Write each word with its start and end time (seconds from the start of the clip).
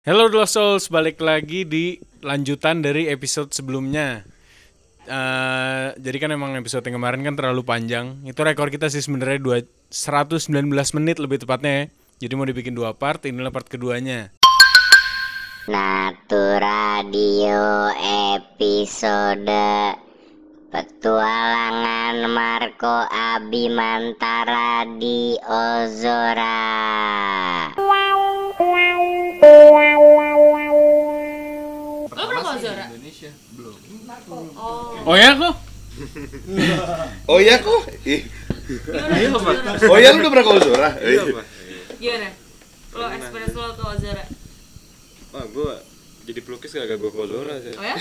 Hello 0.00 0.32
Lost 0.32 0.56
Souls, 0.56 0.88
balik 0.88 1.20
lagi 1.20 1.68
di 1.68 2.00
lanjutan 2.24 2.80
dari 2.80 3.12
episode 3.12 3.52
sebelumnya. 3.52 4.24
Eh, 5.04 5.86
jadi 5.92 6.16
kan 6.16 6.32
emang 6.32 6.56
episode 6.56 6.80
yang 6.88 6.96
kemarin 6.96 7.20
kan 7.20 7.36
terlalu 7.36 7.60
panjang. 7.60 8.16
Itu 8.24 8.40
rekor 8.40 8.72
kita 8.72 8.88
sih 8.88 9.04
sebenarnya 9.04 9.36
dua 9.36 9.60
119 9.92 10.48
menit 10.96 11.20
lebih 11.20 11.44
tepatnya 11.44 11.84
ya. 11.84 11.84
Jadi 12.24 12.32
mau 12.32 12.48
dibikin 12.48 12.72
dua 12.72 12.96
part, 12.96 13.28
inilah 13.28 13.52
part 13.52 13.68
keduanya. 13.68 14.32
Natu 15.68 16.48
Radio 16.56 17.92
episode 18.32 19.52
Petualangan 20.72 22.24
Marco 22.24 23.04
Abimantara 23.04 24.88
di 24.96 25.36
Ozora 25.44 26.56
Lo 32.10 32.26
pernah 32.26 32.42
ke 32.44 32.50
Ozora? 32.52 32.86
Oh 35.06 35.16
ya 35.16 35.30
kok? 35.32 35.54
Oh 37.24 37.38
iya 37.40 37.56
kok? 37.60 37.80
Ozora? 39.32 39.72
Oh 39.88 39.96
iya 39.96 40.08
lu 40.12 40.20
udah 40.20 40.30
pernah 40.30 40.44
ke 40.44 40.52
Ozora? 40.60 40.88
Iya 41.00 41.22
Pak. 41.24 41.46
Gimana? 42.00 42.28
Lo 42.92 43.06
experience 43.14 43.56
lo 43.56 43.72
ke 43.72 43.84
Ozora? 43.86 44.24
Wah, 45.30 45.46
gua 45.54 45.74
jadi 46.26 46.40
pelukis 46.44 46.74
gak 46.74 47.00
gua 47.00 47.10
ke 47.10 47.20
Ozora 47.24 47.54
sih. 47.62 47.74
Oh 47.76 47.84
ya? 47.84 47.96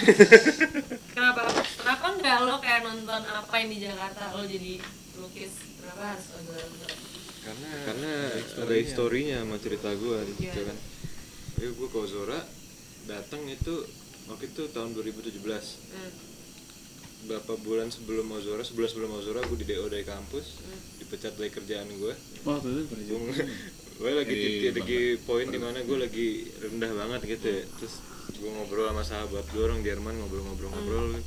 Kenapa? 1.15 1.41
Kenapa 1.79 2.05
nggak 2.19 2.37
lo 2.43 2.55
kayak 2.59 2.81
nonton 2.83 3.21
apa 3.23 3.53
yang 3.55 3.69
di 3.71 3.77
Jakarta 3.79 4.35
lo 4.35 4.43
jadi 4.43 4.73
lukis? 5.15 5.53
Kenapa 5.79 6.03
harus 6.15 6.27
Ozora? 6.35 6.67
Karena 7.39 7.69
karena 7.87 8.11
ada 8.59 8.75
historinya 8.75 9.37
sama 9.41 9.55
cerita 9.57 9.89
gua 9.95 10.19
gitu 10.27 10.43
Iya. 10.43 10.67
kan. 10.67 10.77
Jadi 11.59 11.75
gua 11.75 11.87
ke 11.87 11.97
Ozora 11.99 12.39
datang 13.05 13.43
itu 13.45 13.83
waktu 14.25 14.47
itu 14.47 14.61
tahun 14.69 14.95
2017. 14.95 15.35
Hmm. 15.35 16.11
Berapa 17.21 17.53
bulan 17.59 17.91
sebelum 17.91 18.31
Ozora, 18.31 18.63
sebulan 18.63 18.87
sebelum 18.87 19.11
Ozora 19.13 19.43
gua 19.43 19.53
di 19.53 19.67
DO 19.67 19.85
dari 19.85 20.03
kampus, 20.03 20.45
Hmm. 20.57 20.79
dipecat 20.97 21.35
dari 21.35 21.51
kerjaan 21.51 21.91
gua. 21.93 22.15
Oh 22.45 22.55
itu 22.55 22.87
gue 22.87 24.11
lagi 24.15 24.31
di, 24.31 24.47
di- 24.63 24.71
lagi 24.73 24.99
poin 25.19 25.43
di 25.45 25.59
mana 25.59 25.81
gue 25.81 25.97
lagi 25.97 26.27
rendah 26.57 26.87
banget 26.89 27.21
gitu 27.29 27.47
ya 27.51 27.63
terus 27.75 27.99
gue 28.31 28.47
ngobrol 28.47 28.87
sama 28.87 29.03
sahabat 29.03 29.43
gue 29.45 29.59
orang 29.59 29.83
Jerman 29.83 30.15
ngobrol-ngobrol-ngobrol 30.17 31.19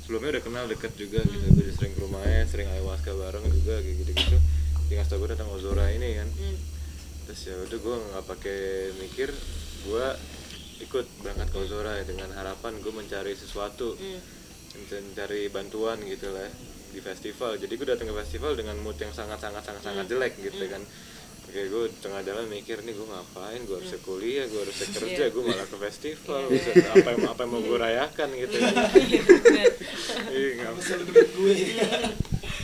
sebelumnya 0.00 0.38
udah 0.38 0.44
kenal 0.44 0.64
deket 0.64 0.94
juga 0.94 1.18
gitu 1.20 1.42
gue 1.50 1.58
udah 1.60 1.74
sering 1.74 1.90
ke 1.90 2.00
rumahnya 2.00 2.46
sering 2.46 2.70
ayahuasca 2.70 3.10
bareng 3.12 3.42
juga 3.50 3.82
kayak 3.82 3.96
gitu-gitu 3.98 4.36
dia 4.86 4.94
ngasih 4.94 5.10
tau 5.10 5.18
gue 5.18 5.28
tentang 5.28 5.50
Ozora 5.50 5.90
ini 5.90 6.08
kan 6.14 6.28
Hmm. 6.30 6.56
Terus 7.26 7.40
ya 7.46 7.56
udah 7.60 7.78
gue 7.78 7.96
nggak 8.10 8.24
pakai 8.26 8.60
mikir 8.98 9.28
gue 9.86 10.06
ikut 10.80 11.06
berangkat 11.20 11.48
ke 11.52 11.58
Ozora 11.60 11.92
ya, 12.00 12.04
dengan 12.08 12.32
harapan 12.32 12.80
gue 12.80 12.92
mencari 12.92 13.36
sesuatu. 13.36 13.94
Hmm. 13.96 14.20
mencari 14.70 15.50
bantuan 15.50 15.98
gitu 16.06 16.30
lah 16.30 16.46
ya, 16.46 16.50
di 16.94 17.02
festival. 17.02 17.58
Jadi 17.58 17.74
gue 17.74 17.86
datang 17.90 18.06
ke 18.06 18.14
festival 18.22 18.54
dengan 18.54 18.78
mood 18.78 18.94
yang 19.02 19.10
sangat 19.10 19.42
sangat 19.42 19.66
sangat 19.66 19.82
sangat 19.82 20.06
jelek 20.06 20.38
gitu 20.38 20.62
kan. 20.70 20.78
Oke, 21.50 21.66
gue 21.66 21.84
tengah 21.98 22.22
jalan 22.22 22.46
mikir 22.46 22.78
nih 22.86 22.94
gue 22.94 23.02
ngapain, 23.02 23.58
gue 23.66 23.74
harusnya 23.74 23.98
kuliah, 24.06 24.46
gue 24.46 24.62
harusnya 24.62 24.86
kerja, 25.02 25.24
gue 25.34 25.42
malah 25.42 25.66
ke 25.66 25.74
festival, 25.90 26.46
Buset, 26.46 26.86
apa 26.86 27.08
yang 27.10 27.26
apa 27.26 27.40
yang 27.42 27.50
mau 27.50 27.58
gue 27.58 27.78
rayakan 27.82 28.28
gitu 28.38 28.56
kan? 28.62 28.74
Iya, 30.30 30.50
nggak 30.62 30.72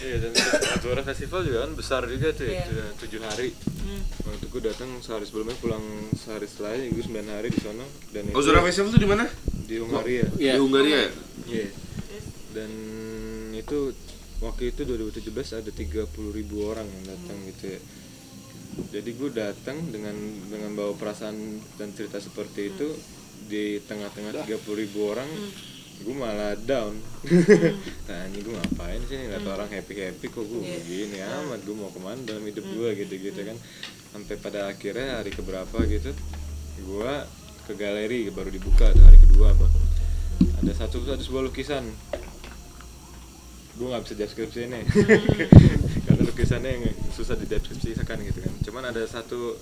Iya, 0.07 0.17
dan 0.23 0.33
Atura 0.79 1.03
Festival 1.03 1.43
juga 1.43 1.67
kan 1.67 1.73
besar 1.75 2.07
juga 2.07 2.31
tuh, 2.31 2.47
Iya. 2.47 2.95
tujuh 3.03 3.21
hari. 3.27 3.51
Hmm. 3.87 4.03
Waktu 4.27 4.47
gue 4.51 4.63
datang 4.67 4.91
sehari 4.99 5.23
sebelumnya, 5.31 5.55
pulang 5.63 5.85
sehari 6.19 6.51
setelahnya, 6.51 6.91
gue 6.91 7.05
sembilan 7.07 7.29
hari 7.39 7.49
di 7.55 7.61
sana 7.63 7.87
dan 8.11 8.23
itu 8.27 8.35
Ozora 8.35 8.59
Festival 8.67 8.91
tuh 8.91 8.99
di 8.99 9.07
mana? 9.07 9.25
di 9.67 9.77
Hungaria. 9.83 10.27
Di 10.31 10.47
Hungaria 10.57 10.99
ya? 11.03 11.11
Iya. 11.51 11.69
Dan 12.55 12.71
itu 13.53 13.93
waktu 14.41 14.73
itu 14.73 14.87
2017 14.87 15.61
ada 15.61 15.71
30.000 15.75 16.39
ribu 16.39 16.57
orang 16.71 16.87
yang 16.87 17.05
datang 17.13 17.39
gitu 17.51 17.65
ya. 17.75 17.81
Jadi 18.93 19.11
gue 19.17 19.31
datang 19.33 19.77
dengan 19.89 20.15
dengan 20.47 20.71
bawa 20.77 20.93
perasaan 20.95 21.37
dan 21.81 21.97
cerita 21.97 22.21
seperti 22.21 22.73
itu 22.73 22.89
di 23.47 23.81
tengah-tengah 23.85 24.47
30.000 24.47 24.81
ribu 24.83 24.99
orang, 25.13 25.29
gue 25.97 26.15
malah 26.15 26.53
down. 26.69 26.93
nah 28.09 28.21
ini 28.29 28.39
gue 28.45 28.53
ngapain 28.53 29.01
sih? 29.09 29.17
Nih 29.17 29.33
liat 29.33 29.47
orang 29.49 29.71
happy 29.73 29.95
happy 29.97 30.27
kok 30.29 30.45
gue 30.45 30.61
begini. 30.61 31.25
Amat 31.25 31.65
gue 31.65 31.77
mau 31.77 31.89
ke 31.89 32.01
mana 32.03 32.21
dalam 32.27 32.45
hidup 32.45 32.67
gue 32.69 32.89
gitu 33.01 33.15
gitu 33.17 33.41
kan. 33.41 33.57
Sampai 34.13 34.37
pada 34.37 34.69
akhirnya 34.69 35.21
hari 35.21 35.33
keberapa 35.33 35.77
gitu, 35.89 36.13
gue 36.85 37.13
ke 37.67 37.73
galeri 37.75 38.29
baru 38.31 38.53
dibuka 38.53 38.93
tuh 38.93 39.05
hari 39.05 39.19
kedua 39.19 39.57
bang. 39.57 39.75
Ada 40.65 40.73
satu 40.85 41.01
ada 41.09 41.23
sebuah 41.23 41.49
lukisan. 41.49 41.85
Gue 43.77 43.87
nggak 43.93 44.05
bisa 44.05 44.15
deskripsi 44.17 44.61
ini. 44.69 44.81
Karena 46.09 46.23
lukisannya 46.25 46.71
yang 46.71 46.85
susah 47.13 47.37
dideskripsikan 47.41 48.21
gitu 48.25 48.41
kan. 48.45 48.53
Cuman 48.65 48.85
ada 48.89 49.01
satu 49.09 49.57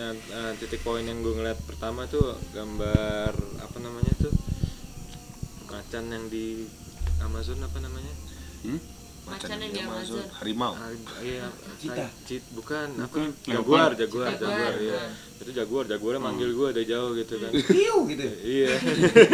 eh, 0.00 0.52
titik 0.60 0.80
poin 0.80 1.04
yang 1.04 1.20
gue 1.20 1.36
ngeliat 1.36 1.60
pertama 1.68 2.08
tuh 2.08 2.36
gambar 2.52 3.32
apa 3.60 3.78
namanya 3.80 4.12
tuh 4.20 4.43
macan 5.74 6.04
yang 6.06 6.24
di 6.30 6.70
Amazon 7.18 7.58
apa 7.66 7.78
namanya? 7.82 8.14
Hmm? 8.62 8.78
Macan 9.26 9.58
yang 9.58 9.72
di 9.74 9.80
Amazon. 9.82 10.26
Harimau. 10.38 10.72
Ah, 10.78 10.92
iya 11.18 11.50
Cita. 11.82 12.06
cit 12.22 12.44
bukan 12.54 12.94
apa? 13.02 13.34
Leopard. 13.50 13.50
jaguar 13.50 13.90
jaguar. 13.98 14.30
Jaguar, 14.30 14.30
jaguar 14.38 14.74
iya. 14.78 15.00
Itu 15.42 15.50
jaguar 15.50 15.84
jaguarnya 15.90 16.20
manggil 16.22 16.50
gue 16.54 16.68
dari 16.70 16.86
jauh 16.86 17.10
gitu 17.18 17.34
kan. 17.42 17.50
Hiu 17.50 17.96
gitu. 18.06 18.28
iya. 18.46 18.72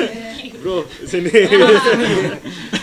Bro 0.65 0.89
sini. 1.05 1.29
gue 1.29 1.77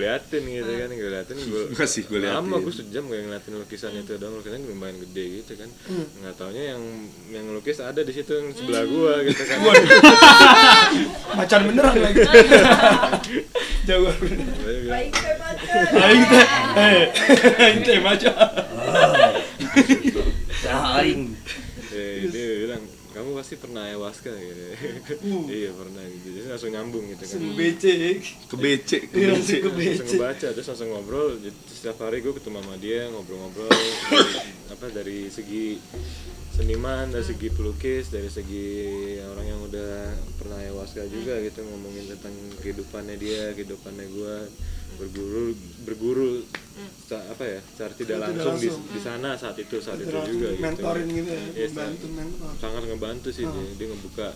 liatin 0.00 0.42
gitu 0.42 0.72
kan 0.72 0.88
gue 0.88 1.10
liatin 1.12 1.36
gue 1.36 1.62
Masih 1.78 2.02
gue 2.04 2.18
liatin. 2.18 2.40
lama 2.40 2.56
gue 2.58 2.72
sejam 2.72 3.04
gue 3.04 3.18
ngeliatin 3.20 3.54
lukisan 3.54 3.92
itu 3.92 4.16
dong 4.16 4.34
lukisannya 4.34 4.66
lumayan 4.66 4.96
gede 4.98 5.24
gitu 5.40 5.52
kan. 5.54 5.68
Nggak 5.92 6.34
taunya 6.34 6.72
yang 6.72 6.82
yang 7.28 7.46
lukis 7.52 7.78
ada 7.78 8.00
di 8.00 8.10
situ 8.10 8.32
yang 8.32 8.48
sebelah 8.50 8.82
gua 8.84 9.20
gitu 9.22 9.42
kan. 9.44 9.58
Macan 11.38 11.60
beneran 11.68 11.94
lagi. 12.00 12.20
Bilang, 13.90 15.10
aing 15.90 16.22
teh 16.24 16.46
eh 16.78 17.04
aing 17.58 17.80
teh. 17.82 17.98
Macan. 17.98 18.34
Saing. 20.60 21.20
eh, 21.90 22.28
dia 22.28 22.46
bilang 22.62 22.82
kamu 23.10 23.29
pasti 23.40 23.56
pernah 23.56 23.88
ayahuasca 23.88 24.32
gitu. 24.36 24.62
Iya 25.48 25.72
pernah 25.72 26.04
gitu. 26.04 26.28
Jadi 26.36 26.46
langsung 26.52 26.70
nyambung 26.76 27.04
gitu 27.08 27.24
kan. 27.24 27.36
Langsung 27.40 27.56
becek. 27.56 28.20
Ke 28.46 28.56
BC, 28.60 28.90
ke 29.08 29.14
Iya, 29.16 29.28
BC. 29.32 29.32
langsung 29.32 29.56
ke 29.56 29.70
langsung 29.72 29.72
becek 29.80 30.06
ngebaca 30.12 30.46
terus 30.52 30.66
langsung 30.68 30.88
ngobrol. 30.92 31.30
Jadi 31.40 31.56
setiap 31.72 31.96
hari 32.04 32.20
gue 32.20 32.32
ketemu 32.36 32.56
sama 32.60 32.76
dia 32.76 33.00
ngobrol-ngobrol. 33.08 33.72
Apa 34.68 34.86
dari 34.92 35.32
segi 35.32 35.80
seniman 36.50 37.08
dari 37.08 37.24
segi 37.24 37.48
pelukis 37.48 38.12
dari 38.12 38.28
segi 38.28 38.68
orang 39.24 39.46
yang 39.48 39.60
udah 39.64 40.12
pernah 40.36 40.60
ayahuasca 40.60 41.08
juga 41.08 41.40
gitu 41.40 41.64
ngomongin 41.64 42.04
tentang 42.12 42.34
kehidupannya 42.60 43.16
dia 43.16 43.56
kehidupannya 43.56 44.04
gue 44.12 44.34
berguru 45.00 45.44
berguru 45.82 46.30
sa- 47.02 47.24
apa 47.26 47.42
ya 47.42 47.60
secara 47.64 47.92
tidak 47.94 48.06
Tidak 48.12 48.20
langsung 48.22 48.54
di, 48.54 48.68
langsung. 48.68 48.84
di 48.86 49.00
sana 49.00 49.30
saat 49.34 49.56
itu 49.56 49.76
saat 49.78 49.98
itu 49.98 50.06
Terus 50.06 50.28
juga 50.28 50.48
gitu. 50.50 50.60
mentorin 50.60 51.08
gitu 51.08 51.30
ya 51.30 51.42
Iya, 51.50 51.66
membantu 51.66 52.06
mentor 52.10 52.50
sangat 52.56 52.82
ngebantu 52.84 53.28
sih 53.30 53.44
dia, 53.44 53.64
dia 53.74 53.86
ngebuka 53.88 54.28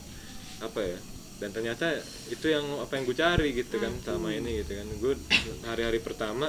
apa 0.63 0.81
ya 0.83 0.99
dan 1.35 1.51
ternyata 1.51 1.87
itu 2.29 2.47
yang 2.47 2.65
apa 2.79 2.93
yang 2.93 3.05
gue 3.05 3.17
cari 3.17 3.49
gitu 3.53 3.77
kan 3.77 3.91
sama 4.01 4.31
ini 4.31 4.63
gitu 4.63 4.73
kan. 4.73 4.87
Gue 4.97 5.15
hari-hari 5.65 5.99
pertama 5.99 6.47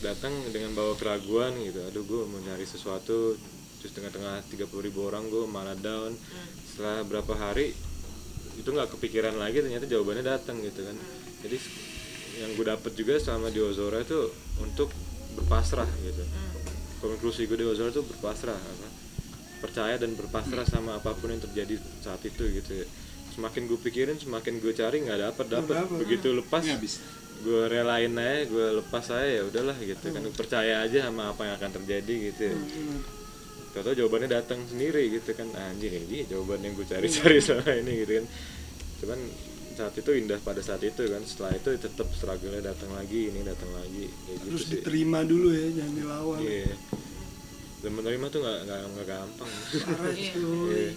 datang 0.00 0.32
dengan 0.48 0.72
bawa 0.72 0.96
keraguan 0.96 1.52
gitu. 1.60 1.76
Aduh 1.84 2.02
gue 2.02 2.22
mau 2.24 2.40
nyari 2.40 2.64
sesuatu 2.64 3.36
terus 3.78 3.92
tengah-tengah 3.92 4.42
30.000 4.48 4.64
ribu 4.80 5.04
orang 5.04 5.28
gue 5.28 5.44
malah 5.46 5.76
down. 5.76 6.16
Setelah 6.66 7.04
berapa 7.04 7.30
hari 7.32 7.76
itu 8.54 8.66
nggak 8.66 8.90
kepikiran 8.90 9.36
lagi 9.36 9.60
ternyata 9.60 9.84
jawabannya 9.84 10.24
datang 10.24 10.56
gitu 10.58 10.82
kan. 10.82 10.96
Jadi 11.44 11.56
yang 12.36 12.50
gue 12.54 12.66
dapet 12.66 12.92
juga 12.92 13.16
selama 13.16 13.48
di 13.48 13.60
Ozora 13.64 14.04
itu 14.04 14.28
untuk 14.60 14.92
berpasrah 15.38 15.88
gitu. 16.04 16.22
Konklusi 17.00 17.46
gue 17.48 17.58
di 17.58 17.66
Ozora 17.66 17.88
itu 17.88 18.04
berpasrah 18.04 18.58
apa? 18.58 18.88
Percaya 19.64 19.96
dan 19.98 20.14
berpasrah 20.14 20.66
sama 20.68 20.98
apa 20.98 21.14
pun 21.16 21.32
yang 21.32 21.42
terjadi 21.42 21.80
saat 22.04 22.22
itu 22.26 22.44
gitu. 22.52 22.84
Ya. 22.84 22.86
semakin 23.38 23.70
gue 23.70 23.78
pikirin 23.78 24.18
semakin 24.18 24.58
gue 24.58 24.74
cari 24.74 24.98
nggak 25.06 25.30
dapat 25.30 25.46
dapet, 25.46 25.78
begitu 25.94 26.34
lepas 26.34 26.58
gue 27.38 27.62
relain 27.70 28.10
aja 28.18 28.50
gue 28.50 28.82
lepas 28.82 29.14
aja 29.14 29.30
ya 29.30 29.42
udahlah 29.46 29.78
gitu 29.78 30.10
kan. 30.10 30.26
Percaya 30.34 30.82
aja 30.82 31.06
sama 31.06 31.30
apa 31.30 31.46
yang 31.46 31.54
akan 31.54 31.70
terjadi 31.82 32.14
gitu. 32.34 32.42
Ya. 32.50 32.58
Tahu 33.78 33.94
jawabannya 33.94 34.26
datang 34.34 34.58
sendiri 34.66 35.06
gitu 35.06 35.38
kan. 35.38 35.54
Anjir 35.54 35.94
ini 35.94 36.26
jawaban 36.26 36.66
yang 36.66 36.74
gue 36.74 36.82
cari-cari 36.82 37.38
selama 37.46 37.78
ini 37.78 37.92
gitu 38.02 38.12
kan. 38.18 38.26
Cuman 38.98 39.20
saat 39.78 39.94
itu 39.94 40.10
indah 40.12 40.38
pada 40.40 40.58
saat 40.58 40.82
itu 40.82 40.98
kan 41.04 41.22
setelah 41.22 41.54
itu 41.54 41.70
tetap 41.76 42.10
struggle-nya 42.10 42.62
datang 42.64 42.90
lagi 42.90 43.30
ini 43.30 43.40
datang 43.42 43.70
lagi 43.72 44.10
kayak 44.10 44.36
gitu 44.36 44.46
terus 44.48 44.62
sih 44.64 44.72
diterima 44.74 45.22
dulu 45.22 45.48
ya 45.48 45.66
jangan 45.72 45.94
dilawan 45.94 46.38
iya 46.40 46.74
dan 47.78 47.90
menerima 47.92 48.26
tuh 48.26 48.40
nggak 48.40 48.58
nggak 48.64 48.80
nggak 48.90 49.06
gampang 49.06 49.50
parah 49.78 50.10
Iya. 50.12 50.30
cuy 50.34 50.66
Iya. 50.74 50.90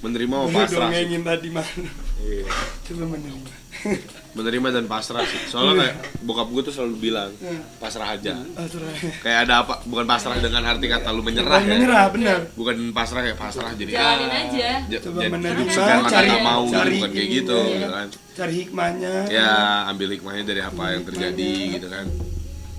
menerima 0.00 0.34
sama 0.36 0.44
Lu 0.44 0.52
pasrah 0.52 0.68
sih. 0.68 0.78
dongengin 0.78 1.22
tadi 1.22 1.48
mana? 1.48 1.72
Iya. 2.20 2.44
Coba 2.84 3.04
menerima. 3.08 3.50
menerima 4.32 4.68
dan 4.72 4.84
pasrah 4.86 5.20
sih 5.22 5.40
soalnya 5.44 5.74
kayak 5.84 5.96
bokap 6.20 6.48
gue 6.48 6.62
tuh 6.64 6.72
selalu 6.72 6.96
bilang 7.02 7.30
pasrah 7.76 8.08
aja 8.10 8.32
Ah, 8.54 8.64
terus. 8.64 8.96
kayak 9.20 9.44
ada 9.44 9.60
apa 9.60 9.84
bukan 9.84 10.04
pasrah 10.04 10.36
dengan 10.36 10.62
arti 10.62 10.86
kata 10.86 11.08
lu 11.08 11.20
menyerah 11.20 11.58
ya 11.58 11.68
Menyerah, 11.70 12.04
benar. 12.08 12.38
bukan 12.52 12.76
pasrah 12.90 13.20
kayak 13.22 13.36
pasrah 13.36 13.70
jadi 13.72 13.92
Jalanin 13.92 14.30
aja. 14.32 14.70
Coba 15.00 15.20
menerima, 15.28 15.70
cari- 16.02 16.28
nggak 16.28 16.42
mau 16.42 16.62
cari 16.66 16.90
bukan 16.96 17.10
kayak 17.12 17.28
gitu 17.30 17.58
iya. 17.70 17.88
kan 17.88 18.06
Cari 18.32 18.54
hikmahnya. 18.58 19.14
ya 19.28 19.50
ambil 19.86 20.08
hikmahnya 20.10 20.44
dari 20.46 20.60
apa 20.60 20.84
yang 20.90 21.02
terjadi 21.04 21.52
gitu 21.74 21.86
kan 21.86 22.06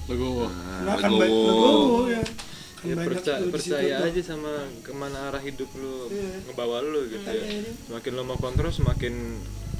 Legowo. 0.03 0.45
nah, 0.81 0.97
kan 0.97 1.11
legowo. 1.11 2.09
ya. 2.09 2.19
Kan 2.19 2.41
Ya, 2.83 2.99
percaya, 2.99 3.39
percaya 3.47 3.95
aja 4.03 4.21
sama 4.21 4.51
ke 4.79 4.91
mana 4.91 5.31
arah 5.31 5.39
hidup 5.39 5.71
lu 5.71 6.09
Iya. 6.09 6.43
ngebawa 6.43 6.83
lu 6.83 7.07
gitu 7.07 7.23
ya 7.23 7.63
semakin 7.87 8.11
lo 8.11 8.23
mau 8.25 8.35
kontrol 8.35 8.67
semakin 8.69 9.13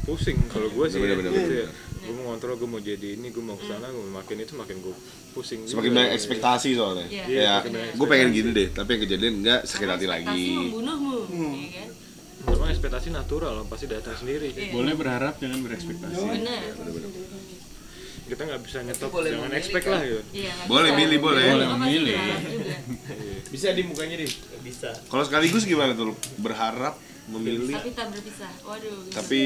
pusing 0.04 0.36
kalau 0.48 0.68
gue 0.68 0.86
sih 0.86 0.98
Bener, 0.98 1.10
ya, 1.10 1.18
bener, 1.18 1.32
gitu 1.34 1.54
ya 1.58 1.68
gue 2.04 2.14
mau 2.14 2.26
kontrol 2.30 2.56
gue 2.56 2.68
mau 2.68 2.82
jadi 2.82 3.08
ini 3.16 3.28
gue 3.30 3.40
mau 3.40 3.56
ke 3.56 3.64
sana 3.64 3.88
gue 3.88 4.04
makin 4.06 4.36
itu 4.38 4.54
makin 4.54 4.78
gue 4.78 4.96
pusing 5.32 5.64
semakin 5.64 5.92
banyak 5.94 6.12
ekspektasi 6.14 6.70
soalnya 6.74 7.08
Iya. 7.08 7.24
Iya, 7.26 7.40
ya 7.40 7.56
banyak 7.64 7.96
gue 7.96 8.08
pengen 8.08 8.30
gini 8.30 8.50
deh 8.52 8.68
tapi 8.70 8.90
yang 8.90 9.02
kejadian 9.02 9.34
enggak 9.40 9.60
sakit 9.64 9.88
hati 9.88 10.06
lagi 10.06 10.46
membunuhmu, 10.52 11.18
Hmm. 11.26 11.54
iya 11.56 11.70
kan? 11.80 11.90
Memang 12.44 12.70
ekspektasi 12.70 13.08
natural 13.10 13.64
pasti 13.66 13.88
datang 13.88 14.12
sendiri 14.14 14.52
Iya. 14.52 14.76
Boleh 14.76 14.94
berharap 14.94 15.40
jangan 15.40 15.60
berekspektasi. 15.62 16.20
Benar. 16.20 16.62
kita 18.24 18.40
nggak 18.42 18.62
bisa 18.64 18.78
nyetop 18.82 19.12
jangan 19.20 19.52
expect 19.54 19.86
lah 19.86 20.02
gitu 20.02 20.24
Iya, 20.34 20.52
nggak 20.54 20.68
Boleh 20.68 20.92
milih, 20.94 21.20
boleh. 21.20 21.44
Boleh 21.46 21.68
milih. 21.82 22.18
Bisa 23.48 23.72
di 23.72 23.84
mukanya 23.84 24.16
di. 24.18 24.28
Bisa. 24.60 24.92
kalau 25.08 25.24
sekaligus 25.24 25.64
gimana 25.64 25.92
tuh 25.92 26.12
berharap 26.38 26.96
memilih 27.25 27.72
Tapi 27.74 27.92
tak 27.92 28.08
berpisah. 28.10 28.52
Waduh. 28.62 28.98
tapi 29.10 29.40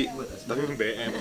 tapi 0.43 0.61
BM 0.67 0.75
BM. 0.75 1.11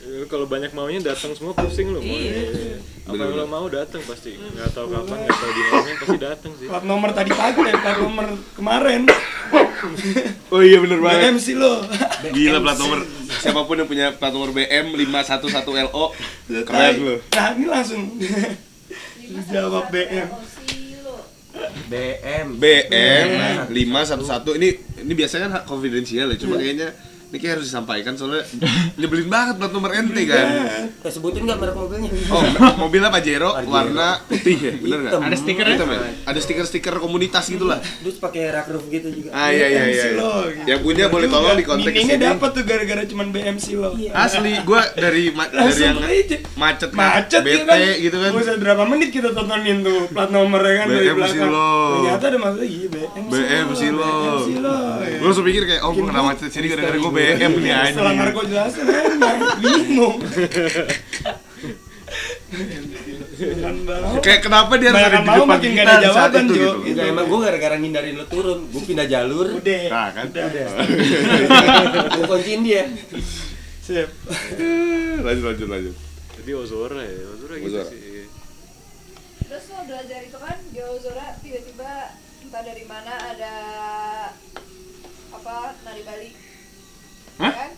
Ya, 0.00 0.24
kalau 0.24 0.48
banyak 0.48 0.72
maunya 0.72 1.04
datang 1.04 1.36
semua 1.36 1.52
pusing 1.52 1.92
lu 1.92 2.00
mau 2.00 2.16
Iya. 2.16 2.80
apa 3.04 3.18
yang 3.18 3.34
lo 3.34 3.44
mau 3.44 3.68
datang 3.68 4.00
pasti 4.02 4.34
nggak 4.34 4.72
tahu 4.72 4.88
kapan 4.88 5.20
nggak 5.20 5.36
tahu 5.36 5.50
di 5.50 5.62
mana 5.62 5.90
pasti 5.94 6.16
datang 6.18 6.52
sih 6.56 6.64
Plat 6.64 6.80
nomor 6.82 7.10
tadi 7.12 7.28
pagi 7.30 7.60
deh, 7.60 7.76
plat 7.76 7.96
nomor 7.98 8.26
kemarin. 8.56 9.04
oh 10.48 10.60
iya 10.60 10.80
bener 10.80 10.98
banget 10.98 11.20
BM 11.22 11.36
sih 11.36 11.54
lo. 11.54 11.84
Gila 12.24 12.58
plat 12.58 12.78
nomor 12.78 12.98
siapa 13.36 13.60
pun 13.62 13.76
yang 13.76 13.86
punya 13.86 14.06
plat 14.10 14.32
nomor 14.32 14.50
BM 14.50 14.96
511 14.96 15.86
LO 15.86 16.04
keren 16.64 16.94
lu. 16.98 17.14
Nah, 17.28 17.48
ini 17.52 17.66
langsung 17.68 18.02
jawab 19.46 19.92
BM. 19.92 20.26
BM 21.88 22.60
BM 22.60 23.28
511 23.70 24.58
ini 24.58 24.68
ini 25.02 25.12
biasanya 25.16 25.46
kan 25.48 25.62
confidential 25.64 26.28
ya, 26.30 26.36
cuma 26.36 26.56
kayaknya 26.60 26.92
ini 27.28 27.36
kayak 27.36 27.52
harus 27.54 27.68
disampaikan 27.68 28.16
soalnya 28.16 28.40
nyebelin 28.96 29.28
banget 29.28 29.60
plat 29.60 29.68
nomor 29.68 29.92
ente 29.92 30.24
kan. 30.24 30.46
Kita 30.96 31.10
sebutin 31.12 31.44
nggak 31.44 31.60
merek 31.60 31.76
mobilnya? 31.76 32.08
Oh, 32.28 32.40
mobilnya 32.78 33.10
Pajero 33.10 33.52
warna 33.62 34.24
putih 34.24 34.56
ya, 34.56 34.72
bener 34.74 34.98
nggak? 35.04 35.12
Ada 35.20 35.36
stikernya? 35.36 35.76
Hitam 35.76 35.88
ya? 35.88 36.00
Ada 36.24 36.38
stiker-stiker 36.40 36.94
komunitas 36.96 37.44
gitu 37.46 37.68
lah. 37.68 37.84
Terus 38.00 38.16
pakai 38.16 38.48
rak 38.48 38.72
roof 38.72 38.88
gitu 38.88 39.12
juga. 39.12 39.28
Ah 39.30 39.52
iya 39.52 39.68
iya 39.68 39.82
iya. 39.86 40.04
lo. 40.16 40.48
Yang 40.64 40.80
punya 40.80 41.04
boleh 41.06 41.28
tolong 41.28 41.52
di 41.52 41.64
kontak 41.64 41.92
sini. 41.92 42.16
dapat 42.16 42.50
tuh 42.50 42.64
gara-gara 42.64 43.02
cuman 43.04 43.26
BM 43.28 43.56
sih 43.60 43.76
lo. 43.76 43.92
Asli, 44.08 44.52
gua 44.64 44.80
dari 44.94 45.28
ma- 45.28 45.46
dari 45.46 45.76
yang 45.76 46.00
aja. 46.00 46.36
macet 46.56 46.90
kan, 46.90 47.20
Macet 47.20 47.40
ya 47.40 47.44
bete 47.44 47.68
kan. 47.68 47.76
gitu 48.00 48.16
kan. 48.16 48.30
Buset 48.32 48.56
berapa 48.56 48.82
menit 48.84 49.12
kita 49.12 49.36
tontonin 49.36 49.84
tuh 49.84 50.08
plat 50.08 50.32
nomornya 50.32 50.74
kan 50.80 50.86
dari 50.88 51.12
belakang. 51.12 51.52
lo. 51.52 51.68
Ternyata 52.00 52.24
ada 52.24 52.38
maksudnya 52.40 52.68
iya 52.68 52.86
BM 52.88 53.24
sih 53.28 53.42
BM 53.44 53.68
sih 53.76 53.90
lo. 53.92 54.12
Gue 54.98 55.26
langsung 55.28 55.44
pikir 55.44 55.62
kayak, 55.66 55.82
oh 55.84 55.92
gue 55.92 56.04
kena 56.04 56.22
macet 56.24 56.48
sini 56.48 56.66
gara-gara 56.66 56.96
gue 56.96 57.12
BM 57.18 57.52
nih 57.58 57.72
Setelah 57.90 58.12
anjing. 58.14 58.18
Marco 58.22 58.40
jelasin 58.46 58.86
emang 58.86 59.38
bingung. 59.58 60.16
Kayak 64.18 64.40
kenapa 64.40 64.72
dia 64.80 64.88
harus 64.88 65.04
ada 65.04 65.20
di 65.20 65.26
mau 65.26 65.36
depan 65.36 65.48
makin 65.52 65.70
kita 65.70 65.82
gak 65.84 65.92
ada 65.92 66.06
jawaban, 66.08 66.42
itu 66.42 66.54
Jo. 66.54 66.58
gitu. 66.58 66.70
Enggak 66.88 67.06
emang 67.06 67.26
gue 67.26 67.38
gara-gara 67.38 67.76
ngindarin 67.76 68.14
lo 68.16 68.26
turun, 68.26 68.58
gue 68.66 68.82
pindah 68.82 69.06
jalur, 69.06 69.46
Udah. 69.54 69.82
Nah 69.88 70.08
kan. 70.10 70.26
gue 72.16 72.24
kunciin 72.24 72.60
dia. 72.62 72.82
Sip. 73.78 74.08
lanjut 75.18 75.44
lanjut 75.44 75.68
lanjut. 75.68 75.94
jadi 76.38 76.50
Ozora 76.54 77.00
ya 77.00 77.24
Ozora 77.28 77.54
gitu 77.56 77.72
Ozora. 77.72 77.88
sih 77.88 78.28
terus 79.42 79.64
lo 79.68 79.80
belajar 79.82 80.20
itu 80.22 80.36
kan 80.36 80.56
di 80.68 80.80
Ozora 80.80 81.26
tiba-tiba 81.40 81.92
entah 82.44 82.62
dari 82.62 82.84
mana 82.84 83.12
ada 83.16 83.54
apa 85.28 85.56
nari 85.82 86.02
Bali 86.04 86.28
Hah? 87.38 87.52
kan? 87.52 87.70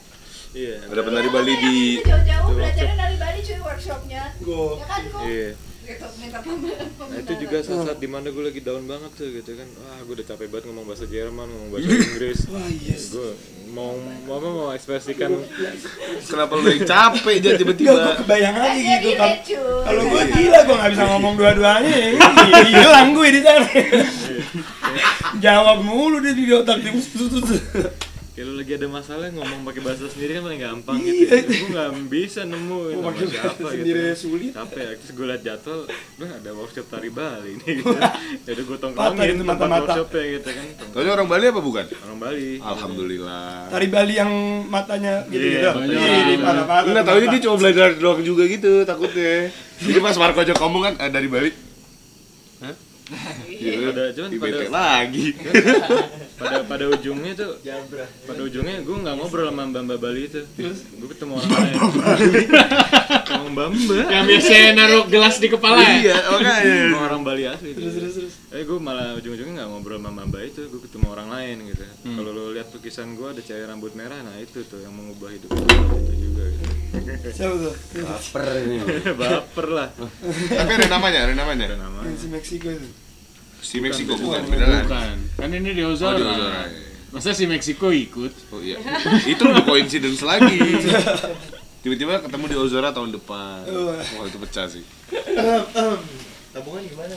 iya 0.51 0.75
Ada 0.83 1.01
penari 1.01 1.29
Bali 1.29 1.55
di 1.55 1.77
jauh-jauh 2.01 2.49
belajarnya 2.51 2.95
nari 2.97 3.17
Bali 3.17 3.39
cuy 3.41 3.59
workshopnya 3.61 4.23
Go. 4.41 4.77
ya 4.77 4.87
kan 4.87 5.03
kok 5.07 5.23
iya 5.25 5.51
gitu 5.81 6.07
minta 6.23 6.39
Nah, 6.41 7.19
itu 7.19 7.35
juga 7.43 7.59
saat-saat 7.61 7.99
di 7.99 8.07
mana 8.07 8.31
gue 8.31 8.45
lagi 8.47 8.63
down 8.63 8.87
banget 8.87 9.11
tuh 9.11 9.27
gitu 9.27 9.59
kan 9.59 9.67
wah 9.83 9.99
gue 10.07 10.15
udah 10.15 10.27
capek 10.31 10.47
banget 10.47 10.65
ngomong 10.71 10.87
bahasa 10.87 11.03
Jerman 11.03 11.51
ngomong 11.51 11.69
bahasa 11.75 11.89
Inggris 11.91 12.39
Wah, 12.47 12.63
yes. 12.71 13.11
gue 13.11 13.31
mau 13.75 13.99
mau 14.31 14.39
mau 14.39 14.71
ekspresikan 14.71 15.35
Kenapa 16.23 16.55
lu 16.55 16.71
yang 16.71 16.87
capek 16.87 17.43
aja 17.43 17.51
Enggak, 17.51 17.51
gue 17.51 17.59
tiba-tiba? 17.59 18.11
kebayang 18.23 18.55
aja 18.55 18.95
gitu 19.03 19.11
kan. 19.19 19.31
Kalau 19.83 20.03
gue 20.07 20.23
gila, 20.31 20.59
gue 20.63 20.77
gak 20.79 20.91
bisa 20.95 21.05
ngomong 21.11 21.35
dua-duanya. 21.35 21.99
Hilang 22.71 23.09
gue 23.15 23.29
di 23.31 23.41
sana. 23.43 23.67
Jawab 25.43 25.79
mulu 25.83 26.23
deh 26.23 26.35
di 26.35 26.51
otak 26.55 26.83
kalau 28.41 28.55
lagi 28.55 28.73
ada 28.73 28.89
masalah 28.89 29.27
ngomong 29.29 29.61
pakai 29.63 29.81
bahasa 29.81 30.05
sendiri 30.07 30.31
kan 30.33 30.43
paling 30.43 30.61
gampang 30.61 30.97
gitu 30.99 31.23
ya. 31.23 31.41
gue 31.41 31.69
nggak 31.69 31.91
bisa 32.07 32.41
Mau 32.43 32.51
nama 32.51 32.77
pakai 33.07 33.27
siapa 33.27 33.37
bahasa 33.37 33.53
gitu 33.53 33.71
sendiri 33.71 34.03
sulit. 34.15 34.51
capek 34.51 34.81
ya 34.81 34.93
terus 34.95 35.11
gue 35.11 35.27
liat 35.27 35.43
jadwal 35.43 35.81
ada 36.19 36.51
workshop 36.53 36.87
tari 36.87 37.11
Bali 37.11 37.51
ini 37.53 37.69
gitu 37.77 37.97
jadi 38.43 38.61
gue 38.61 38.79
tongkrongin 38.79 39.37
tempat 39.37 39.47
mata-mata. 39.47 39.83
workshopnya 39.93 40.25
gitu 40.33 40.49
kan 40.51 40.67
Taunya 40.91 41.13
orang 41.13 41.29
Bali 41.29 41.45
apa 41.47 41.61
bukan? 41.61 41.85
orang 41.87 42.19
Bali 42.19 42.49
Alhamdulillah. 42.59 43.49
Tari 43.69 43.87
Bali 43.87 44.15
yang 44.15 44.33
matanya. 44.67 45.15
Iya. 45.27 45.71
Iya, 45.77 46.19
di 46.27 46.35
patah-patah. 46.37 46.85
Enggak 46.85 47.05
tahu 47.05 47.17
dia 47.23 47.41
cuma 47.41 47.57
belajar 47.57 47.89
doang 47.95 48.21
juga 48.21 48.43
gitu 48.45 48.83
takutnya. 48.83 49.49
Jadi 49.79 49.99
pas 49.99 50.17
Marco 50.17 50.41
Jok 50.41 50.59
ngomong 50.59 50.83
kan 50.83 50.95
eh, 50.99 51.11
dari 51.11 51.27
Bali. 51.27 51.51
Hah? 52.61 52.75
Gitu. 53.49 53.87
Pada- 53.87 54.11
cuman 54.13 54.29
Di 54.29 54.39
pada- 54.39 54.51
bete 54.53 54.67
lagi. 54.69 55.27
Pada 56.41 56.65
pada 56.65 56.85
ujungnya 56.89 57.33
tuh 57.37 57.61
pada 58.25 58.41
ujungnya 58.41 58.81
gue 58.81 58.97
nggak 58.97 59.15
ngobrol 59.15 59.45
sama 59.47 59.69
mbak 59.69 59.83
mbak 59.85 59.99
Bali 60.01 60.23
itu 60.25 60.41
gue 60.73 61.09
ketemu 61.13 61.33
orang 61.37 61.51
lain 61.53 61.75
sama 63.29 63.47
mbak 63.53 63.67
mbak 63.77 64.05
Yang 64.09 64.25
biasanya 64.25 64.69
naruh 64.73 65.05
gelas 65.05 65.37
di 65.37 65.49
kepala 65.49 65.79
ya? 65.79 65.93
Iya, 66.01 66.17
makanya. 66.27 66.77
sama 66.89 67.01
orang 67.07 67.21
Bali 67.23 67.43
asli 67.45 67.71
terus 67.77 67.93
terus 67.93 68.15
terus 68.17 68.33
eh 68.51 68.65
gue 68.65 68.79
malah 68.81 69.15
ujung-ujungnya 69.15 69.55
nggak 69.61 69.69
ngobrol 69.69 69.99
sama 70.01 70.11
mbak 70.11 70.27
mbak 70.33 70.43
itu 70.49 70.61
gue 70.67 70.81
ketemu 70.81 71.07
orang 71.13 71.29
lain 71.29 71.57
gitu 71.69 71.85
kalau 72.09 72.31
lo 72.33 72.43
lihat 72.51 72.69
lukisan 72.73 73.13
gue 73.13 73.29
ada 73.29 73.41
cewek 73.41 73.65
rambut 73.69 73.93
merah 73.93 74.19
nah 74.19 74.37
itu 74.41 74.65
tuh 74.65 74.81
yang 74.81 74.97
mengubah 74.97 75.29
hidup 75.29 75.53
gue 75.53 75.61
itu 76.01 76.15
juga 76.17 76.45
gitu. 76.49 76.67
Siapa 77.31 77.55
tuh? 77.55 77.75
Baper 78.01 78.45
ini. 78.61 78.77
baper 79.21 79.67
lah 79.69 79.89
Tapi 80.51 80.71
ada 80.73 80.87
namanya, 80.89 81.19
ada 81.23 81.35
namanya. 81.35 81.67
ada 81.69 81.79
nama 81.79 81.99
Yang 82.03 82.17
si 82.17 82.27
Meksiko 82.29 82.69
itu. 82.71 82.89
Si 83.61 83.77
Meksiko 83.79 84.15
bukan, 84.15 84.43
beneran. 84.47 84.85
Bukan. 84.85 85.17
Kan 85.37 85.49
ini 85.51 85.71
di 85.73 85.83
Oh, 85.83 85.93
Ozora. 85.93 86.17
di 86.17 86.23
Ozora. 86.23 86.63
Masa 87.11 87.31
si 87.31 87.45
Meksiko 87.45 87.91
ikut? 87.91 88.33
Oh 88.51 88.59
iya. 88.59 88.79
Itu 89.25 89.43
lebih 89.45 89.65
coincidence 89.65 90.23
lagi. 90.23 90.57
Tiba-tiba 91.81 92.21
ketemu 92.21 92.45
di 92.47 92.57
Ozora 92.57 92.89
tahun 92.91 93.13
depan. 93.13 93.65
Wah. 93.67 94.25
Itu 94.25 94.39
pecah 94.39 94.67
sih. 94.67 94.85
Tabungan 96.51 96.83
gimana? 96.83 97.15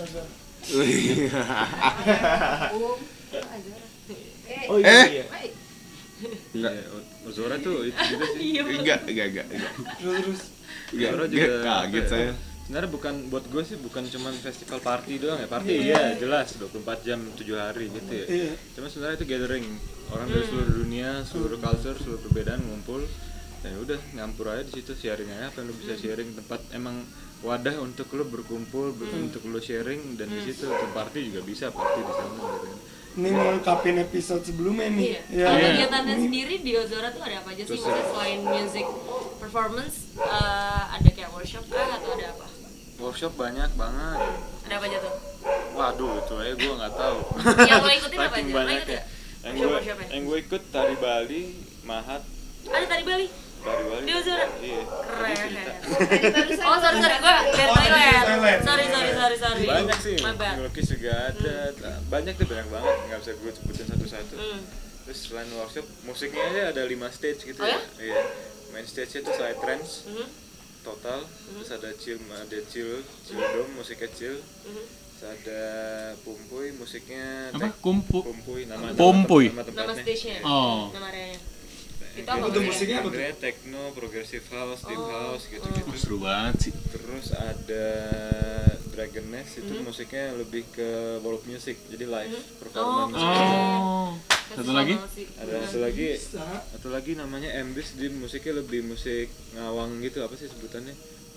Um, 2.74 3.00
eh, 4.44 4.68
Oh 4.70 4.78
Eh, 4.78 4.84
iya. 4.86 5.26
enggak. 6.54 6.72
Ya, 6.72 6.84
O- 6.88 7.08
Ozora 7.26 7.56
tuh 7.58 7.84
itu 7.84 8.00
juga 8.08 8.26
sih 8.30 8.40
Iya. 8.54 8.62
Enggak, 8.64 9.00
enggak, 9.04 9.28
enggak, 9.28 9.46
enggak. 9.50 9.72
Terus 9.98 10.16
terus. 10.22 10.42
Enggak, 10.90 11.10
Ozora 11.12 11.26
juga 11.28 11.48
kaget 11.60 12.00
ya, 12.00 12.08
saya. 12.08 12.32
Sebenarnya 12.64 12.92
bukan 12.92 13.14
buat 13.28 13.46
gue 13.52 13.64
sih 13.68 13.76
bukan 13.76 14.08
cuman 14.08 14.34
festival 14.40 14.80
party 14.80 15.20
doang 15.20 15.40
ya. 15.44 15.48
Party 15.52 15.74
iya. 15.84 16.16
jelas 16.16 16.56
24 16.56 17.04
jam 17.04 17.20
7 17.36 17.44
hari 17.60 17.92
gitu 17.92 18.12
ya. 18.12 18.26
Iya. 18.26 18.54
cuma 18.76 18.88
sebenarnya 18.88 19.18
itu 19.20 19.28
gathering. 19.28 19.66
Orang 20.12 20.28
dari 20.32 20.46
seluruh 20.48 20.74
dunia 20.84 21.10
seluruh 21.28 21.60
culture 21.60 21.98
seluruh 22.00 22.22
perbedaan 22.24 22.64
ngumpul. 22.64 23.04
Dan 23.64 23.76
ya 23.76 23.80
udah 23.80 24.00
ngampur 24.20 24.52
aja 24.52 24.64
di 24.68 24.76
situ 24.76 24.92
sharing 24.92 25.32
aja 25.32 25.48
apa 25.48 25.64
yang 25.64 25.72
lu 25.72 25.76
bisa 25.80 25.94
sharing. 25.96 26.36
Tempat 26.36 26.60
emang 26.76 27.04
wadah 27.44 27.76
untuk 27.80 28.08
lu 28.16 28.24
berkumpul 28.28 28.96
ber- 28.96 29.12
untuk 29.16 29.44
lu 29.48 29.60
sharing. 29.60 30.16
Dan 30.20 30.32
di 30.32 30.40
situ 30.48 30.68
untuk 30.68 30.92
party 30.92 31.32
juga 31.32 31.44
bisa 31.44 31.68
party 31.72 32.00
di 32.00 32.14
sana 32.16 32.32
gitu 32.32 32.68
kan. 32.68 32.80
Ini 33.14 33.30
melengkapin 33.30 34.02
episode 34.02 34.42
sebelumnya 34.42 34.90
nih. 34.90 35.06
Iya. 35.06 35.22
Ya. 35.30 35.46
Kalau 35.46 35.60
kegiatannya 35.70 36.16
sendiri 36.18 36.56
di 36.66 36.72
Ozora 36.74 37.14
tuh 37.14 37.22
ada 37.22 37.46
apa 37.46 37.54
aja 37.54 37.64
sih? 37.64 37.78
Maksudnya 37.78 38.06
selain 38.10 38.40
music 38.42 38.88
performance, 39.38 39.96
eh, 40.18 40.84
ada 40.98 41.10
kayak 41.14 41.30
workshop 41.30 41.62
kah 41.70 41.88
atau 41.94 42.10
ada 42.18 42.34
apa? 42.34 42.48
Workshop 42.96 43.34
banyak 43.34 43.70
banget 43.74 44.20
Ada 44.64 44.74
apa 44.74 44.86
aja 44.86 44.98
tuh? 45.00 45.14
waduh 45.74 46.12
itu 46.18 46.34
aja 46.36 46.54
gue 46.54 46.74
nggak 46.76 46.94
tahu 46.94 47.18
Yang 47.70 47.82
lo 47.82 47.92
ikutin 47.94 48.18
apa 48.20 48.36
aja? 48.36 48.54
Banyak 48.54 48.84
ya 48.84 48.94
ya? 48.94 49.02
yang 49.44 49.56
gue 49.60 49.80
siapa? 49.82 50.02
yang 50.08 50.24
gue 50.24 50.38
ikut 50.40 50.62
tari 50.70 50.96
Bali 50.96 51.42
Mahat 51.84 52.22
Ada 52.64 52.86
tadi 52.88 53.04
Bali. 53.04 53.28
tari 53.60 53.84
Bali 53.86 54.04
Di 54.04 54.14
Ozora? 54.14 54.46
iya 54.58 54.82
Keren. 54.84 55.38
Oh 56.64 56.78
sorry 56.78 56.98
sorry 56.98 57.18
gue 57.18 57.34
dari 57.50 57.72
Thailand. 57.74 58.24
Thailand. 58.24 58.60
Sorry 58.62 58.86
sorry 58.88 59.12
sorry 59.14 59.38
sorry. 59.38 59.64
banyak 59.66 59.98
sih 59.98 60.16
ngelukis 60.20 60.88
juga 60.90 61.12
ada 61.28 61.56
banyak 62.08 62.34
tuh 62.34 62.46
banyak 62.46 62.68
banget 62.70 62.94
nggak 63.04 63.20
bisa 63.20 63.32
gue 63.36 63.52
sebutin 63.54 63.86
satu-satu 63.88 64.36
Hmm. 64.36 64.62
terus 65.04 65.20
selain 65.26 65.50
workshop 65.54 65.84
musiknya 66.04 66.40
aja 66.46 66.62
ada 66.72 66.82
lima 66.86 67.08
stage 67.10 67.44
gitu 67.46 67.58
Oh 67.58 67.68
ya? 67.68 67.80
iya 68.00 68.20
main 68.72 68.84
stage 68.84 69.12
nya 69.14 69.22
tuh 69.22 69.34
side 69.34 69.60
trance. 69.60 70.08
Total 70.84 71.20
terus 71.24 71.70
ada 71.72 71.90
chill 71.94 72.20
ada 72.28 72.60
chill 72.66 72.94
chill 73.24 73.40
dome 73.40 73.72
musiknya 73.74 74.10
chill 74.12 74.38
Mhm. 74.38 74.84
terus 75.14 75.24
ada 75.34 75.64
pumpuy 76.20 76.68
musiknya 76.74 77.50
Apa? 77.50 77.60
tek- 77.66 77.80
Kumpu. 77.80 78.20
pumpuy 78.22 78.62
nama 78.66 78.92
Pumpuy. 78.92 79.48
nama 79.48 79.64
Nama 79.64 79.66
tempatnya 79.66 80.04
stage-nya. 80.04 80.38
Oh. 80.44 80.92
Nama 80.92 81.08
areanya. 81.08 81.40
Itu 82.14 82.20
Gitu. 82.20 82.30
apa? 82.30 82.46
Itu 82.46 82.60
musiknya 82.62 82.98
apa 83.00 83.10
tuh? 83.10 83.22
Techno, 83.40 83.82
progressive 83.92 84.46
house, 84.48 84.82
deep 84.84 85.00
Oh. 85.00 85.10
house 85.10 85.44
gitu 85.48 85.64
Oh, 85.64 85.74
gitu. 85.74 85.98
seru 85.98 86.18
banget 86.20 86.56
sih. 86.62 86.74
Terus 86.92 87.26
ada 87.32 87.86
Dragon 88.86 89.26
Nest 89.28 89.58
itu 89.58 89.74
Mhm. 89.74 89.82
musiknya 89.82 90.26
lebih 90.34 90.68
ke 90.70 90.90
world 91.20 91.42
music, 91.44 91.80
jadi 91.88 92.06
live 92.06 92.36
Oh, 92.36 92.44
performance. 92.62 93.18
Oh. 93.18 94.14
Satu 94.46 94.72
lagi? 94.72 94.94
sih. 95.10 95.26
Ada 95.36 95.54
satu 95.64 95.80
lagi, 95.80 96.08
Bisa. 96.14 96.44
satu 96.70 96.88
lagi 96.90 97.12
namanya 97.14 97.50
Ambis, 97.58 97.96
dia 97.96 98.10
musiknya 98.10 98.60
lebih 98.60 98.84
musik 98.84 99.28
ngawang 99.54 100.00
gitu, 100.00 100.20
apa 100.20 100.36
sih 100.36 100.46
sebutannya? 100.46 100.94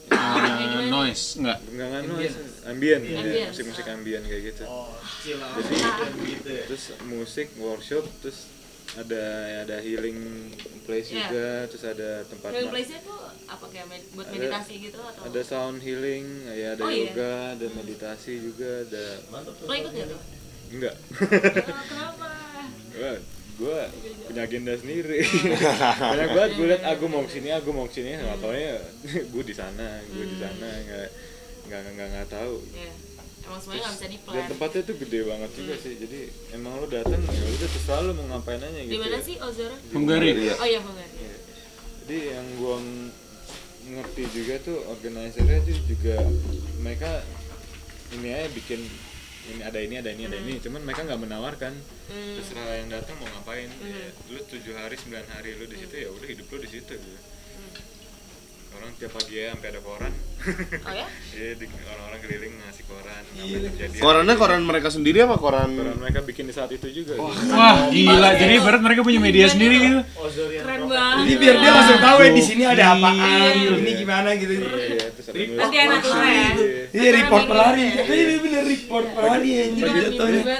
Eh, 0.06 0.86
noise 0.86 1.36
enggak? 1.36 1.58
Enggak 1.66 1.86
nggak 1.88 2.02
noise, 2.08 2.36
ambient, 2.64 3.02
ya, 3.02 3.16
Ambient. 3.16 3.48
musik-musik 3.50 3.86
ambient 3.86 4.24
kayak 4.24 4.42
gitu. 4.48 4.62
Oh, 4.64 4.94
Jadi 5.18 5.74
gitu 6.30 6.48
ya. 6.48 6.62
terus 6.64 6.84
musik 7.04 7.50
workshop, 7.56 8.06
terus 8.20 8.46
ada 8.94 9.22
ada 9.60 9.76
healing 9.78 10.46
place 10.86 11.10
Iya. 11.10 11.26
juga, 11.26 11.46
terus 11.66 11.84
ada 11.84 12.10
tempat 12.22 12.48
Healing 12.48 12.70
place-nya 12.70 13.00
tuh 13.02 13.18
apa 13.44 13.66
kayak 13.66 13.86
med- 13.88 14.08
buat 14.14 14.24
Ada- 14.24 14.34
meditasi 14.38 14.74
gitu 14.80 14.98
atau? 15.00 15.22
ada 15.26 15.40
sound 15.42 15.78
healing 15.80 16.24
ya 16.46 16.68
ada 16.72 16.82
Oh, 16.82 16.88
iya? 16.88 17.10
yoga 17.10 17.32
ada 17.52 17.66
meditasi 17.68 18.32
juga 18.40 18.86
ada 18.86 19.04
Lo 19.60 19.74
ikut 19.74 19.90
nggak 19.90 20.06
tuh? 20.06 20.20
enggak 20.68 20.94
Oh, 20.94 21.84
kenapa? 21.84 22.28
gua 22.96 23.12
gua 23.56 23.78
punya 24.26 24.42
agenda 24.42 24.72
sendiri 24.74 25.20
banyak 26.12 26.28
banget 26.30 26.50
gue 26.52 26.66
liat 26.66 26.84
aku 26.86 27.04
mau 27.06 27.22
ke 27.22 27.32
sini 27.32 27.48
aku 27.50 27.68
mau 27.70 27.84
ke 27.84 27.94
sini 27.94 28.08
nggak 28.14 28.38
tau 28.38 28.52
ya 28.52 28.76
gue 29.32 29.42
di 29.42 29.54
sana 29.54 29.88
gue 30.02 30.24
di 30.26 30.36
sana 30.36 30.68
nggak 30.82 31.08
nggak 31.66 31.80
nggak 31.90 32.08
nggak 32.10 32.28
tahu 32.28 32.56
Ya. 32.72 32.92
Emang 33.46 33.62
semuanya 33.62 33.82
nggak 33.84 33.94
bisa 33.94 34.06
di 34.06 34.18
dan 34.18 34.26
plan. 34.26 34.46
tempatnya 34.50 34.80
tuh 34.82 34.96
gede 34.98 35.20
banget 35.22 35.50
juga 35.54 35.74
sih 35.78 35.94
jadi 35.96 36.20
emang 36.52 36.72
lo 36.76 36.86
datang 36.86 37.20
ya 37.22 37.44
udah 37.48 37.68
terserah 37.70 38.00
lo 38.02 38.12
mau 38.12 38.26
ngapain 38.28 38.58
aja 38.58 38.74
gitu 38.76 38.90
Di 38.90 38.98
mana 38.98 39.16
ya. 39.16 39.22
sih 39.22 39.36
Ozora? 39.38 39.76
Hungaria. 39.88 40.52
Oh 40.56 40.66
iya 40.66 40.80
Hungaria. 40.80 41.14
Iya. 41.16 41.36
Jadi 42.02 42.16
yang 42.28 42.46
gua 42.56 42.74
ng- 42.76 43.14
ngerti 43.88 44.22
juga 44.34 44.54
tuh 44.60 44.78
organisernya 44.84 45.58
tuh 45.62 45.78
juga 45.86 46.16
mereka 46.76 47.22
ini 48.12 48.28
aja 48.28 48.50
bikin 48.50 48.82
ini 49.46 49.62
ada 49.62 49.78
ini 49.78 49.94
ada 49.98 50.10
ini 50.10 50.22
ada 50.26 50.38
ini. 50.38 50.58
Cuman 50.58 50.82
mereka 50.82 51.06
nggak 51.06 51.22
menawarkan. 51.22 51.74
Hmm. 52.06 52.38
terserah 52.38 52.78
yang 52.78 52.88
datang 52.90 53.18
mau 53.18 53.28
ngapain. 53.30 53.66
Hmm. 53.66 53.90
Ya, 53.90 54.08
lu 54.30 54.40
tujuh 54.46 54.74
hari 54.78 54.94
sembilan 54.98 55.26
hari 55.34 55.58
lu 55.58 55.66
di 55.66 55.76
situ 55.78 55.94
ya 55.94 56.08
udah 56.10 56.26
hidup 56.26 56.46
lu 56.50 56.58
di 56.62 56.70
situ 56.70 56.94
gitu 56.94 57.35
orang 58.76 58.90
tiap 58.94 59.12
pagi 59.12 59.34
ya 59.34 59.46
sampai 59.50 59.68
ada 59.68 59.80
koran 59.80 60.12
Oh 60.78 60.92
ya? 60.92 61.06
Iya, 61.36 61.52
orang-orang 61.58 62.20
keliling 62.22 62.54
ngasih 62.56 62.84
koran 62.86 63.22
Iya. 63.34 63.58
terjadi 63.66 63.96
Korannya 63.98 64.34
koran 64.34 64.60
mereka 64.62 64.88
sendiri 64.88 65.18
apa 65.20 65.36
koran? 65.36 65.68
koran 65.72 65.96
mereka 65.96 66.20
bikin 66.22 66.44
di 66.44 66.54
saat 66.54 66.70
itu 66.70 66.86
juga 66.88 67.18
Wah, 67.18 67.88
gila. 67.88 68.30
Jadi 68.32 68.52
ibarat 68.56 68.80
mereka 68.80 69.00
punya 69.02 69.18
media 69.18 69.46
sendiri 69.46 69.76
gitu. 69.76 70.00
Keren 70.56 70.80
banget. 70.86 71.16
Jadi 71.18 71.34
biar 71.36 71.54
dia 71.56 71.70
langsung 71.72 71.98
tahu 71.98 72.18
ya 72.18 72.30
di 72.30 72.42
sini 72.42 72.62
ada 72.62 72.84
apaan, 72.94 73.52
ini 73.76 73.90
gimana 73.96 74.28
gitu. 74.34 74.52
Iya, 74.54 74.68
iya, 75.34 75.54
Nanti 75.56 75.76
anak 75.78 76.00
lu 76.00 76.16
ya. 76.16 76.48
Iya 76.88 77.08
report 77.16 77.44
per 77.44 77.58
hari. 77.58 77.86
Iya 77.92 78.36
bener 78.38 78.62
report 78.64 79.06
per 79.12 79.24
hari 79.26 79.48
ya. 79.50 79.64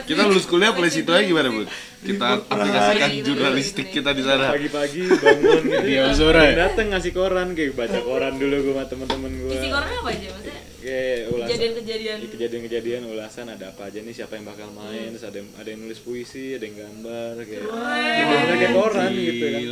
Kita 0.03 0.23
lulus 0.25 0.45
kuliah 0.45 0.73
play 0.73 0.91
situ 0.91 1.11
aja 1.11 1.23
gimana, 1.23 1.49
Bud? 1.49 1.69
Kita 1.99 2.27
aplikasikan 2.45 3.09
Iya, 3.09 3.23
jurnalistik 3.23 3.87
kita 3.89 4.11
di 4.11 4.23
sana. 4.23 4.53
pagi-pagi 4.53 5.01
bangun 5.09 5.63
gitu 5.65 5.81
Di 5.83 5.95
Ozora 6.03 6.43
ya? 6.45 6.53
dateng 6.65 6.87
ngasih 6.91 7.13
koran 7.13 7.49
kayak 7.53 7.73
baca 7.73 7.99
koran 8.01 8.35
dulu 8.37 8.57
gue 8.61 8.73
sama 8.73 8.85
temen-temen 8.85 9.33
gue 9.39 9.53
Isi 9.53 9.69
korannya 9.69 9.99
apa 9.99 10.11
aja 10.11 10.29
maksudnya? 10.29 10.61
Kayak 10.87 11.19
ulasan. 11.35 11.49
Kejadian-kejadian. 11.51 12.17
Iya, 12.17 12.29
kejadian-kejadian 12.31 13.03
ulasan 13.11 13.47
ada 13.51 13.65
apa 13.75 13.83
aja 13.91 13.99
nih? 13.99 14.15
Siapa 14.15 14.39
yang 14.39 14.47
bakal 14.47 14.69
main? 14.71 15.11
Terus 15.11 15.25
ada 15.27 15.37
yang, 15.43 15.49
ada 15.59 15.69
yang 15.69 15.81
nulis 15.83 15.99
puisi 15.99 16.55
ada 16.55 16.65
yang 16.65 16.77
gambar 16.79 17.33
kayak 17.43 17.63
Gimana 17.67 18.55
kayak 18.55 18.73
koran 18.73 19.11
gitu 19.13 19.47
kan. 19.51 19.63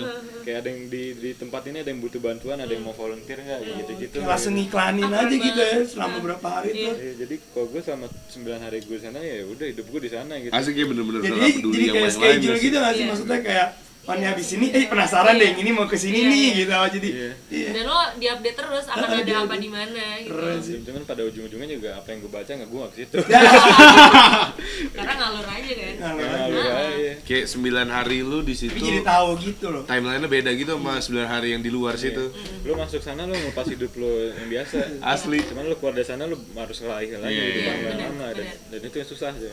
Kayak 0.44 0.56
ada 0.60 0.68
yang 0.68 0.80
di 0.90 1.04
di 1.14 1.30
tempat 1.32 1.62
ini 1.70 1.78
ada 1.80 1.88
yang 1.88 2.00
butuh 2.02 2.20
bantuan 2.20 2.58
ada 2.58 2.72
yang 2.74 2.84
mau 2.84 2.92
volunteer 2.92 3.38
nggak? 3.38 3.60
Kayak 3.62 3.76
gitu-gitu. 3.86 4.16
Kayak 4.18 4.30
langsung 4.34 4.54
iklanin 4.58 5.08
aja 5.08 5.34
gitu 5.34 5.60
ya 5.62 5.78
selama 5.86 6.16
berapa 6.18 6.48
hari 6.50 6.70
Iya. 6.74 6.82
tuh. 6.82 6.94
Iya, 6.98 7.12
jadi 7.22 7.34
kalau 7.54 7.66
gue 7.70 7.80
selama 7.80 8.06
9 8.10 8.64
hari 8.66 8.78
gue 8.82 8.96
di 8.98 9.04
sana 9.06 9.18
ya 9.22 9.36
udah 9.46 9.66
hidup 9.70 9.86
gue 9.86 10.00
di 10.02 10.10
sana 10.10 10.32
gitu. 10.42 10.52
Asik 10.52 10.74
ya 10.74 10.84
bener-bener 10.90 11.20
Jadi 11.22 11.40
jadi 11.62 11.86
kayak 11.94 12.10
schedule 12.10 12.58
gitu 12.58 12.76
nggak 12.76 12.92
sih? 12.92 13.00
Iya. 13.00 13.08
maksudnya 13.14 13.38
kayak 13.40 13.68
Oh 14.04 14.12
ini 14.12 14.24
habis 14.24 14.52
ini, 14.52 14.68
eh 14.68 14.84
penasaran 14.84 15.32
deh 15.34 15.56
ini 15.56 15.70
mau 15.70 15.84
ke 15.84 15.96
sini 15.96 16.18
Iya, 16.18 16.28
nih 16.28 16.36
iya. 16.38 16.52
gitu 16.54 16.72
jadi 16.94 17.08
Iya. 17.08 17.30
iya. 17.48 17.68
Dan 17.72 17.84
lo 17.86 17.98
diupdate 18.14 18.52
terus 18.54 18.84
akan 18.84 19.00
Ah, 19.02 19.16
ada 19.16 19.34
apa 19.40 19.56
di 19.56 19.68
mana 19.68 20.04
gitu. 20.20 20.76
Cuman 20.84 21.02
pada 21.02 21.22
ujung-ujungnya 21.22 21.68
juga 21.70 21.90
apa 21.94 22.08
yang 22.08 22.20
gue 22.20 22.28
baca 22.28 22.50
nggak 22.50 22.68
gue 22.68 22.78
nggak 22.78 22.92
ke 22.92 22.98
situ 23.00 23.18
Karena 24.94 25.12
ngalur 25.14 25.46
aja 25.46 25.72
kan. 25.72 25.94
Ya, 25.94 26.08
lu 26.46 26.60
aja. 26.60 27.12
Kayak 27.22 27.44
9 27.48 27.64
hari 27.90 28.18
lu 28.20 28.38
di 28.40 28.54
situ. 28.54 28.70
Tapi 28.70 28.84
jadi 28.84 29.00
tahu 29.02 29.28
gitu 29.40 29.66
loh. 29.68 29.82
Timeline-nya 29.84 30.28
beda 30.28 30.50
gitu 30.52 30.72
sama 30.74 30.92
9 30.98 31.24
hari 31.24 31.48
yang 31.52 31.62
di 31.62 31.70
luar 31.70 31.96
situ. 31.96 32.24
lu 32.60 32.72
masuk 32.74 33.00
sana 33.00 33.24
lu 33.24 33.32
ngelepas 33.32 33.66
hidup 33.66 33.92
lu 33.94 34.08
yang 34.30 34.48
biasa 34.50 35.00
Asli. 35.00 35.40
cuman 35.44 35.64
lu 35.64 35.76
keluar 35.76 35.92
dari 35.92 36.04
sana 36.04 36.24
lu 36.24 36.36
harus 36.54 36.80
ngelahi 36.80 37.12
lagi 37.14 37.28
Iya, 37.30 37.44
iya, 37.44 37.92
lama 38.00 38.26
dan, 38.32 38.80
itu 38.80 38.96
yang 38.96 39.04
susah 39.06 39.30
sih 39.34 39.52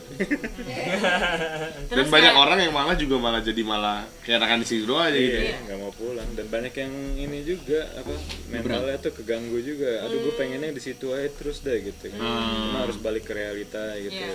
Dan 1.88 1.92
Terus 1.92 2.08
banyak 2.08 2.32
orang 2.32 2.58
yang 2.58 2.72
malah 2.72 2.96
juga 2.96 3.16
malah 3.16 3.40
jadi 3.40 3.62
malah 3.62 4.08
kayak 4.22 4.40
akan 4.42 4.58
di 4.58 4.68
situ 4.68 4.92
aja 4.92 5.12
gitu. 5.12 5.38
iya 5.38 5.56
nggak 5.62 5.78
mau 5.78 5.90
pulang. 5.90 6.28
Dan 6.34 6.46
banyak 6.46 6.74
yang 6.74 6.92
ini 7.16 7.38
juga 7.42 7.86
apa 7.94 8.12
mentalnya 8.48 8.96
tuh 8.98 9.12
keganggu 9.12 9.58
juga. 9.58 10.02
Aduh 10.02 10.18
gue 10.20 10.34
pengennya 10.34 10.68
di 10.68 10.78
situ 10.78 11.10
aja 11.10 11.30
terus 11.30 11.60
deh 11.60 11.78
gitu. 11.80 12.10
Cuma 12.10 12.82
harus 12.82 12.98
balik 12.98 13.24
ke 13.24 13.32
realita 13.32 13.94
gitu. 13.96 14.18
Iya. 14.18 14.34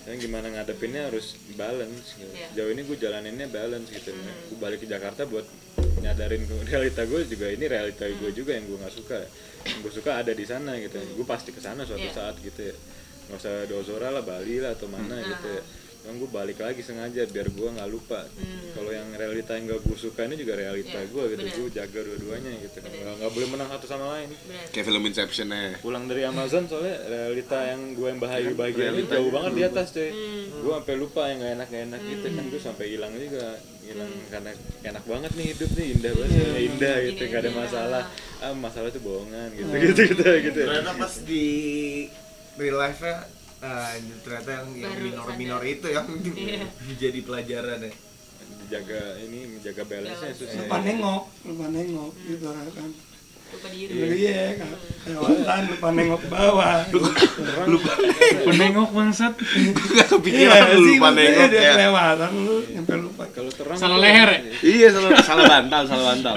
dan 0.00 0.16
gimana 0.16 0.48
ngadepinnya 0.48 1.06
harus 1.06 1.36
balance 1.54 2.16
gitu. 2.16 2.32
Iya. 2.32 2.48
jauh 2.56 2.70
ini 2.70 2.82
gue 2.82 2.96
jalaninnya 2.96 3.46
balance 3.46 3.88
gitu. 3.88 4.12
Gue 4.48 4.58
balik 4.58 4.80
ke 4.80 4.86
Jakarta 4.86 5.24
buat 5.24 5.44
nyadarin 5.98 6.44
ke 6.44 6.54
realita 6.70 7.02
gue 7.04 7.20
juga. 7.26 7.46
Ini 7.48 7.64
realita 7.66 8.04
gue 8.06 8.30
juga 8.30 8.52
yang 8.52 8.64
gue 8.64 8.78
nggak 8.78 8.94
suka. 8.94 9.20
Yang 9.64 9.78
gue 9.80 9.92
suka 9.96 10.10
ada 10.16 10.32
di 10.32 10.44
sana 10.44 10.76
gitu. 10.76 10.96
Gue 11.14 11.24
pasti 11.24 11.50
ke 11.50 11.60
sana 11.60 11.82
suatu 11.82 12.00
Iya. 12.00 12.12
saat 12.12 12.36
gitu 12.38 12.60
ya. 12.62 12.74
Nggak 13.28 13.38
usah 13.38 13.54
di 13.62 13.74
Ozora 13.74 14.08
lah 14.10 14.24
Bali 14.24 14.58
lah 14.58 14.74
atau 14.74 14.86
mana 14.86 15.16
gitu 15.18 15.48
ya 15.48 15.62
Emang 16.10 16.26
gue 16.26 16.32
balik 16.34 16.58
lagi 16.58 16.82
sengaja 16.82 17.22
biar 17.22 17.46
gue 17.46 17.68
nggak 17.70 17.86
lupa. 17.86 18.26
Kalau 18.74 18.90
yang 18.90 19.14
realita 19.14 19.54
yang 19.54 19.70
gak 19.70 19.78
gue 19.80 19.94
suka 19.94 20.26
ini 20.26 20.34
juga 20.34 20.58
realita 20.58 20.98
Iya, 20.98 21.06
gue 21.06 21.22
gitu. 21.30 21.42
Gue 21.62 21.70
jaga 21.70 21.98
dua-duanya 22.02 22.50
gitu. 22.58 22.76
Nggak 22.82 23.14
nggak 23.14 23.30
boleh 23.30 23.48
menang 23.48 23.68
satu 23.70 23.86
sama 23.86 24.18
lain. 24.18 24.34
Bener. 24.34 24.66
Kayak 24.74 24.86
film 24.90 25.02
Inception 25.06 25.46
ya. 25.48 25.78
Pulang 25.78 26.10
dari 26.10 26.26
Amazon 26.26 26.66
soalnya 26.66 26.98
realita 27.06 27.62
yang 27.62 27.94
gue 27.94 28.08
yang 28.10 28.18
bahagia 28.18 28.54
bahagia 28.58 28.90
ini 28.90 29.06
jauh 29.06 29.30
banget 29.30 29.52
di 29.54 29.62
atas 29.62 29.86
cuy. 29.94 30.10
Hmm. 30.10 30.44
Gue 30.60 30.72
sampai 30.74 30.94
lupa 30.98 31.22
yang 31.30 31.38
gak 31.38 31.52
enak 31.54 31.68
gak 31.70 31.82
enak 31.86 32.00
gitu 32.02 32.26
kan 32.28 32.44
gue 32.44 32.60
sampai 32.60 32.86
hilang 32.90 33.12
juga 33.14 33.46
hilang 33.80 34.10
karena 34.26 34.50
enak 34.84 35.04
banget 35.04 35.30
nih 35.32 35.46
hidup 35.48 35.70
nih 35.72 35.86
indah 35.94 36.12
banget 36.12 36.30
Iya. 36.32 36.42
ya, 36.42 36.58
indah 36.60 36.96
gitu 37.06 37.14
Gini, 37.16 37.30
gak 37.30 37.40
ada 37.40 37.50
gini. 37.50 37.58
masalah 37.58 38.02
ah 38.40 38.52
masalah 38.52 38.88
itu 38.88 38.98
bohongan 38.98 39.48
gitu 39.52 39.66
Hmm. 39.68 39.82
gitu 39.84 40.00
gitu 40.10 40.26
gitu 40.42 40.60
ternyata 40.60 40.92
pas 40.94 41.14
di 41.22 41.44
real 42.54 42.76
life 42.76 42.98
nya 42.98 43.14
ah, 43.60 43.92
ternyata 44.24 44.50
yang 44.50 44.68
yang 44.74 44.92
Baru 44.92 45.04
minor 45.04 45.26
minor 45.36 45.62
itu 45.64 45.86
yang 45.88 46.06
Iya. 46.36 46.64
jadi 46.96 47.20
pelajaran 47.20 47.78
ya 47.84 47.92
jaga 48.70 49.18
ini 49.18 49.38
menjaga 49.50 49.82
balance 49.82 50.22
nya 50.22 50.30
susah 50.30 50.62
Lupa 50.62 50.78
nengok, 50.78 51.22
lupa 51.42 51.66
nengok 51.74 52.12
gitu 52.22 52.46
kan. 52.46 52.90
Lupa 53.50 53.66
diri. 53.66 53.90
Iya, 53.98 54.62
kayak 54.62 54.78
kelewatan 55.02 55.62
lupa 55.74 55.88
nengok 55.90 56.20
ke 56.22 56.28
bawah. 56.30 56.74
Penengok 58.46 58.90
bangsat. 58.94 59.34
Gak 59.74 60.06
kepikiran 60.06 60.62
lu 60.78 60.80
lupa 60.86 61.08
nengok 61.10 61.50
ya. 61.50 61.70
kelewatan 61.74 62.30
lu 62.46 62.56
sampai 62.62 62.96
lupa. 63.02 63.19
Kalau 63.40 63.50
terang 63.50 63.78
Salah 63.78 63.96
tuh- 63.96 64.04
leher 64.04 64.28
ya? 64.28 64.40
Iya 64.60 64.88
salah 64.92 65.10
salah 65.20 65.44
bantal, 65.46 65.82
salah 65.86 66.04
bantal. 66.12 66.34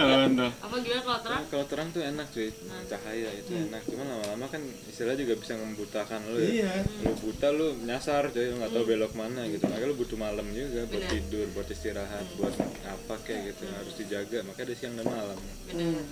Apa 0.58 0.76
gimana 0.78 1.02
kalau 1.02 1.20
terang? 1.20 1.44
kalau 1.46 1.66
terang 1.68 1.88
tuh 1.90 2.02
enak 2.02 2.28
cuy 2.30 2.50
cahaya 2.86 3.30
itu 3.34 3.52
enak 3.52 3.82
cuman 3.84 4.06
lama-lama 4.08 4.46
kan 4.48 4.62
istilah 4.86 5.14
juga 5.14 5.34
bisa 5.36 5.54
membutakan 5.56 6.20
lu 6.26 6.38
ya 6.38 6.48
Iya. 6.64 6.74
lu 7.02 7.14
buta 7.20 7.48
lu 7.50 7.68
nyasar 7.82 8.30
cuy 8.30 8.46
lu 8.48 8.56
nggak 8.56 8.72
tahu 8.72 8.84
belok 8.86 9.14
mana 9.14 9.44
gitu 9.46 9.64
makanya 9.66 9.86
lu 9.86 9.96
butuh 9.96 10.16
malam 10.16 10.46
juga 10.48 10.82
buat 10.86 10.98
Bener. 10.98 11.12
tidur 11.12 11.46
buat 11.52 11.68
istirahat 11.68 12.26
buat 12.34 12.56
apa 12.84 13.14
kayak 13.20 13.42
gitu 13.50 13.64
harus 13.68 13.94
dijaga 13.96 14.38
makanya 14.44 14.66
ada 14.66 14.76
siang 14.76 14.94
dan 14.94 15.06
malam 15.06 15.40
Bener. 15.68 16.04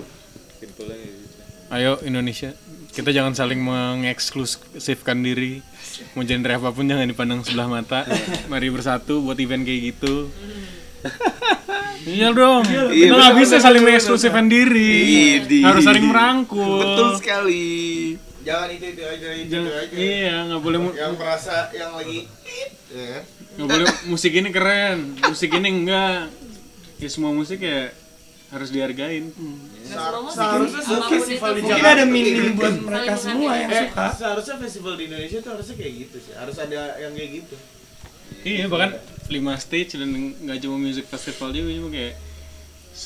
simpelnya 0.55 0.97
gitu 0.99 1.39
Ayo 1.71 1.95
Indonesia, 2.01 2.51
kita 2.89 3.09
jangan 3.09 3.31
saling 3.31 3.55
mengeksklusifkan 3.57 5.15
diri. 5.17 5.63
Mau 6.11 6.21
genre 6.21 6.51
apa 6.51 6.67
pun 6.69 6.83
jangan 6.83 7.07
dipandang 7.07 7.41
sebelah 7.41 7.71
mata. 7.71 8.03
Mari 8.45 8.67
bersatu 8.67 9.23
buat 9.23 9.39
event 9.39 9.63
kayak 9.63 9.81
gitu. 9.89 10.27
Iya 12.03 12.33
dong, 12.33 12.65
kita 12.65 12.89
Iya, 12.89 13.07
nggak 13.09 13.31
bener, 13.31 13.39
bisa 13.39 13.55
saling 13.57 13.83
mengeksklusifkan 13.83 14.45
diri. 14.45 14.89
Idi. 15.37 15.61
Harus 15.61 15.83
saling 15.83 16.01
merangkul. 16.03 16.81
Betul 16.81 17.09
sekali. 17.15 17.69
Jangan 18.41 18.67
itu 18.71 18.85
itu 18.89 19.03
aja 19.03 19.29
itu, 19.31 19.47
Jangan- 19.47 19.69
itu 19.69 19.71
aja. 19.77 19.95
iya, 19.95 20.35
nggak 20.43 20.61
boleh 20.61 20.79
Yang 20.91 21.13
merasa 21.15 21.55
yang 21.71 21.93
lagi 21.93 22.25
ya 22.89 23.05
kan? 23.07 23.23
nggak 23.53 23.67
boleh 23.69 23.85
musik 24.07 24.31
ini 24.33 24.49
keren, 24.49 24.97
musik 25.21 25.49
ini 25.51 25.69
enggak. 25.69 26.33
Ya 26.97 27.07
semua 27.07 27.31
musik 27.31 27.59
ya 27.59 27.93
harus 28.49 28.69
dihargain. 28.69 29.29
Seharusnya 29.83 30.41
apa 30.41 30.57
pun 30.99 31.09
festival 31.11 31.51
itu. 31.51 31.57
di 31.57 31.61
Jakarta 31.63 31.89
ada 31.93 32.05
minim 32.05 32.33
kayak 32.33 32.53
buat 32.55 32.73
gitu. 32.73 32.81
mereka 32.83 33.13
semua 33.15 33.51
yang 33.55 33.69
Eh, 33.69 33.81
suka. 33.85 34.05
seharusnya 34.11 34.55
festival 34.57 34.93
di 34.95 35.03
Indonesia 35.05 35.37
tuh 35.39 35.51
harusnya 35.53 35.75
kayak 35.75 35.93
gitu 35.99 36.17
sih. 36.19 36.33
Harus 36.33 36.57
ada 36.57 36.81
yang 36.97 37.13
kayak 37.13 37.29
gitu. 37.37 37.55
Iya 38.41 38.65
bahkan 38.65 38.97
lima 39.31 39.55
stage 39.55 39.95
dan 39.95 40.11
nggak 40.43 40.59
cuma 40.61 40.75
music 40.75 41.07
festival 41.07 41.55
juga 41.55 41.71
cuma 41.71 41.89
kayak 41.89 42.13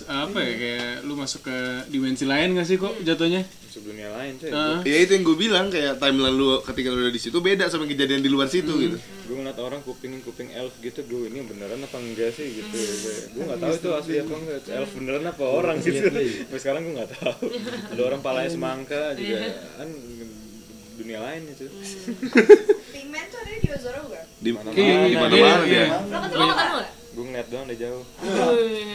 apa 0.10 0.39
ya 0.41 0.53
kayak 0.58 0.94
lu 1.05 1.13
masuk 1.13 1.46
ke 1.46 1.58
dimensi 1.94 2.25
lain 2.25 2.58
gak 2.58 2.67
sih 2.67 2.75
kok 2.75 2.91
jatuhnya? 3.05 3.46
Masuk 3.46 3.86
dunia 3.86 4.10
lain 4.17 4.34
cuy. 4.41 4.50
Heeh. 4.50 4.77
Ya 4.82 4.98
itu 5.05 5.12
yang 5.13 5.24
gue 5.24 5.38
bilang 5.38 5.65
kayak 5.70 6.01
timeline 6.01 6.36
lu 6.36 6.58
ketika 6.65 6.89
lu 6.89 7.05
udah 7.05 7.13
di 7.13 7.22
situ 7.22 7.38
beda 7.38 7.70
sama 7.70 7.86
kejadian 7.86 8.25
di 8.25 8.27
luar 8.34 8.50
situ 8.50 8.74
gitu. 8.82 8.98
gue 8.98 9.36
ngeliat 9.38 9.58
orang 9.62 9.86
kupingin 9.86 10.25
kuping 10.25 10.50
elf 10.58 10.74
gitu 10.82 11.05
gue 11.05 11.29
ini 11.29 11.46
beneran 11.46 11.86
apa 11.86 11.98
enggak 12.01 12.34
sih? 12.34 12.65
Gitu. 12.65 12.77
Gue 13.38 13.44
nggak 13.46 13.62
tahu 13.62 13.74
itu 13.77 13.89
asli 13.94 14.15
apa 14.20 14.34
enggak. 14.34 14.60
Elf 14.74 14.91
beneran 14.98 15.25
apa 15.29 15.44
orang 15.46 15.77
gitu. 15.79 16.10
sampai 16.10 16.60
sekarang 16.60 16.82
gue 16.82 16.94
nggak 16.98 17.12
tahu. 17.22 17.46
Ada 17.94 18.01
orang 18.01 18.22
palanya 18.25 18.50
semangka 18.51 19.13
juga 19.13 19.38
kan 19.77 19.89
dunia 20.96 21.20
lain 21.20 21.41
itu 21.51 21.67
Pigment 22.96 23.27
tuh 23.27 23.39
ada 23.44 23.51
di 23.51 23.67
Ozora 24.48 24.70
bukan? 24.70 24.75
Di 24.75 24.82
Mana-mana. 24.86 25.08
di 25.08 25.16
mana-mana 25.16 25.66
Iya. 25.66 25.66
dia. 25.66 25.86
Lo 26.06 26.20
ketemu 26.22 26.38
lo 26.38 26.54
ketemu 26.54 26.75
gak? 26.75 26.94
gue 27.16 27.24
ngeliat 27.24 27.48
doang 27.48 27.64
dari 27.64 27.80
jauh 27.80 28.04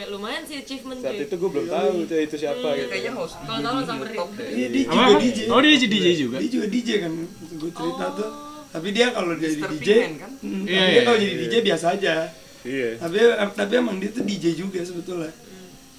lumayan 0.07 0.43
sih 0.45 0.61
achievement 0.61 1.01
saat 1.01 1.17
itu 1.17 1.33
gue 1.33 1.49
belum 1.49 1.65
tahu 1.65 1.91
tuh 2.05 2.19
itu 2.21 2.35
siapa 2.37 2.67
gitu 2.77 2.89
Kalau 2.93 3.59
tahu 3.59 3.73
lo 3.73 3.81
samperin. 3.81 4.17
Iya, 4.45 4.67
dia 4.69 4.83
juga? 4.85 5.13
DJ. 5.17 5.39
Oh 5.49 5.59
dia 5.59 5.73
jadi 5.73 5.87
DJ 5.89 6.07
juga. 6.21 6.37
Dia 6.37 6.51
juga 6.51 6.65
DJ 6.69 6.89
kan. 7.01 7.11
Gue 7.57 7.71
cerita 7.73 8.05
tuh. 8.13 8.29
Tapi 8.71 8.87
dia 8.93 9.07
kalau 9.09 9.33
jadi 9.35 9.57
DJ, 9.57 9.89
mm, 10.39 10.63
Iya, 10.63 10.69
tapi 10.69 10.69
iya, 10.69 10.85
dia 10.87 11.01
kalau 11.01 11.17
iya, 11.17 11.25
jadi 11.25 11.33
iya. 11.33 11.41
DJ 11.43 11.55
biasa 11.65 11.85
aja. 11.91 12.13
iya 12.61 12.89
Tapi 12.95 13.17
tapi 13.51 13.73
emang 13.73 13.97
dia 13.97 14.09
tuh 14.13 14.23
DJ 14.23 14.45
juga 14.53 14.79
sebetulnya. 14.85 15.33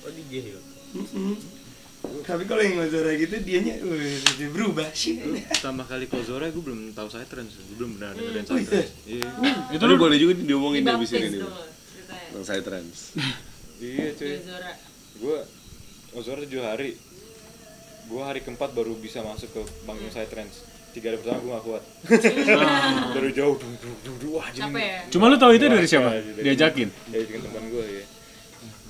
Oh 0.00 0.11
DJ 0.14 0.32
ya. 0.47 0.61
Tapi 2.02 2.44
kalau 2.44 2.59
yang 2.59 2.78
Ozora 2.78 3.14
gitu 3.14 3.35
dianya 3.38 3.78
dia 4.32 4.49
berubah 4.49 4.90
sih. 4.90 5.23
pertama 5.47 5.82
kali 5.82 6.06
Kozora 6.06 6.49
gue 6.49 6.59
belum 6.61 6.92
tahu 6.92 7.09
saya 7.09 7.23
trans 7.25 7.50
gue 7.52 7.75
belum 7.75 7.97
pernah 7.97 8.11
dengerin 8.12 8.42
Oh, 8.42 8.49
saya 8.49 8.64
trans 8.64 8.90
iya. 9.04 9.28
Itu 9.71 9.85
Lu 9.85 9.94
boleh 9.97 10.16
juga 10.16 10.32
diomongin 10.37 10.82
di 10.82 10.90
abis 10.90 11.09
Dibaptis 11.09 11.30
ini 11.30 11.38
nih. 11.38 11.42
Tentang 12.28 12.44
saya 12.44 12.61
trans. 12.61 12.97
iya 13.85 14.09
cuy. 14.12 14.35
Gue 15.16 15.37
Ozora 16.12 16.42
tujuh 16.42 16.61
hari. 16.61 16.99
Gue 18.04 18.21
hari 18.21 18.40
keempat 18.40 18.71
baru 18.71 18.92
bisa 18.94 19.23
masuk 19.23 19.49
ke 19.49 19.61
panggung 19.82 20.11
saya 20.11 20.26
trans 20.26 20.62
tiga 20.92 21.09
hari 21.09 21.18
pertama 21.18 21.38
gue 21.38 21.50
gak 21.50 21.64
kuat. 21.64 21.82
Dari 23.12 23.30
jauh 23.32 23.54
duh, 23.54 23.71
duh, 23.75 23.97
duh, 24.02 24.14
duh, 24.18 24.30
wah 24.35 24.44
jadi 24.47 24.68
Capek 24.68 24.85
ya? 24.85 24.99
Cuma 25.09 25.25
lu 25.26 25.37
tahu 25.37 25.52
itu 25.52 25.64
dari 25.64 25.87
siapa? 25.87 26.11
Dari- 26.12 26.44
Diajakin. 26.44 26.88
diajakin 27.09 27.40
teman 27.42 27.64
gue 27.66 27.85
ya 27.87 28.04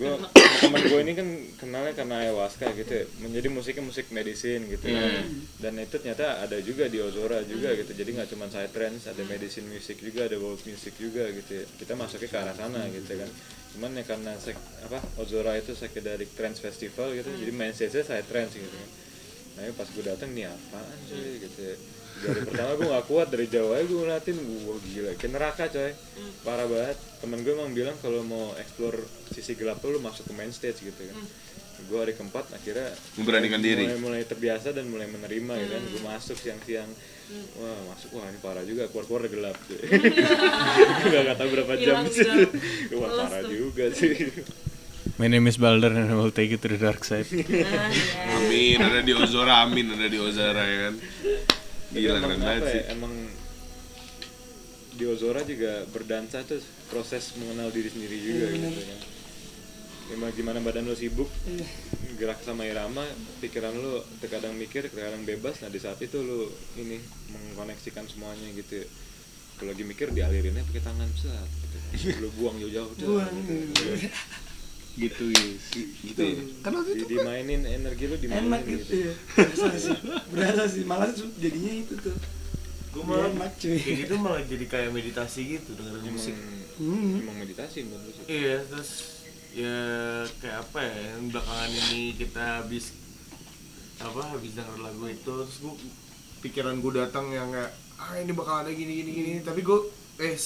gue 0.02 0.14
teman 0.58 0.82
gue 0.82 1.00
ini 1.00 1.12
kan 1.14 1.28
kenalnya 1.56 1.92
karena 1.94 2.14
ayahuasca 2.20 2.66
gitu 2.74 2.92
ya 2.92 3.04
menjadi 3.22 3.48
musiknya 3.48 3.84
musik 3.86 4.10
medicine 4.10 4.66
gitu 4.66 4.90
Iya. 4.90 5.22
dan 5.62 5.78
itu 5.78 5.94
ternyata 5.94 6.42
ada 6.42 6.58
juga 6.58 6.90
di 6.90 6.98
Ozora 6.98 7.38
juga 7.46 7.70
gitu 7.72 7.94
jadi 7.94 8.10
nggak 8.18 8.28
cuma 8.34 8.50
saya 8.50 8.66
trance 8.66 9.06
ada 9.06 9.22
medicine 9.22 9.70
music 9.70 10.02
juga 10.02 10.26
ada 10.26 10.36
world 10.36 10.58
music 10.66 10.98
juga 10.98 11.30
gitu 11.30 11.62
ya. 11.62 11.64
kita 11.78 11.94
masuknya 11.94 12.28
ke 12.28 12.36
arah 12.36 12.54
sana 12.54 12.82
gitu 12.90 13.14
kan 13.14 13.30
cuman 13.72 13.90
ya 13.94 14.04
karena 14.04 14.32
sek, 14.36 14.58
apa 14.84 14.98
Ozora 15.16 15.54
itu 15.54 15.72
psychedelic 15.72 16.34
trance 16.34 16.58
festival 16.58 17.14
gitu 17.14 17.30
jadi 17.30 17.52
main 17.54 17.70
stage 17.70 18.02
saya 18.02 18.20
trance 18.20 18.58
gitu 18.58 18.68
kan 18.68 18.90
nah 19.52 19.68
pas 19.72 19.84
gue 19.86 20.00
datang 20.02 20.32
nih 20.32 20.48
apaan 20.48 20.98
sih 21.06 21.38
gitu 21.38 21.60
ya. 21.62 21.76
Dari 22.20 22.40
pertama 22.42 22.70
gue 22.74 22.88
gak 22.88 23.06
kuat 23.06 23.28
dari 23.28 23.46
jauh 23.46 23.72
aja 23.72 23.82
gue 23.82 23.98
ngeliatin 23.98 24.36
wah 24.62 24.78
gila. 24.78 25.10
Kayak 25.16 25.32
neraka 25.32 25.64
coy. 25.66 25.90
Parah 26.40 26.66
banget. 26.66 26.96
Temen 27.18 27.38
gue 27.40 27.52
emang 27.52 27.70
bilang 27.70 27.96
kalau 27.98 28.20
mau 28.22 28.52
explore 28.56 29.00
sisi 29.28 29.54
gelap 29.54 29.78
tuh 29.78 29.90
lu 29.90 29.98
masuk 29.98 30.26
ke 30.26 30.32
main 30.32 30.50
stage 30.50 30.82
gitu 30.82 31.00
kan. 31.00 31.16
Gue 31.82 31.98
hari 31.98 32.14
keempat 32.14 32.46
akhirnya 32.52 32.94
Memberanikan 33.16 33.58
diri. 33.58 33.82
mulai, 33.82 33.98
mulai 33.98 34.22
terbiasa 34.22 34.70
dan 34.70 34.86
mulai 34.86 35.06
menerima 35.06 35.52
gitu 35.58 35.72
kan. 35.72 35.82
Gue 35.88 36.02
masuk 36.04 36.36
siang-siang. 36.36 36.90
Wah 37.56 37.78
masuk. 37.88 38.08
Wah 38.12 38.28
ini 38.28 38.38
parah 38.38 38.62
juga. 38.62 38.86
Keluar-keluar 38.86 39.26
gelap 39.26 39.56
sih 39.64 39.80
gak, 41.10 41.22
gak 41.24 41.36
tau 41.36 41.48
berapa 41.48 41.74
jam 41.76 42.04
sih 42.06 42.28
wah 43.00 43.10
parah 43.18 43.40
tuh. 43.40 43.50
juga 43.50 43.90
sih. 43.90 44.30
My 45.18 45.26
name 45.26 45.44
is 45.44 45.58
Balder 45.58 45.90
and 45.90 46.08
I 46.08 46.14
will 46.14 46.30
take 46.30 46.48
you 46.48 46.56
to 46.56 46.68
the 46.68 46.78
dark 46.78 47.02
side. 47.02 47.26
Nah, 47.28 47.44
ya. 47.62 47.68
Amin. 48.38 48.78
Ada 48.80 49.02
di 49.02 49.12
Ozora, 49.12 49.62
amin. 49.62 49.92
Ada 49.92 50.06
di 50.06 50.18
Ozora 50.18 50.62
ya 50.62 50.78
kan. 50.88 50.94
Tapi 51.92 52.00
Gila 52.00 52.16
emang 52.16 52.32
keren 52.32 52.40
apa 52.40 52.56
ya, 52.64 52.72
sih. 52.72 52.82
emang 52.88 53.12
di 54.92 55.04
Ozora 55.04 55.40
juga 55.44 55.84
berdansa 55.88 56.40
tuh 56.44 56.60
proses 56.88 57.36
mengenal 57.36 57.68
diri 57.68 57.88
sendiri 57.88 58.16
juga 58.16 58.46
gitu 58.48 58.80
kan 58.80 59.00
Emang 60.12 60.28
gimana 60.32 60.60
badan 60.60 60.84
lo 60.84 60.92
sibuk 60.92 61.28
gerak 62.16 62.40
sama 62.44 62.68
irama 62.68 63.00
pikiran 63.40 63.72
lo 63.72 64.04
terkadang 64.20 64.52
mikir 64.52 64.84
terkadang 64.88 65.24
bebas 65.24 65.60
nah 65.60 65.68
di 65.68 65.80
saat 65.80 65.96
itu 66.00 66.20
lo 66.20 66.52
ini 66.76 67.00
mengkoneksikan 67.32 68.04
semuanya 68.04 68.52
gitu 68.52 68.84
ya. 68.84 68.86
kalau 69.56 69.72
lagi 69.72 69.84
mikir 69.84 70.12
dialirinnya 70.12 70.64
pakai 70.68 70.84
tangan 70.84 71.08
set 71.16 71.48
gitu. 71.48 71.76
lo 72.24 72.28
buang 72.36 72.56
jauh-jauh 72.56 72.92
tuh 72.96 73.20
Gitu 73.20 74.08
guys. 74.98 75.64
Gitu 75.72 76.22
ya. 76.22 76.42
Kan 76.60 76.72
waktu 76.76 76.92
di, 76.92 76.98
itu 77.00 77.06
dimainin 77.16 77.62
energi 77.64 78.04
lo 78.10 78.16
dimainin 78.20 78.52
Enak 78.52 78.60
gitu, 78.68 78.84
gitu 78.84 78.94
ya. 79.08 79.12
Berasa 79.36 79.66
sih. 79.78 79.96
Berasa 80.28 80.62
sih. 80.68 80.82
Malah 80.84 81.10
tuh 81.12 81.28
jadinya 81.40 81.72
itu 81.72 81.94
tuh. 81.96 82.16
Gue 82.92 83.02
malah 83.08 83.32
enak 83.32 83.52
cuy. 83.56 83.80
kayak 83.80 83.98
gitu 84.04 84.14
malah 84.20 84.42
jadi 84.44 84.64
kayak 84.68 84.90
meditasi 84.92 85.40
gitu 85.56 85.72
dengerin 85.80 86.04
emang, 86.04 86.12
musik. 86.12 86.36
Hmm. 86.76 87.24
emang 87.24 87.36
meditasi 87.40 87.88
menurut 87.88 88.12
sih 88.12 88.24
Iya, 88.28 88.56
terus 88.68 88.90
ya 89.52 89.78
kayak 90.40 90.56
apa 90.64 90.78
ya 90.80 90.96
yang 91.12 91.24
belakangan 91.28 91.70
ini 91.72 92.16
kita 92.16 92.64
habis 92.64 92.96
apa 94.00 94.20
habis 94.32 94.56
denger 94.56 94.76
lagu 94.80 95.04
itu 95.08 95.32
terus 95.44 95.56
gue 95.60 95.74
pikiran 96.44 96.80
gue 96.80 96.92
datang 96.96 97.28
yang 97.32 97.48
kayak 97.52 97.72
ah 98.00 98.16
ini 98.18 98.32
bakal 98.34 98.64
ada 98.64 98.72
gini 98.72 99.04
gini 99.04 99.10
gini 99.12 99.32
tapi 99.44 99.60
gue 99.62 99.78
eh 100.24 100.36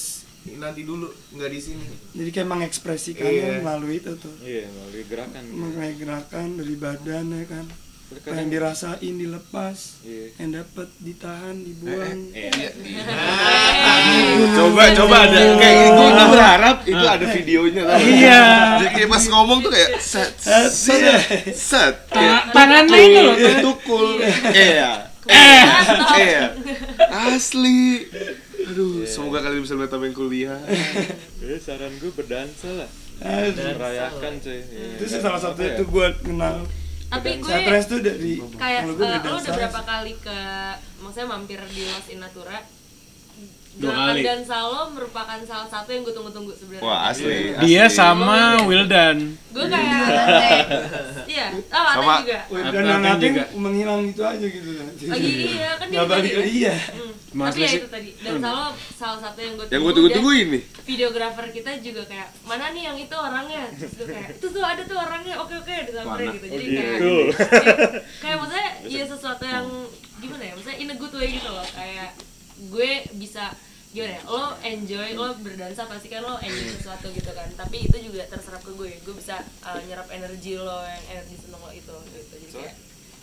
nanti 0.57 0.83
dulu 0.83 1.07
nggak 1.33 1.49
di 1.49 1.61
sini 1.61 1.87
Jadi 2.13 2.31
kayak 2.31 2.49
mengekspresikannya 2.49 3.33
Iya. 3.33 3.61
melalui 3.61 3.99
itu 3.99 4.13
tuh. 4.15 4.35
iya 4.41 4.65
melalui 4.69 5.03
gerakan 5.05 5.43
Mengenai 5.49 5.95
gerakan 5.95 6.49
dari 6.55 6.75
badan 6.75 7.27
ya 7.33 7.45
kan. 7.47 7.67
Terkadang- 8.07 8.39
yang 8.39 8.49
dirasain 8.49 9.15
dilepas, 9.17 9.79
Iya. 10.01 10.27
yang 10.39 10.51
dapat 10.57 10.89
ditahan, 10.97 11.57
dibuang. 11.59 12.21
Iya. 12.31 12.71
coba 14.57 14.83
coba 14.95 15.17
ada 15.27 15.41
kayak 15.57 15.87
gue 15.91 16.09
tuh 16.13 16.27
berharap 16.31 16.77
itu 16.85 17.05
ada 17.05 17.27
videonya 17.27 17.83
tau 17.83 17.91
nggak? 17.93 18.07
Iya. 18.07 18.43
Jadi 18.79 18.89
kayak 18.95 19.11
pas 19.11 19.25
ngomong 19.27 19.59
tuh 19.61 19.71
kayak 19.71 19.91
set 19.99 20.31
set 20.39 20.71
set 21.53 21.95
kayak 22.09 22.41
tangannya 22.51 22.95
tukul, 22.95 23.03
itu 23.03 23.21
loh, 23.21 23.35
kayak 23.37 23.59
tukul 23.61 24.07
iya 24.55 24.91
iya 26.17 26.45
asli 27.27 28.07
aduh 28.77 29.09
semoga 29.09 29.41
kalian 29.41 29.65
bisa 29.65 29.73
melihat 29.73 29.97
apa 29.97 30.05
yang 30.05 30.17
kuliah. 30.17 30.61
Jadi 31.41 31.57
saran 31.57 31.97
gue 31.97 32.13
berdansa 32.13 32.69
lah. 32.77 32.91
Ah, 33.25 33.49
merayakan 33.49 34.37
cuy. 34.45 34.61
Iya. 34.61 35.01
itu 35.01 35.05
sih 35.09 35.21
salah 35.25 35.41
satu 35.41 35.57
Apa 35.57 35.65
ya? 35.65 35.75
itu 35.81 35.85
gue 35.89 36.07
kenal. 36.21 36.57
Tapi 37.09 37.41
gue 37.41 37.49
Satres 37.49 37.87
tuh 37.89 38.05
dari 38.05 38.37
kayak 38.61 38.85
gue 38.85 39.01
dari 39.01 39.25
lo 39.25 39.41
udah 39.41 39.53
berapa 39.57 39.81
kali 39.81 40.13
ke 40.21 40.39
maksudnya 41.01 41.27
mampir 41.33 41.61
di 41.73 41.89
Los 41.89 42.07
in 42.13 42.21
Natura 42.21 42.61
Dua 43.77 43.93
kali. 43.93 44.25
dan 44.25 44.41
Salo 44.41 44.89
merupakan 44.89 45.37
salah 45.43 45.69
satu 45.69 45.89
yang 45.91 46.01
gue 46.01 46.11
tunggu-tunggu 46.11 46.49
sebenarnya. 46.51 46.81
wah 46.81 47.13
asli 47.13 47.53
Dia 47.61 47.85
asli. 47.85 47.95
sama 47.95 48.65
Wildan. 48.65 49.37
Gue 49.53 49.67
kayak 49.69 50.09
iya, 51.27 51.47
oh 51.53 51.61
Ate 51.77 51.93
Sama- 51.95 52.17
juga. 52.21 52.39
Apa- 52.43 52.73
dan 52.73 53.01
nanti 53.03 53.27
juga? 53.31 53.45
menghilang 53.55 54.01
gitu 54.07 54.23
aja 54.23 54.47
gitu. 54.47 54.69
Lagi 55.07 55.31
iya 55.51 55.71
kan 55.75 55.87
dia 55.87 56.05
balik 56.05 56.33
tadi. 56.33 56.51
iya. 56.55 56.75
Hmm. 56.89 57.13
Mas 57.33 57.53
Tapi 57.53 57.61
ya 57.61 57.71
itu 57.75 57.89
tadi. 57.89 58.11
Dan 58.17 58.35
Salo 58.39 58.65
salah 58.95 59.19
satu 59.21 59.39
yang 59.39 59.55
gue 59.55 59.67
yang 59.67 59.83
gue 59.83 59.93
tunggu-tunggu. 59.93 60.31
ini 60.35 60.61
videografer 60.83 61.47
kita 61.53 61.71
juga 61.79 62.03
kayak 62.07 62.29
mana 62.43 62.73
nih 62.73 62.83
yang 62.87 62.97
itu 62.97 63.13
orangnya? 63.13 63.65
Terus 63.75 63.93
gue 63.95 64.07
kayak 64.09 64.29
itu 64.35 64.47
tuh 64.49 64.63
ada 64.63 64.83
tuh 64.83 64.97
orangnya. 64.97 65.35
Oke 65.37 65.55
oke 65.55 65.75
disamperin 65.85 66.29
gitu. 66.33 66.47
Jadi 66.49 66.65
kayak 66.71 66.97
kayak, 66.97 67.79
kayak 68.21 68.37
maksudnya 68.39 68.69
ya 68.87 69.05
sesuatu 69.05 69.45
yang 69.45 69.67
gimana 70.17 70.43
ya? 70.43 70.53
Maksudnya 70.55 70.79
in 70.79 70.89
a 70.89 70.97
good 70.97 71.13
way 71.13 71.29
gitu 71.31 71.49
loh. 71.49 71.67
Kayak 71.71 72.17
gue 72.59 72.91
bisa 73.15 73.53
gimana 73.89 74.13
ya 74.13 74.23
lo 74.27 74.45
enjoy 74.61 75.09
lo 75.13 75.33
berdansa 75.41 75.85
pasti 75.85 76.07
kan 76.07 76.21
lo 76.21 76.37
enjoy 76.37 76.69
sesuatu 76.71 77.09
gitu 77.11 77.31
kan. 77.31 77.49
Tapi 77.55 77.77
itu 77.83 77.97
juga 78.03 78.27
terserap 78.27 78.61
ke 78.61 78.73
gue 78.73 78.93
gue 78.99 79.15
bisa 79.15 79.37
uh, 79.63 79.81
nyerap 79.83 80.09
energi 80.11 80.57
lo 80.57 80.81
yang 80.83 81.05
energi 81.11 81.37
seneng 81.39 81.61
lo 81.61 81.71
itu 81.71 81.95
gitu. 82.13 82.35
Jadi 82.37 82.47
kayak 82.53 82.75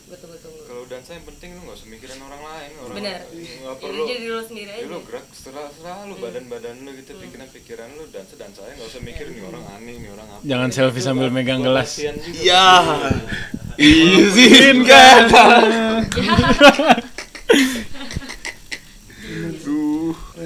betul 0.04 0.36
betul 0.36 0.52
kalau 0.68 0.84
dansa 0.84 1.16
yang 1.16 1.24
penting 1.24 1.56
lu 1.56 1.64
nggak 1.64 1.78
usah 1.80 1.88
mikirin 1.88 2.20
orang 2.20 2.42
lain 2.44 2.72
orang 2.76 2.96
benar. 3.00 3.22
nggak 3.24 3.40
jadi 3.72 3.80
perlu. 3.80 4.04
jadi 4.04 4.26
lo 4.28 4.42
sendiri 4.44 4.68
Ya 4.68 4.76
aja. 4.76 4.92
lu 4.92 5.00
gerak 5.08 5.26
setelah 5.32 5.66
setelah 5.72 5.96
lu 6.06 6.16
badan 6.20 6.46
badan 6.52 6.76
lu 6.84 6.92
gitu 7.00 7.12
pikiran 7.16 7.48
pikiran 7.48 7.88
lu 7.96 8.04
dansa 8.12 8.34
dansa 8.36 8.60
aja 8.68 8.74
nggak 8.76 8.90
usah 8.92 9.00
mikirin 9.02 9.32
nih 9.32 9.46
orang 9.48 9.64
aneh 9.80 9.96
nih 9.96 10.10
orang 10.12 10.28
apa. 10.28 10.42
Jangan 10.44 10.70
selfie 10.70 11.02
sambil 11.02 11.30
megang 11.32 11.64
gelas. 11.64 11.88
latihan 11.96 12.16
juga. 12.20 12.36
Ya, 12.36 12.68
izinkan. 13.80 15.24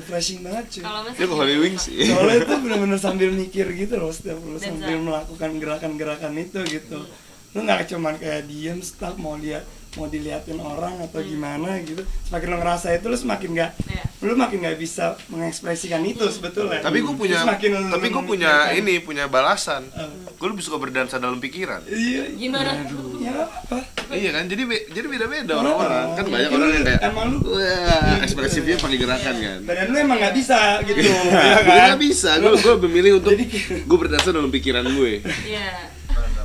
refreshing 0.08 0.40
banget 0.40 0.66
cuy. 0.72 0.84
Dia 1.12 1.26
ke 1.26 1.36
Holy 1.36 1.56
Wings 1.60 1.84
sih. 1.84 2.08
soalnya 2.08 2.42
itu 2.42 2.54
bener-bener 2.58 2.96
sambil 2.98 3.30
mikir 3.30 3.68
gitu 3.70 3.96
loh 3.98 4.10
setiap 4.10 4.40
lu 4.40 4.56
sambil 4.56 4.88
sa- 4.90 5.04
melakukan 5.04 5.52
gerakan-gerakan 5.58 6.32
itu 6.34 6.64
gitu. 6.66 7.04
Lu 7.50 7.60
nggak 7.62 7.86
cuman 7.88 8.16
kayak 8.16 8.48
diem 8.48 8.80
stuck 8.80 9.16
mau 9.16 9.36
lihat 9.36 9.68
mau 9.96 10.06
diliatin 10.06 10.58
orang 10.58 11.02
atau 11.02 11.20
gimana 11.20 11.76
gitu. 11.82 12.00
Semakin 12.24 12.48
lu 12.48 12.58
ngerasa 12.58 12.88
itu 12.94 13.06
lu 13.06 13.18
semakin 13.18 13.50
nggak 13.52 13.72
Iya. 13.84 14.04
lu 14.20 14.34
makin 14.34 14.58
nggak 14.62 14.78
bisa 14.78 15.06
mengekspresikan 15.28 16.02
itu 16.02 16.24
sebetulnya. 16.28 16.80
Tapi 16.80 17.02
gue 17.02 17.12
punya, 17.14 17.44
tapi 17.88 18.08
gue 18.08 18.24
punya 18.24 18.72
ini 18.72 18.98
punya 19.00 19.28
balasan. 19.28 19.90
Gue 20.34 20.48
lebih 20.48 20.62
suka 20.62 20.78
berdansa 20.78 21.18
dalam 21.18 21.38
pikiran. 21.38 21.84
iya. 21.84 22.30
Gimana? 22.32 22.88
Ya 23.18 23.44
apa 23.44 23.97
Iya 24.18 24.30
kan, 24.32 24.44
jadi 24.46 24.64
be- 24.64 24.88
jadi 24.88 25.04
beda-beda 25.06 25.54
Orang- 25.54 25.76
orang-orang. 25.76 26.08
Kan 26.14 26.26
banyak 26.28 26.50
orang 26.50 26.70
yang 26.72 26.84
kayak, 26.84 27.02
emang 27.04 27.26
lu- 27.30 27.44
wah 27.50 28.18
ekspresifnya 28.20 28.76
pakai 28.78 28.98
gerakan 28.98 29.36
kan. 29.38 29.60
badan 29.64 29.86
lu 29.88 29.98
emang 29.98 30.18
nggak 30.18 30.34
bisa 30.34 30.60
gitu 30.82 31.00
ya 31.02 31.20
Gue 31.58 31.68
kan 31.68 31.88
gak 31.90 32.00
bisa, 32.00 32.30
gue 32.38 32.52
gue 32.56 32.76
memilih 32.84 33.12
untuk 33.18 33.36
gue 33.84 33.98
berdansa 33.98 34.30
dalam 34.30 34.48
pikiran 34.50 34.86
gue. 34.86 35.20
iya 35.44 35.68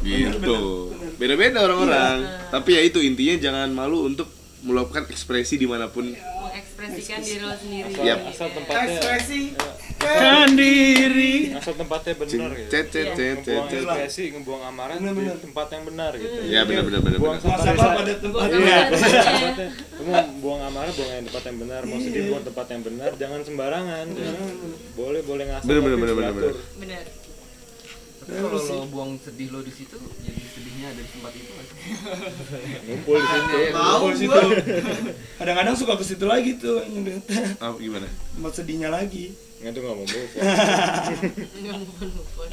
Gitu. 0.03 0.59
Beda-beda 1.15 1.63
orang-orang. 1.63 2.17
Tapi 2.51 2.71
ya 2.73 2.83
itu 2.83 2.99
intinya 2.99 3.39
jangan 3.39 3.69
malu 3.71 4.03
untuk 4.05 4.27
melakukan 4.61 5.07
ekspresi 5.07 5.55
di 5.55 5.65
mana 5.65 5.87
pun. 5.87 6.11
mengekspresikan 6.11 7.19
diri 7.19 7.41
lo 7.41 7.55
sendiri 7.55 7.91
Yap. 7.97 8.19
asal 8.29 8.49
tempatnya 8.49 8.91
ekspresi 8.91 9.41
Kan 10.03 10.49
diri. 10.53 11.55
asal 11.55 11.75
tempatnya 11.75 12.13
benar 12.17 12.51
gitu. 12.53 12.69
Cet 12.69 12.87
cet 12.89 13.09
cet 13.13 13.37
cet. 13.39 13.55
Ngebuang 13.55 13.69
cet. 13.69 13.83
ekspresi 13.83 14.25
ngebuang 14.33 14.63
amarah 14.65 14.95
di 14.97 15.09
tempat 15.41 15.67
yang 15.71 15.85
benar 15.85 16.13
gitu. 16.15 16.39
Ya 16.45 16.61
benar 16.63 16.83
benar 16.85 17.01
benar 17.01 17.19
buang 17.19 17.39
benar. 17.39 17.59
sampah 17.61 17.71
di- 17.71 17.79
pada 17.95 18.03
di- 18.09 18.21
tempatnya. 18.21 19.67
Lu 19.93 20.03
mau 20.05 20.19
buang 20.41 20.61
amarah 20.65 20.93
buang 20.93 21.11
yang 21.13 21.25
tempat 21.25 21.43
yang 21.45 21.59
benar. 21.61 21.81
Mau 21.85 21.99
sedih 21.99 22.23
buang 22.29 22.45
tempat 22.45 22.67
yang 22.69 22.83
benar 22.83 23.11
jangan 23.15 23.41
sembarangan. 23.43 24.07
Boleh 24.93 25.23
boleh 25.23 25.45
ngasih 25.47 25.67
bener, 25.67 25.81
bener, 25.81 25.97
bener, 25.99 26.15
teratur. 26.33 26.55
benar 26.77 27.05
Tapi 28.23 28.39
kalau 28.39 28.55
lo 28.55 28.87
buang 28.87 29.11
sedih 29.19 29.51
lo 29.51 29.61
di 29.61 29.73
situ, 29.73 29.99
jadi 30.21 30.43
sedihnya 30.49 30.87
ada 30.89 31.01
di 31.01 31.11
tempat 31.11 31.33
itu 31.35 31.51
sih? 31.51 31.91
ngumpul 32.87 33.19
di 33.19 33.27
situ. 33.27 33.57
Tahu 33.69 34.07
gua. 34.23 34.43
kadang-kadang 35.37 35.75
suka 35.75 35.95
ke 35.95 36.05
situ 36.05 36.25
lagi 36.25 36.55
tuh 36.55 36.87
Ah, 37.59 37.75
gimana? 37.75 38.07
tempat 38.33 38.53
sedihnya 38.55 38.89
lagi 38.89 39.35
tuh 39.69 39.81
nggak 39.81 39.95
mau 39.95 40.03
move 40.03 40.33
on. 40.33 40.43
nggak 41.55 41.77
on, 41.77 41.83
move 42.11 42.35
on. 42.37 42.51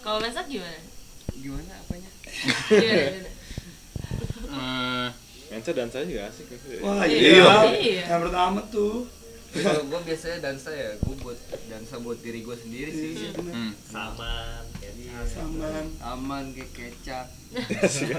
kalau 0.00 0.18
masak 0.18 0.46
gimana 0.46 0.80
Gimana 1.30 1.74
apanya? 1.76 2.10
gimana, 2.66 2.82
gimana? 3.14 3.30
Eh, 4.48 5.08
Mensa 5.48 5.70
dansa 5.70 6.02
juga 6.02 6.26
asik 6.26 6.50
wah 6.80 7.04
Iya. 7.04 7.18
iya 7.38 7.54
Iya. 7.72 8.04
yang 8.08 8.22
pertama 8.22 8.60
tuh 8.68 9.06
Kalau 9.48 9.80
gue 9.82 10.00
biasanya 10.04 10.44
dansa 10.44 10.68
ya, 10.68 10.92
gue 10.98 11.16
buat 11.18 11.38
dansa 11.66 11.96
buat 11.98 12.20
diri 12.20 12.44
gue 12.44 12.52
sendiri 12.52 12.90
sih. 12.90 13.32
hmm. 13.32 13.72
saman 13.80 14.60
jadi 14.76 15.08
saman 15.24 15.84
Aman 16.04 16.52
kayak 16.52 16.68
kecap, 16.70 17.26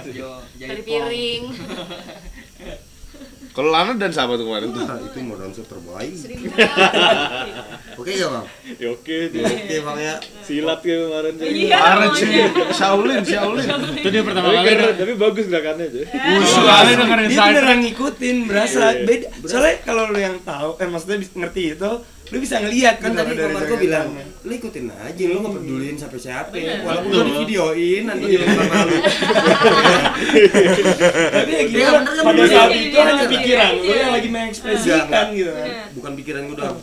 jo, 0.09 0.41
Tali 0.41 0.57
jahit 0.57 0.81
piring 0.81 1.43
Kalau 3.49 3.69
Lana 3.69 3.91
dan 3.93 4.09
siapa 4.09 4.33
tuh 4.33 4.45
kemarin 4.45 4.69
tuh? 4.69 4.81
Nah, 4.81 4.97
itu 4.99 5.17
mau 5.19 5.35
dansa 5.35 5.61
terbaik. 5.63 6.15
Oke 7.99 8.11
ya 8.13 8.27
bang. 8.27 8.45
Ya 8.77 8.87
oke, 8.89 9.15
dia 9.27 9.43
Oke 9.43 9.75
bang 9.81 9.97
ya. 9.99 10.15
silat 10.39 10.79
kayak 10.79 10.99
kemarin. 11.03 11.33
Jadi. 11.35 11.51
iya 11.59 11.77
Parah 11.77 12.07
cuy. 12.09 12.23
namanya. 12.23 12.71
Shaolin, 12.71 13.21
Shaolin. 13.21 13.67
Itu 13.93 14.07
dia 14.07 14.23
pertama 14.23 14.47
kali 14.53 14.71
tapi 14.95 15.13
bagus 15.15 15.45
gerakannya 15.45 15.85
aja. 15.85 16.01
Usuh 16.37 16.63
kali 16.63 16.91
dengerin 16.95 17.27
dia 17.27 17.39
beneran 17.41 17.79
ngikutin 17.81 18.37
berasa 18.45 18.83
Iya. 18.89 19.03
beda 19.03 19.27
soalnya 19.41 19.75
kalau 19.81 20.03
lu 20.07 20.17
yang 20.17 20.37
tahu 20.41 20.69
eh 20.77 20.87
maksudnya 20.87 21.17
bis- 21.17 21.33
ngerti 21.33 21.61
itu 21.73 21.91
lu 22.29 22.37
bisa 22.37 22.55
ngeliat 22.57 22.95
Kan 22.97 23.09
gitu 23.09 23.19
tadi 23.19 23.33
Bang 23.33 23.53
Marco 23.53 23.75
bilang, 23.75 24.07
lu 24.39 24.51
ikutin 24.51 24.85
aja, 24.87 25.23
lu 25.25 25.37
nggak 25.39 25.53
peduliin 25.55 25.97
sampai 25.97 26.19
siapa. 26.19 26.53
Bener. 26.53 26.85
Walaupun 26.85 27.09
lu 27.09 27.21
di 27.25 27.33
videoin, 27.41 28.03
nanti 28.05 28.25
jadi 28.27 28.45
orang 28.45 28.69
malu. 28.69 28.97
tapi 31.29 31.49
ya 31.49 31.59
Iya, 31.59 31.63
gimana 31.65 31.99
kan, 32.05 32.21
pada 32.21 32.43
saat 32.45 32.69
Iya, 32.69 32.79
itu 32.79 32.93
iya, 32.93 33.03
hanya 33.03 33.17
iya, 33.19 33.29
pikiran 33.29 33.71
iya. 33.71 33.81
lu 33.81 33.93
yang 33.95 34.11
lagi 34.13 34.29
mengekspresikan 34.29 35.25
gitu 35.33 35.51
kan. 35.51 35.69
Bukan 35.97 36.11
pikiran 36.15 36.41
gue 36.45 36.57
doang. 36.57 36.79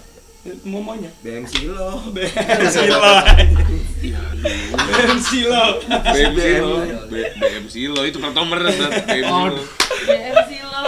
momonya 0.62 1.10
BMC 1.20 1.54
lo. 1.68 2.06
BMC 2.14 2.76
lo 2.86 3.02
BMC 4.86 5.28
lo 5.42 5.64
BMC 6.06 6.42
lo, 6.56 6.74
B- 7.10 7.30
BMC 7.34 7.74
lo 7.90 8.00
itu 8.02 8.18
pertomer 8.20 8.62
BMC 8.62 9.10
lo. 9.26 9.58
BMC 10.06 10.50
lo 10.62 10.82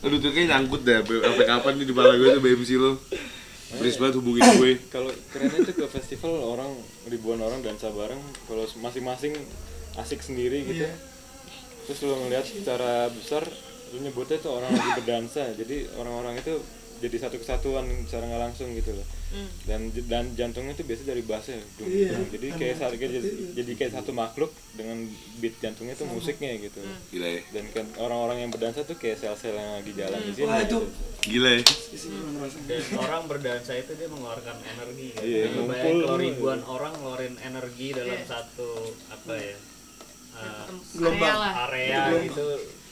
Aduh 0.00 0.16
tuh 0.16 0.30
kayak 0.30 0.48
nyangkut 0.48 0.86
deh, 0.86 1.02
sampai 1.02 1.44
kapan 1.44 1.72
nih 1.74 1.84
di 1.84 1.92
kepala 1.92 2.14
gue 2.14 2.28
tuh 2.30 2.40
BMC 2.40 2.70
lo. 2.78 2.96
Please 3.74 3.98
banget 3.98 4.22
hubungin 4.22 4.46
gue. 4.62 4.78
Kalau 4.94 5.10
kerennya 5.34 5.66
itu 5.66 5.74
ke 5.74 5.86
festival 5.90 6.38
orang 6.38 6.70
ribuan 7.10 7.42
orang 7.42 7.66
dansa 7.66 7.90
bareng, 7.90 8.18
kalau 8.46 8.62
masing-masing 8.78 9.34
asik 9.98 10.22
sendiri 10.22 10.62
gitu. 10.62 10.86
Terus 11.90 11.98
lu 12.06 12.14
ngeliat 12.14 12.46
secara 12.46 13.10
besar, 13.10 13.42
lu 13.90 13.98
nyebutnya 14.06 14.38
tuh 14.38 14.62
orang 14.62 14.70
lagi 14.70 14.90
berdansa. 15.02 15.50
Jadi 15.58 15.90
orang-orang 15.98 16.38
itu 16.38 16.62
jadi 16.96 17.16
satu 17.18 17.36
kesatuan 17.36 17.84
secara 18.04 18.24
nggak 18.24 18.42
langsung 18.42 18.68
gitu 18.72 18.92
loh. 18.92 19.06
Dan 19.62 19.88
dan 20.06 20.32
jantungnya 20.32 20.72
itu 20.72 20.82
biasa 20.82 21.02
dari 21.04 21.20
bassnya. 21.20 21.60
Dung, 21.74 21.84
Iya. 21.84 22.14
dung. 22.14 22.24
Jadi 22.30 22.46
kayak 22.54 22.76
satu 22.76 22.94
kayak 22.94 23.12
jadi, 23.12 23.28
jadi 23.52 23.72
kayak 23.74 23.92
satu 23.92 24.10
makhluk 24.10 24.48
dengan 24.72 25.04
beat 25.36 25.54
jantungnya 25.58 25.92
itu 25.92 26.06
musiknya 26.06 26.56
gitu. 26.56 26.80
Gila 27.10 27.28
ya. 27.28 27.42
Dan 27.50 27.64
kan 27.70 27.86
orang-orang 27.98 28.36
yang 28.38 28.50
berdansa 28.50 28.80
tuh 28.82 28.94
kayak 28.94 29.18
sel-sel 29.18 29.52
yang 29.52 29.76
lagi 29.76 29.92
jalan 29.92 30.20
di 30.20 30.32
sini. 30.32 30.46
Wah, 30.46 30.60
itu 30.60 30.78
gitu. 30.78 30.88
Gila 31.26 31.50
ya. 31.52 31.62
dan 32.66 32.82
orang 32.96 33.22
berdansa 33.26 33.72
itu 33.74 33.92
dia 33.92 34.06
mengeluarkan 34.06 34.56
energi 34.64 35.06
kan 35.10 35.22
Iya, 35.22 35.42
Jadi 35.42 35.48
lu 35.50 35.62
ngumpul 35.64 35.96
kalau 35.98 36.16
ribuan 36.16 36.60
orang 36.62 36.92
ngeluarin 36.94 37.36
energi 37.40 37.86
dalam 37.92 38.14
Iya. 38.14 38.26
satu 38.26 38.70
apa 39.10 39.32
ya 39.34 39.56
uh, 40.36 40.66
Gelombang. 40.92 41.26
Area 41.26 41.42
lah. 41.42 41.52
area 41.66 42.00
gitu 42.22 42.46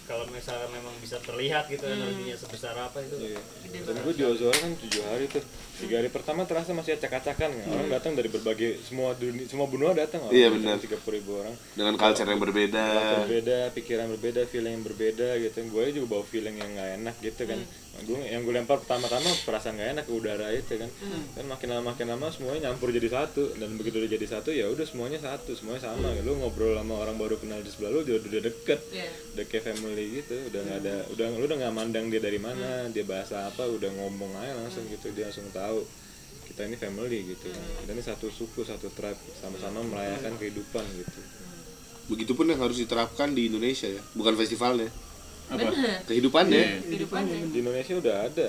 kalau 0.04 0.28
misalnya 0.28 0.68
memang 0.68 0.92
bisa 1.00 1.16
terlihat 1.20 1.68
gitu 1.72 1.84
energinya 1.88 2.36
sebesar 2.36 2.76
apa 2.76 3.00
itu 3.00 3.16
Iya. 3.16 3.40
Dan 3.84 3.96
gue 4.04 4.14
di 4.14 4.24
Ozora 4.24 4.54
kan 4.54 4.72
tujuh 4.78 5.02
hari 5.02 5.26
tuh. 5.26 5.42
Tiga 5.74 5.98
hari 5.98 6.06
pertama 6.06 6.46
terasa 6.46 6.70
masih 6.70 6.94
acak-acakan 6.94 7.50
kan. 7.50 7.66
Orang 7.66 7.88
datang 7.90 8.14
dari 8.14 8.30
berbagai 8.30 8.78
semua 8.86 9.16
dunia, 9.18 9.42
semua 9.50 9.66
benua 9.66 9.90
datang. 9.90 10.22
orang. 10.22 10.36
Iya, 10.36 10.48
benar. 10.54 10.78
Tiga 10.78 10.94
puluh 11.02 11.18
ribu 11.18 11.42
orang. 11.42 11.54
Dengan 11.74 11.94
culture 11.98 12.28
yang 12.30 12.38
berbeda. 12.38 12.84
berbeda, 13.26 13.58
pikiran 13.74 14.06
berbeda, 14.14 14.40
feeling 14.46 14.72
yang 14.78 14.84
berbeda 14.86 15.28
gitu. 15.42 15.58
Gue 15.72 15.90
juga 15.90 16.06
bawa 16.14 16.24
feeling 16.28 16.54
yang 16.54 16.70
nggak 16.78 16.90
enak 17.02 17.16
gitu 17.18 17.42
kan. 17.50 17.60
Gue 18.02 18.18
yang 18.26 18.42
gue 18.42 18.50
lempar 18.50 18.83
pertama-tama 18.83 19.30
perasaan 19.46 19.78
nggak 19.78 19.90
enak 19.94 20.04
ke 20.04 20.12
udara 20.12 20.50
itu 20.50 20.74
kan. 20.74 20.90
Dan 21.38 21.46
makin 21.46 21.68
lama 21.70 21.94
makin 21.94 22.07
lama 22.11 22.26
semuanya 22.35 22.68
nyampur 22.68 22.90
jadi 22.90 23.07
satu. 23.07 23.54
Dan 23.54 23.78
begitu 23.78 24.02
udah 24.02 24.11
jadi 24.11 24.26
satu 24.26 24.50
ya 24.50 24.66
udah 24.66 24.83
semuanya 24.83 25.22
satu, 25.22 25.54
semuanya 25.54 25.87
sama. 25.87 26.11
Lu 26.26 26.35
ngobrol 26.37 26.74
sama 26.74 27.00
orang 27.00 27.16
baru 27.16 27.38
kenal 27.38 27.62
di 27.62 27.70
sebelah 27.70 27.94
lu 27.94 28.02
udah, 28.02 28.18
udah 28.18 28.42
deket. 28.42 28.80
Iya. 28.90 29.09
Udah 29.38 29.44
kayak 29.46 29.64
family 29.70 30.04
gitu. 30.20 30.37
Udah 30.50 30.61
nggak 30.66 30.78
ada, 30.85 30.94
udah 31.14 31.26
lu 31.38 31.44
udah 31.46 31.59
nggak 31.62 31.74
mandang 31.74 32.07
dia 32.11 32.20
dari 32.20 32.42
mana, 32.42 32.90
dia 32.90 33.07
bahasa 33.07 33.46
apa, 33.46 33.64
udah 33.64 33.90
ngomong 33.94 34.33
aja 34.42 34.52
langsung 34.59 34.85
gitu. 34.90 35.14
Dia 35.14 35.30
langsung 35.30 35.46
tahu 35.54 35.87
kita 36.50 36.66
ini 36.68 36.76
family 36.76 37.18
gitu. 37.35 37.48
Kita 37.50 37.90
ini 37.94 38.02
satu 38.04 38.26
suku, 38.28 38.66
satu 38.66 38.92
tribe, 38.92 39.18
sama-sama 39.38 39.80
merayakan 39.87 40.37
kehidupan 40.37 40.85
gitu. 40.98 41.20
Begitupun 42.04 42.52
yang 42.52 42.61
harus 42.61 42.76
diterapkan 42.76 43.33
di 43.33 43.48
Indonesia 43.48 43.88
ya, 43.88 44.02
bukan 44.12 44.37
festivalnya. 44.37 44.92
Bener 45.46 46.00
Kehidupannya. 46.04 46.62
kehidupannya 46.83 47.37
di 47.46 47.59
Indonesia 47.59 47.94
udah 47.94 48.16
ada 48.24 48.48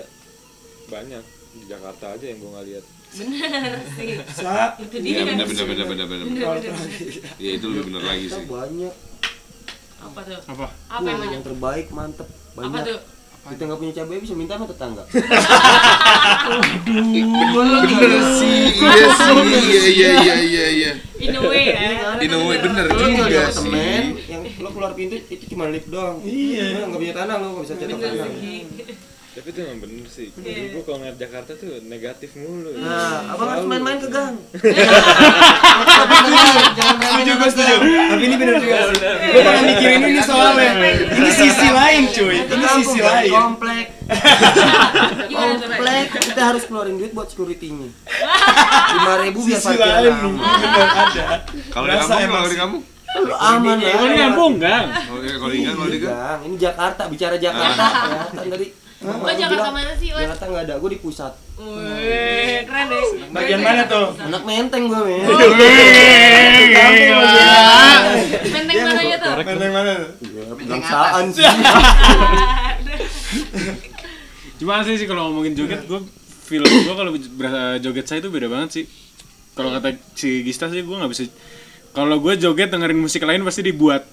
banyak 0.85 1.23
di 1.51 1.65
Jakarta 1.65 2.05
aja 2.13 2.25
yang 2.25 2.37
gue 2.37 2.49
nggak 2.49 2.67
lihat 2.67 2.85
bener 3.11 3.73
sih 3.95 4.09
sa 4.29 4.75
itu 4.77 4.95
dia 4.99 5.11
Iya 5.13 5.23
benar 5.25 5.45
benar 5.45 5.65
benar 5.65 5.85
benar 5.85 6.05
benar. 6.05 6.25
benar. 6.25 6.55
terakhir 6.59 7.11
Iya 7.37 7.51
itu 7.53 7.65
lebih 7.65 7.83
benar 7.89 8.03
lagi 8.05 8.25
sih. 8.27 8.43
banyak. 8.45 8.95
apa 9.97 10.19
tuh 10.21 10.39
Apa? 10.47 10.65
apa 10.89 11.05
yang 11.05 11.21
Yang 11.31 11.43
terbaik 11.45 11.87
mantep. 11.89 12.27
apa 12.27 12.59
Banyak. 12.61 12.83
tuh 12.85 12.99
Kita 13.45 13.61
nggak 13.61 13.77
punya 13.77 13.93
cabai 13.93 14.17
bisa 14.17 14.33
minta 14.33 14.57
sama 14.57 14.65
tetangga. 14.65 15.03
Bener 17.55 18.11
sih, 18.41 18.73
iya 18.73 19.07
sih, 19.13 19.37
iya 19.61 19.81
iya 19.85 20.09
iya 20.17 20.35
iya 20.41 20.65
iya. 20.73 20.91
in 21.21 21.37
a 21.37 21.41
way 21.45 21.69
ya 21.69 22.17
In 22.17 22.33
a 22.33 22.37
way 22.41 22.57
bener 22.57 22.85
juga 22.89 23.47
sih. 23.53 23.69
temen, 23.69 24.03
yang 24.25 24.41
lo 24.59 24.69
keluar 24.73 24.91
pintu 24.97 25.15
itu 25.29 25.45
cuma 25.53 25.69
lift 25.69 25.87
doang. 25.87 26.19
Iya. 26.25 26.89
Nggak 26.89 26.99
punya 26.99 27.13
tanah 27.13 27.35
lo 27.37 27.47
nggak 27.53 27.63
bisa 27.69 27.75
cetak 27.77 27.97
tanah. 28.01 28.27
Tapi 29.35 29.51
itu 29.51 29.59
emang 29.67 29.83
bener 29.83 30.07
sih. 30.07 30.31
Iya. 30.31 30.47
Dulu 30.47 30.67
gue 30.71 30.83
kalau 30.87 30.97
ngeliat 31.03 31.17
Jakarta 31.19 31.51
tuh 31.59 31.83
negatif 31.91 32.39
mulu. 32.39 32.71
Nah, 32.79 33.35
abang 33.35 33.51
harus 33.51 33.67
main-main 33.67 33.99
ke 33.99 34.07
gang. 34.07 34.39
setuju 36.95 37.31
gue 37.35 37.49
setuju. 37.51 37.75
tapi 37.83 38.23
ini 38.31 38.35
bener 38.39 38.55
juga 38.63 38.75
sih. 38.95 38.99
Gue 39.03 39.41
pernah 39.43 39.63
mikirin 39.67 40.01
ini 40.07 40.21
soalnya. 40.23 40.71
ini 41.19 41.31
sisi 41.35 41.67
lain 41.67 42.03
cuy. 42.15 42.37
Ini 42.47 42.65
sisi 42.79 42.99
lain. 43.03 43.31
Komplek. 43.35 43.85
Komplek 45.35 46.05
kita 46.15 46.41
harus 46.55 46.63
keluarin 46.71 46.95
duit 46.95 47.11
buat 47.11 47.27
security-nya. 47.27 47.91
Lima 48.95 49.13
ribu 49.19 49.43
biar 49.43 49.59
bener 49.59 49.83
ada 49.83 50.11
Kalau 51.75 51.85
di 51.91 51.91
Berasa 51.91 52.13
kamu, 52.15 52.23
emang 52.23 52.39
kalau 52.39 52.51
di 52.55 52.59
Lu 53.15 53.35
aman 53.35 53.77
lah. 53.83 53.91
Kalau 53.99 54.07
di 54.07 54.19
kampung 54.19 54.53
gang. 54.63 54.87
kalau 54.95 55.19
di 55.19 55.27
kalau 55.35 55.51
di 55.51 55.59
gang, 55.59 55.75
kalau 55.75 55.91
di 55.91 55.99
gang. 55.99 56.39
Ini 56.47 56.55
Jakarta, 56.55 57.01
bicara 57.11 57.35
Jakarta. 57.35 57.83
Kelihatan 58.39 58.84
tadi. 59.05 59.21
Oh, 59.21 59.35
Jakarta 59.37 59.69
mana 59.69 59.91
sih, 59.95 60.09
Wan? 60.11 60.21
Jakarta 60.25 60.45
nggak 60.49 60.63
ada, 60.65 60.73
gue 60.81 60.89
di 60.89 60.99
pusat. 60.99 61.33
Wih, 61.55 62.67
keren 62.67 62.85
deh. 62.91 63.31
bagian 63.31 63.63
mana 63.63 63.87
tuh 63.87 64.11
Anak 64.19 64.43
menteng 64.43 64.91
gue 64.91 65.01
men. 65.07 65.23
Menteng 68.51 68.79
mananya 68.83 69.17
tuh? 69.23 69.33
menteng 69.39 69.71
mana 69.71 69.91
tuh 69.95 70.09
Bangsaan 70.67 71.25
sih. 71.31 71.43
Cuma 74.59 74.79
asli 74.79 74.95
sih 74.95 75.07
kalau 75.07 75.31
ngomongin 75.31 75.55
joget 75.55 75.83
gue 75.83 75.99
feel 76.45 76.63
gue 76.63 76.95
kalau 76.95 77.11
berasa 77.35 77.79
joget 77.79 78.05
saya 78.07 78.19
itu 78.23 78.29
beda 78.31 78.47
banget 78.51 78.69
sih. 78.81 78.85
Kalau 79.55 79.71
kata 79.71 79.95
si 80.15 80.43
Gista 80.43 80.67
sih 80.67 80.83
gue 80.83 80.95
nggak 80.95 81.11
bisa. 81.11 81.27
Kalau 81.95 82.19
gue 82.19 82.33
joget 82.35 82.67
dengerin 82.71 82.99
musik 82.99 83.23
lain 83.23 83.43
pasti 83.43 83.63
dibuat. 83.63 84.03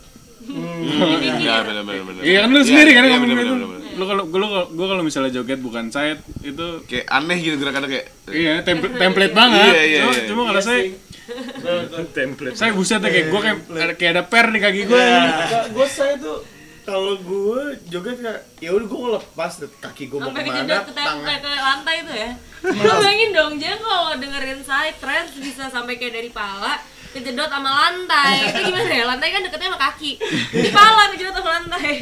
Ya 1.43 1.63
benar 1.63 1.83
benar 1.87 2.03
benar. 2.03 2.23
Iya 2.23 2.39
kan 2.43 2.51
lu 2.51 2.59
Iya, 2.59 2.67
sendiri 2.67 2.91
kan 2.95 3.03
iya, 3.07 3.19
ngomong 3.19 3.82
Lu 4.03 4.09
kalau 4.09 4.25
gue 4.27 4.39
gue 4.69 4.87
kalau 4.89 5.03
misalnya 5.03 5.31
joget 5.33 5.63
bukan 5.63 5.87
side 5.89 6.19
itu 6.43 6.67
Kayak 6.85 7.07
aneh 7.09 7.39
gitu 7.39 7.55
gerakannya 7.55 7.89
kayak. 7.89 8.07
iya 8.29 8.53
template 8.61 8.99
template 8.99 9.31
banget. 9.33 9.63
Iya, 9.65 9.83
iya, 9.85 9.99
cuma, 10.01 10.13
iya. 10.13 10.25
cuma 10.27 10.43
kalau 10.45 10.61
saya 10.61 10.81
template 12.13 12.57
saya 12.59 12.71
buset 12.75 12.99
ya 12.99 13.09
kayak 13.09 13.27
gue 13.31 13.41
kayak 13.41 13.59
ada- 13.71 13.97
kayak 13.97 14.13
ada 14.13 14.23
per 14.27 14.47
di 14.51 14.59
kaki 14.59 14.83
gue. 14.85 15.05
gue 15.71 15.87
saya 15.87 16.19
tuh 16.19 16.43
kalau 16.83 17.15
gue 17.15 17.61
joget 17.87 18.19
kayak 18.19 18.43
ya 18.59 18.75
udah 18.75 18.87
gue 18.87 18.99
deh, 19.57 19.71
kaki 19.71 20.11
gue 20.11 20.19
mau 20.19 20.35
ke 20.35 20.43
mana 20.43 20.83
tangan 20.91 21.39
ke, 21.39 21.49
lantai 21.49 21.97
tuh 22.03 22.17
ya. 22.17 22.31
Lo 22.63 22.93
bayangin 23.03 23.31
dong, 23.35 23.53
jangan 23.59 23.81
kalau 23.83 24.11
dengerin 24.17 24.63
side 24.63 24.99
trance 25.03 25.35
bisa 25.35 25.67
sampai 25.67 25.99
kayak 25.99 26.15
dari 26.15 26.31
pala 26.31 26.79
kejedot 27.13 27.51
sama 27.51 27.69
lantai. 27.69 28.49
Itu 28.49 28.73
gimana 28.73 28.89
ya? 28.89 29.05
Lantai 29.05 29.29
kan 29.29 29.45
deketnya 29.45 29.69
sama 29.69 29.81
kaki. 29.81 30.11
Di 30.49 30.69
pala 30.73 31.13
kejedot 31.13 31.35
sama 31.37 31.51
lantai. 31.61 31.95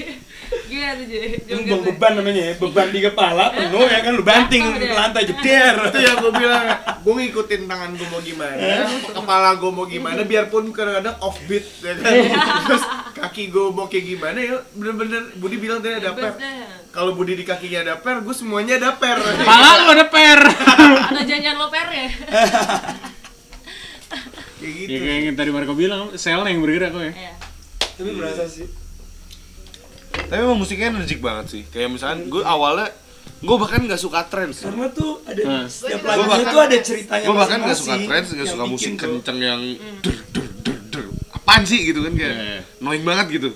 Gimana 0.66 0.98
tuh 0.98 1.06
Jogetnya? 1.46 1.78
beban 1.78 2.12
namanya 2.18 2.42
ya, 2.50 2.54
beban 2.58 2.90
di 2.90 3.00
kepala 3.06 3.54
penuh 3.54 3.86
ya 3.86 4.02
kan 4.02 4.12
lu 4.18 4.22
banting 4.26 4.64
ke 4.82 4.86
lantai 4.90 5.22
jeder. 5.22 5.74
itu 5.94 5.98
yang 6.02 6.18
gue 6.18 6.32
bilang 6.34 6.66
gue 7.06 7.14
ngikutin 7.22 7.70
tangan 7.70 7.90
gue 7.94 8.08
mau 8.10 8.18
gimana 8.18 8.58
kepala 9.14 9.48
gue 9.54 9.70
mau 9.70 9.86
gimana 9.86 10.20
biarpun 10.26 10.74
kadang-kadang 10.74 11.14
offbeat 11.22 11.62
ya 11.86 11.94
kan 12.02 12.12
terus 12.66 12.82
kaki 13.14 13.54
gue 13.54 13.66
mau 13.70 13.86
kayak 13.86 14.04
gimana 14.10 14.38
ya 14.42 14.58
bener-bener 14.74 15.22
Budi 15.38 15.56
bilang 15.62 15.78
tadi 15.78 16.02
ada 16.02 16.18
per 16.18 16.34
kalau 16.90 17.14
Budi 17.14 17.38
di 17.38 17.46
kakinya 17.46 17.86
ada 17.86 17.94
per 18.02 18.26
gue 18.26 18.34
semuanya 18.34 18.74
ada 18.82 18.98
per 18.98 19.22
Pala 19.46 19.86
lu 19.86 19.94
ada 19.94 20.06
per. 20.10 20.40
Atau 21.06 21.24
jangan 21.24 21.54
lo 21.56 21.66
per 21.66 21.88
ya? 21.88 22.08
kayak 24.60 24.74
gitu 24.76 24.90
ya 24.90 24.98
kayak 25.00 25.18
yang 25.24 25.36
tadi 25.36 25.50
Marco 25.50 25.72
bilang 25.72 26.12
sel 26.14 26.40
yang 26.40 26.60
bergerak 26.60 26.90
kok 26.90 27.02
ya. 27.02 27.12
Iya. 27.12 27.32
Tapi 27.96 28.10
berasa 28.12 28.44
sih. 28.44 28.66
Tapi 30.10 30.36
emang 30.38 30.58
musiknya 30.58 30.90
energik 30.90 31.18
banget 31.18 31.46
sih. 31.48 31.62
Kayak 31.66 31.88
misalkan 31.90 32.26
gue 32.26 32.42
awalnya 32.42 32.90
gue 33.40 33.56
bahkan 33.56 33.80
nggak 33.80 33.96
suka 33.96 34.26
trance. 34.26 34.62
Karena 34.62 34.90
tuh 34.90 35.24
ada 35.24 35.40
Nah. 35.40 35.64
setiap 35.64 36.02
lagunya 36.02 36.28
bahkan- 36.28 36.52
tuh 36.52 36.60
ada 36.62 36.76
ceritanya 36.78 37.24
Gue 37.24 37.36
bahkan 37.36 37.58
nggak 37.58 37.78
suka 37.78 37.94
nggak 37.96 38.18
yang 38.30 38.46
suka 38.46 38.64
musik 38.66 38.92
tuh. 38.92 39.00
kenceng 39.00 39.38
yang 39.38 39.60
der 40.00 40.16
der 40.28 40.46
der 40.60 40.78
der. 40.90 41.04
Apaan 41.32 41.62
sih 41.64 41.80
gitu 41.82 42.02
kan 42.02 42.12
kayak 42.12 42.34
Iya, 42.34 42.44
iya. 42.52 42.62
annoying 42.78 43.02
banget 43.02 43.26
gitu. 43.32 43.50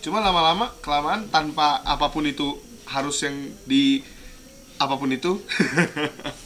Cuma 0.00 0.18
lama-lama 0.18 0.72
kelamaan 0.80 1.24
tanpa 1.26 1.80
apa 1.80 2.08
pun 2.08 2.24
itu 2.24 2.56
harus 2.84 3.16
yang 3.18 3.36
di 3.64 4.04
apa 4.76 4.92
pun 4.94 5.08
itu. 5.08 5.40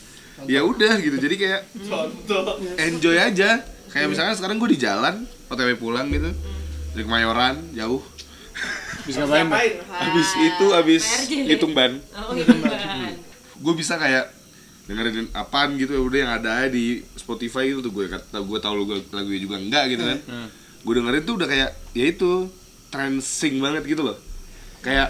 ya 0.45 0.61
udah 0.63 0.99
gitu. 0.99 1.17
Jadi 1.17 1.35
kayak 1.39 1.61
Contoh. 1.87 2.59
enjoy 2.77 3.17
aja. 3.17 3.63
Kayak 3.91 4.11
misalnya 4.11 4.35
sekarang 4.35 4.59
gue 4.59 4.75
di 4.75 4.81
jalan, 4.83 5.23
OTW 5.47 5.79
pulang 5.79 6.11
gitu. 6.11 6.35
Dari 6.95 7.03
Kemayoran, 7.07 7.59
jauh. 7.75 8.03
Bisa 9.05 9.27
ngapain? 9.27 9.83
Habis 9.87 10.29
itu 10.39 10.67
habis 10.71 11.05
PRJ. 11.05 11.33
ngitung 11.47 11.73
ban. 11.75 11.99
Oh, 12.15 12.35
kan. 12.35 13.15
gue 13.55 13.75
bisa 13.75 13.97
kayak 13.97 14.31
dengerin 14.85 15.33
apaan 15.33 15.81
gitu 15.81 15.97
ya 15.97 16.03
udah 16.05 16.19
yang 16.21 16.33
ada 16.37 16.69
di 16.69 17.01
Spotify 17.17 17.73
gitu 17.73 17.81
tuh 17.89 17.93
gue 17.93 18.05
kata 18.13 18.37
gue 18.37 18.59
tahu 18.61 18.75
lagu 18.85 19.01
lagunya 19.17 19.41
juga 19.41 19.57
enggak 19.57 19.85
gitu 19.97 20.05
kan 20.05 20.19
gue 20.85 20.93
dengerin 20.93 21.23
tuh 21.25 21.35
udah 21.41 21.49
kayak 21.49 21.71
ya 21.97 22.05
itu 22.05 22.53
transing 22.93 23.65
banget 23.65 23.89
gitu 23.89 24.05
loh 24.05 24.21
kayak 24.85 25.09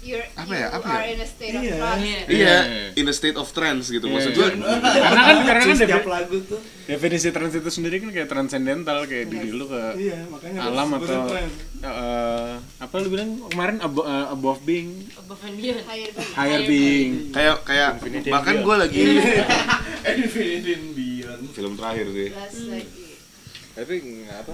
You're, 0.00 0.24
Apa 0.32 0.48
you 0.48 0.56
ya, 0.56 0.68
apa 0.72 0.88
are 0.88 1.04
ya? 1.04 1.12
in 1.12 1.20
a 1.20 1.28
state 1.28 1.52
of 1.52 1.60
Iya. 1.60 1.76
trance. 1.76 2.00
Iya. 2.00 2.20
iya 2.26 2.56
Iya. 2.64 2.88
in 2.96 3.04
a 3.04 3.12
state 3.12 3.36
of 3.36 3.46
trance 3.46 3.86
gitu 3.86 4.00
Iya, 4.02 4.14
maksud 4.16 4.32
iya. 4.32 4.38
gue 4.40 4.48
Karena 4.96 5.20
kan 5.20 5.36
karena 5.44 5.62
kan 5.62 5.76
setiap 5.76 6.06
lagu 6.08 6.36
tuh. 6.42 6.60
definisi 6.86 7.28
trans 7.28 7.52
itu 7.52 7.68
sendiri 7.68 7.96
kan 7.98 8.08
kayak 8.10 8.24
transcendental 8.26 9.04
kayak 9.04 9.28
diri 9.28 9.52
lu 9.52 9.68
ke 9.68 9.82
Iya, 10.00 10.24
makanya 10.26 10.58
alam 10.64 10.88
atau 10.96 11.20
trance. 11.28 11.52
eh, 11.78 12.52
apa 12.80 12.94
lu 12.96 13.08
bilang 13.10 13.30
kemarin 13.46 13.76
abo- 13.78 14.02
eh, 14.02 14.26
above 14.30 14.60
being 14.62 15.04
Above 15.14 15.42
and 15.44 15.54
beyond. 15.54 15.84
Higher 15.84 16.10
being. 16.10 16.32
higher 16.32 16.60
being 16.64 17.10
kayak 17.28 17.56
kayak 17.62 17.88
Infinity 17.94 18.28
bahkan 18.30 18.56
gue 18.58 18.76
lagi 18.78 19.04
Infinity 20.16 20.70
and 20.72 20.88
Beyond 20.90 21.42
film 21.52 21.72
terakhir 21.76 22.06
sih 22.08 22.28
tapi 23.70 23.94
apa 24.26 24.52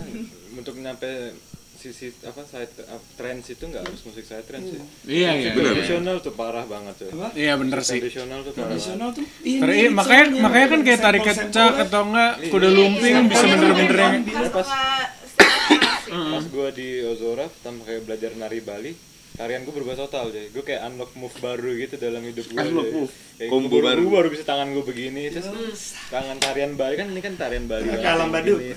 untuk 0.52 0.74
nyampe 0.76 1.38
sisi 1.76 2.10
apa 2.20 2.42
side 2.42 2.72
up, 2.86 3.02
trance 3.14 3.46
itu 3.48 3.62
nggak 3.62 3.82
harus 3.84 4.00
musik 4.02 4.24
side 4.24 4.42
trance 4.42 4.66
ya 4.66 4.82
iya 5.06 5.30
iya 5.36 5.50
Bener. 5.52 5.72
tradisional 5.72 6.16
tuh 6.18 6.32
parah 6.32 6.64
banget 6.64 6.94
tuh 6.98 7.08
Apa? 7.12 7.28
iya 7.32 7.52
bener 7.54 7.78
sih 7.80 8.00
tradisional 8.00 8.40
tuh 8.40 8.52
parah. 8.52 8.68
Tradisional 8.72 9.08
tuh 9.12 9.24
Karena 9.38 9.74
iya, 9.74 9.88
makanya 9.90 10.24
soalnya, 10.24 10.42
makanya 10.42 10.66
kan 10.66 10.80
kayak 10.82 11.00
tarik 11.00 11.22
kecak 11.22 11.72
atau 11.86 12.00
enggak 12.02 12.32
kuda 12.48 12.68
lumping 12.68 13.14
Iya, 13.14 13.20
bisa 13.26 13.44
iya. 13.44 13.52
bener-bener 13.52 13.96
yang 13.96 14.14
Pas- 14.50 16.48
gue 16.48 16.68
di 16.72 16.88
Ozora 17.02 17.44
pertama 17.46 17.82
kayak 17.82 18.02
belajar 18.02 18.30
nari 18.34 18.60
Bali 18.60 18.92
tarian 19.36 19.62
gue 19.62 19.70
berubah 19.70 19.94
total 19.94 20.28
jadi 20.28 20.48
gue 20.48 20.60
kayak 20.60 20.80
unlock 20.86 21.12
move 21.12 21.36
baru 21.38 21.70
gitu 21.76 21.94
dalam 21.96 22.20
hidup 22.20 22.46
gue 22.46 22.56
Unlock 22.58 22.88
move. 22.90 23.12
kayak 23.36 23.50
Combo 23.52 23.68
gua 23.68 23.76
baru, 23.76 23.84
baru. 23.86 24.00
gua 24.02 24.16
baru 24.16 24.28
bisa 24.32 24.44
tangan 24.44 24.68
gue 24.70 24.80
begini 24.82 25.22
terus 25.28 25.80
tangan 26.08 26.36
tarian 26.36 26.72
Bali 26.72 26.94
kan 26.94 27.06
ini 27.06 27.20
kan 27.20 27.36
tarian 27.36 27.64
Bali 27.64 27.84
Kayak 27.84 28.00
banget, 28.00 28.16
alam 28.16 28.28
yang 28.32 28.48
ya, 28.56 28.74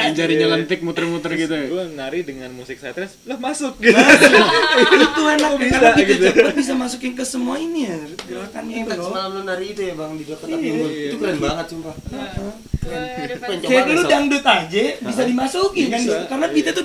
yang 0.00 0.14
jarinya 0.14 0.46
lentik 0.54 0.80
muter-muter 0.80 1.30
gitu. 1.34 1.50
ya. 1.50 1.66
gue 1.66 1.84
nari 1.92 2.22
dengan 2.22 2.50
musik 2.50 2.78
side 2.78 2.94
trance 2.94 3.18
lah 3.24 3.36
masuk. 3.36 3.74
Gitu 3.76 3.90
itu 4.96 5.22
enak 5.26 5.52
bisa, 5.58 5.86
gitu. 5.98 6.26
bisa 6.54 6.72
masukin 6.72 7.12
ke 7.12 7.24
semua 7.26 7.58
ini 7.58 7.84
ya 7.84 7.96
gerakan 8.22 8.62
Yang 8.66 8.86
itu 8.86 9.02
semalam 9.02 9.30
lu 9.30 9.42
nari 9.42 9.66
itu 9.68 9.82
ya 9.82 9.94
bang 9.94 10.12
di 10.14 10.24
dekat 10.24 10.46
api 10.46 10.54
Iya. 10.56 10.70
unggun. 10.72 10.90
Itu 10.94 11.16
keren 11.18 11.38
banget 11.42 11.66
sumpah. 11.68 11.94
Coba 12.06 12.52
kayak 13.66 13.84
dulu 13.84 14.02
dangdut 14.06 14.44
aja 14.46 14.82
bisa 15.02 15.22
dimasukin 15.26 15.86
kan 15.90 16.00
karena 16.28 16.46
kita 16.54 16.70
tuh 16.70 16.84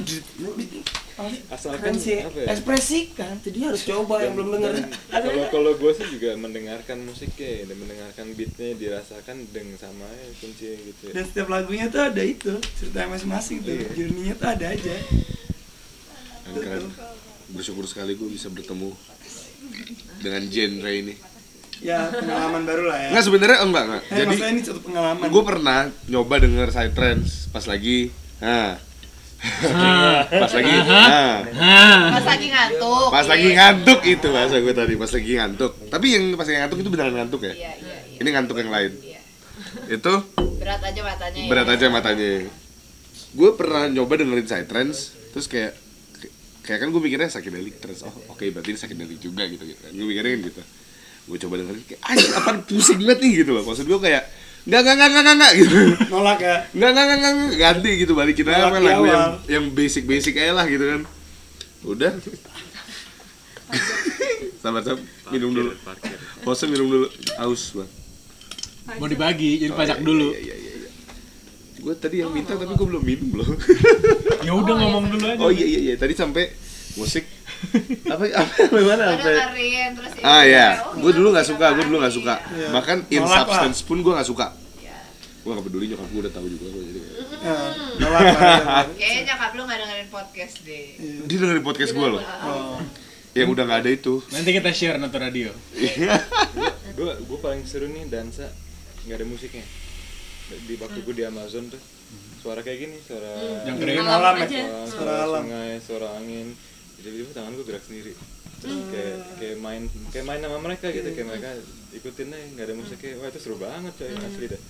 asalkan 1.51 1.81
kan 1.81 1.95
sih. 1.97 2.19
apa 2.23 2.37
ya? 2.41 2.47
Ekspresikan 2.53 3.33
Jadi 3.41 3.59
harus 3.63 3.81
coba 3.85 4.15
yang 4.23 4.33
belum 4.37 4.49
denger. 4.57 4.73
kalau 5.11 5.45
kalau 5.51 5.71
gue 5.77 5.91
sih 5.93 6.07
juga 6.17 6.29
mendengarkan 6.39 6.97
musiknya 7.03 7.67
dan 7.69 7.75
mendengarkan 7.77 8.25
beatnya 8.33 8.69
dirasakan 8.77 9.37
dengan 9.51 9.75
sama 9.77 10.07
ya 10.07 10.27
kuncinya 10.41 10.77
gitu 10.81 11.01
ya. 11.09 11.13
Dan 11.17 11.23
setiap 11.27 11.47
lagunya 11.51 11.85
tuh 11.91 12.01
ada 12.01 12.23
itu 12.23 12.53
cerita 12.79 13.05
masing-masing 13.09 13.61
tuh. 13.61 13.75
Journey-nya 13.93 14.33
tuh 14.37 14.47
ada 14.49 14.65
aja. 14.71 14.95
Keren. 16.51 16.91
Bersyukur 17.51 17.85
sekali 17.87 18.15
gue 18.15 18.29
bisa 18.31 18.47
bertemu 18.47 18.91
dengan 20.21 20.41
genre 20.47 20.91
ini. 20.91 21.13
Ya 21.81 22.13
pengalaman 22.13 22.61
baru 22.61 22.83
lah 22.93 22.97
ya. 23.01 23.09
Enggak 23.09 23.25
sebenarnya 23.25 23.57
enggak 23.65 23.83
enggak. 23.89 24.03
Eh, 24.05 24.17
jadi 24.21 24.35
ini 24.53 24.61
suatu 24.61 24.81
pengalaman. 24.85 25.25
gue 25.33 25.43
pernah 25.43 25.79
nyoba 26.07 26.35
denger 26.37 26.69
side 26.69 26.93
trance 26.93 27.49
pas 27.51 27.65
lagi 27.67 28.13
nah 28.41 28.73
pas 29.41 30.51
lagi. 30.53 30.73
Nah. 30.85 32.13
Pas 32.13 32.25
lagi 32.29 32.47
ngantuk. 32.53 33.07
pas 33.09 33.25
lagi 33.25 33.49
ngantuk 33.57 33.99
itu 34.05 34.27
bahasa 34.29 34.55
gue 34.61 34.73
tadi 34.73 34.93
pas 34.93 35.09
lagi 35.09 35.31
ngantuk. 35.33 35.71
Tapi 35.89 36.05
yang 36.13 36.23
pas 36.37 36.45
lagi 36.45 36.59
ngantuk 36.61 36.79
itu 36.85 36.89
beneran 36.93 37.15
ngantuk 37.17 37.41
ya? 37.49 37.53
Iya, 37.57 37.71
iya, 37.81 37.97
iya. 38.05 38.19
ini 38.21 38.29
ngantuk 38.29 38.57
yang 38.61 38.69
lain. 38.69 38.91
Iya. 39.01 39.19
itu? 39.89 40.13
Berat 40.61 40.81
aja 40.85 41.01
matanya. 41.01 41.41
Ya. 41.41 41.49
berat 41.49 41.69
aja 41.73 41.85
matanya. 41.89 42.31
Gue 43.33 43.49
pernah 43.57 43.83
nyoba 43.89 44.13
dengerin 44.21 44.45
side 44.45 44.67
trance 44.69 45.17
terus 45.33 45.49
kayak 45.49 45.73
kayak 46.61 46.79
kan 46.85 46.87
gue 46.93 47.01
mikirnya 47.01 47.31
psychedelic 47.31 47.81
terus 47.81 48.05
oh 48.05 48.13
oke 48.29 48.45
berarti 48.53 48.75
ini 48.75 48.77
psychedelic 48.77 49.17
juga 49.17 49.49
gitu 49.49 49.65
gitu 49.65 49.81
kan. 49.81 49.91
Gue 49.95 50.05
mikirnya 50.05 50.37
kan 50.37 50.41
gitu. 50.53 50.61
Gue 51.25 51.37
coba 51.41 51.53
dengerin 51.65 51.83
kayak 51.89 52.01
anjir 52.05 52.29
apaan 52.37 52.57
pusing 52.69 53.01
banget 53.01 53.17
nih 53.25 53.31
gitu 53.41 53.51
loh. 53.57 53.63
Maksud 53.65 53.89
gue 53.89 53.99
kayak 54.05 54.23
nggak 54.61 54.81
nggak 54.81 54.95
nggak 54.95 55.09
nggak 55.09 55.23
nggak, 55.23 55.35
nggak 55.37 55.53
gitu 55.57 55.77
nolak 56.13 56.39
ya 56.39 56.57
nggak 56.69 56.89
nggak 56.93 57.05
nggak 57.05 57.17
nggak 57.17 57.33
nggak, 57.33 57.57
ganti 57.57 57.91
gitu 57.97 58.13
balikin 58.13 58.45
aja 58.45 58.69
di 58.69 58.85
lagu 58.85 59.05
yang 59.09 59.25
yang 59.49 59.65
basic 59.73 60.03
basic 60.05 60.37
aja 60.37 60.53
lah 60.53 60.65
gitu 60.69 60.85
kan 60.85 61.01
udah 61.81 62.11
Sabar, 64.61 64.85
sabar. 64.85 65.01
Minum 65.33 65.55
dulu. 65.55 65.71
Bosan 66.45 66.69
minum 66.69 66.85
dulu. 66.85 67.07
Aus, 67.41 67.73
Bang. 67.73 67.89
Mau 69.01 69.07
dibagi, 69.09 69.57
jadi 69.57 69.73
pajak 69.73 70.05
dulu. 70.05 70.35
Iya, 70.37 70.53
iya, 70.53 70.73
iya. 70.85 70.89
Gue 71.81 71.93
tadi 71.97 72.21
yang 72.21 72.29
minta 72.29 72.53
tapi 72.53 72.77
gue 72.77 72.87
belum 72.91 73.01
minum 73.01 73.41
loh. 73.41 73.49
Ya 74.45 74.53
udah 74.53 74.75
ngomong 74.75 75.09
dulu 75.09 75.25
aja. 75.25 75.41
Oh 75.41 75.49
iya 75.49 75.65
iya 75.65 75.79
iya, 75.81 75.95
tadi 75.97 76.13
sampai 76.13 76.53
musik 76.93 77.25
apa 78.09 78.23
apa 78.27 78.53
gimana 78.67 79.03
terus 79.15 79.41
ini 79.57 80.21
Ah 80.21 80.43
ya, 80.43 80.75
kayak, 80.75 80.85
oh, 80.85 80.93
gue 81.01 81.11
dulu 81.13 81.27
nggak 81.29 81.45
iya, 81.45 81.51
suka, 81.53 81.65
gue 81.73 81.83
dulu 81.85 81.97
nggak 82.01 82.15
suka. 82.15 82.35
Iya. 82.51 82.67
Bahkan 82.73 82.97
in 83.09 83.23
lah. 83.23 83.37
substance 83.41 83.79
pun 83.81 83.97
gue 84.01 84.13
nggak 84.13 84.27
suka. 84.27 84.47
Iya. 84.77 84.97
Gue 85.41 85.51
nggak 85.53 85.65
peduli 85.65 85.85
nyokap 85.89 86.07
gue 86.09 86.21
udah 86.21 86.33
tahu 86.33 86.47
juga 86.47 86.65
gue 86.69 86.83
jadi. 86.85 86.99
Ya, 87.41 87.55
nolak 87.97 88.21
lah. 88.21 88.85
Kayaknya 88.99 89.21
nyokap 89.29 89.51
lu 89.53 89.61
gak 89.65 89.79
dengerin 89.81 90.09
podcast 90.09 90.55
deh. 90.61 90.85
Dia 91.25 91.37
dengerin 91.37 91.65
podcast 91.65 91.91
gue 91.93 92.07
loh. 92.07 92.21
Oh. 92.21 92.77
Yang 93.31 93.47
udah 93.55 93.63
nggak 93.63 93.79
ada 93.81 93.91
itu. 93.91 94.13
Nanti 94.29 94.49
kita 94.51 94.69
share 94.73 94.97
Nato 94.99 95.17
Radio. 95.17 95.49
gue 96.97 97.11
gue 97.17 97.39
paling 97.39 97.63
seru 97.63 97.87
nih 97.87 98.05
dansa 98.05 98.51
nggak 99.01 99.17
ada 99.17 99.25
musiknya 99.25 99.65
di 100.67 100.75
waktu 100.77 100.99
gue 101.01 101.15
di 101.15 101.23
Amazon 101.23 101.71
tuh 101.71 101.79
suara 102.37 102.61
kayak 102.61 102.77
gini 102.77 102.97
suara 102.99 103.31
Yang 103.63 103.75
Dengerin 103.79 103.95
keren. 104.03 104.11
alam 104.11 104.35
aja. 104.35 104.45
ya. 104.51 104.65
suara, 104.67 104.85
Suara 104.85 105.13
alam. 105.23 105.43
sungai 105.47 105.71
suara 105.79 106.07
angin 106.19 106.47
tiba-tiba 107.01 107.31
tangan 107.33 107.51
gue 107.57 107.65
gerak 107.65 107.83
sendiri 107.85 108.13
Terus 108.61 108.77
kayak 108.93 109.17
kayak 109.41 109.57
main 109.57 109.83
kayak 110.13 110.25
main 110.29 110.37
sama 110.37 110.57
mereka 110.61 110.93
gitu 110.93 111.09
kayak 111.17 111.27
mereka 111.33 111.49
ikutin 111.97 112.29
aja 112.29 112.45
nggak 112.53 112.65
ada 112.69 112.75
musiknya 112.77 113.17
wah 113.17 113.27
itu 113.33 113.39
seru 113.41 113.57
banget 113.57 113.93
coy 113.97 114.13
asli 114.13 114.47
dah 114.53 114.61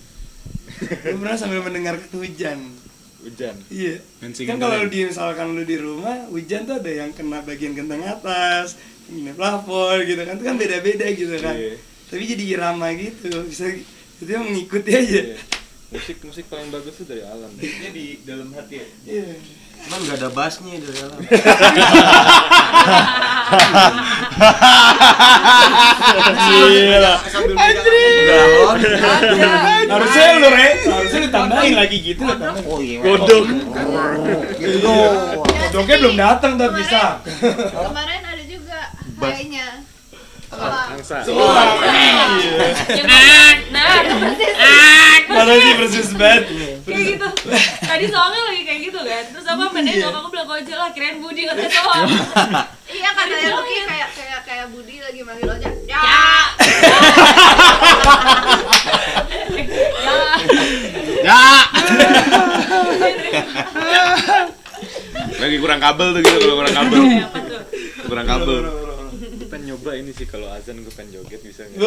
Lu 0.82 1.16
pernah 1.22 1.38
sambil 1.38 1.60
mendengarkan 1.62 2.10
hujan. 2.18 2.58
hujan 3.22 3.54
Iya. 3.70 4.02
Dan 4.18 4.30
Kan 4.34 4.58
kalau 4.58 4.82
di 4.90 5.06
misalkan 5.06 5.54
lu 5.54 5.62
di 5.62 5.78
rumah, 5.78 6.26
hujan 6.26 6.66
tuh 6.66 6.82
ada 6.82 6.90
yang 6.90 7.10
kena 7.14 7.38
bagian 7.46 7.78
genteng 7.78 8.02
atas, 8.02 8.74
kena 9.06 9.30
plafon 9.38 10.02
gitu 10.02 10.22
kan, 10.26 10.34
itu 10.34 10.44
kan 10.44 10.56
beda-beda 10.58 11.06
gitu 11.14 11.36
kan. 11.38 11.54
Iya. 11.54 11.78
Tapi 12.10 12.22
jadi 12.26 12.44
irama 12.58 12.90
gitu, 12.98 13.30
bisa 13.46 13.70
itu 14.18 14.30
yang 14.30 14.46
mengikuti 14.50 14.90
aja. 14.90 15.22
Iya. 15.34 15.38
musik 15.92 16.24
musik 16.24 16.48
paling 16.48 16.72
bagus 16.72 16.96
tuh 16.96 17.04
dari 17.04 17.20
alam 17.20 17.52
Ini 17.60 17.88
di 17.92 18.24
dalam 18.24 18.48
hati 18.56 18.80
ya. 18.80 18.86
Iya. 19.06 19.26
Cuman 19.82 19.98
nggak 20.06 20.16
ada 20.22 20.28
bassnya 20.30 20.78
dari 20.78 20.94
dalam. 20.94 21.18
Gila. 26.32 27.14
Sambil 27.28 27.54
galon. 27.58 28.78
Harusnya 29.90 30.24
lu 30.38 30.48
re, 30.48 30.68
harusnya 30.86 31.18
lu 31.20 31.28
tambahin 31.28 31.74
lagi 31.76 31.96
gitu 32.00 32.22
tambahin. 32.24 32.64
Oh 32.64 32.78
iya. 32.78 32.98
Godok. 33.02 33.44
Gitu 34.56 34.78
dong. 34.80 35.44
Kodoknya 35.44 35.96
belum 35.98 36.14
datang 36.16 36.52
tapi 36.56 36.72
bisa. 36.80 37.18
Kemarin 37.72 38.22
ada 38.22 38.42
juga 38.46 38.80
kayaknya. 39.18 39.82
Angsa 40.52 41.24
Yang 41.24 41.40
nah, 43.72 44.04
Mana 44.12 45.21
sih 45.50 45.72
persis 45.74 46.10
banget. 46.14 46.44
kayak 46.86 47.04
gitu. 47.16 47.28
Tadi 47.82 48.04
soalnya 48.06 48.40
lagi 48.46 48.62
kayak 48.62 48.80
gitu 48.86 49.00
kan. 49.02 49.24
Terus 49.34 49.46
apa 49.46 49.64
menengok 49.74 50.14
aku 50.14 50.28
bilang 50.30 50.50
aja 50.52 50.74
lah 50.78 50.88
kirain 50.94 51.18
Budi 51.18 51.42
katanya 51.48 51.70
soal. 51.72 52.02
Iya 52.92 53.08
katanya 53.16 53.56
Lucky 53.56 53.88
kayak 53.88 54.08
kayak 54.12 54.40
kayak 54.44 54.66
Budi 54.68 55.00
lagi 55.00 55.24
manggil 55.24 55.48
ojek. 55.48 55.72
Ya. 55.88 55.96
Ya. 56.04 56.20
Ya. 61.24 61.40
Lagi 65.42 65.56
kurang 65.58 65.80
kabel 65.82 66.08
tuh 66.14 66.20
gitu 66.20 66.36
kalau 66.38 66.56
kurang 66.60 66.76
kabel. 66.76 67.00
Apa 67.02 67.38
tuh? 67.42 67.60
Kurang 68.06 68.26
kabel. 68.28 68.91
Pengen 69.52 69.76
nyoba 69.76 69.92
ini 70.00 70.16
sih 70.16 70.24
kalau 70.24 70.48
azan 70.48 70.80
gue 70.80 70.88
pengen 70.96 71.20
joget 71.20 71.44
bisa 71.44 71.68
nggak 71.68 71.84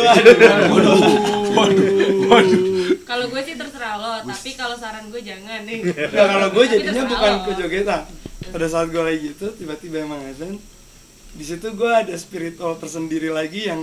Kalau 3.10 3.26
gue 3.26 3.42
sih 3.42 3.58
terserah 3.58 3.98
lo, 3.98 4.22
tapi 4.22 4.50
kalau 4.54 4.78
saran 4.78 5.10
gue 5.10 5.22
jangan 5.26 5.66
nih. 5.66 5.82
Nah 6.14 6.26
kalau 6.30 6.48
gue 6.54 6.66
jadinya 6.70 7.04
bukan 7.10 7.32
ke 7.42 7.52
jogetan. 7.58 8.02
Pada 8.54 8.68
saat 8.70 8.94
gue 8.94 9.02
lagi 9.02 9.34
gitu, 9.34 9.50
tiba-tiba 9.58 10.06
emang 10.06 10.22
azan. 10.30 10.62
Di 11.34 11.42
situ 11.42 11.74
gue 11.74 11.90
ada 11.90 12.14
spiritual 12.14 12.78
tersendiri 12.78 13.34
lagi 13.34 13.66
yang 13.66 13.82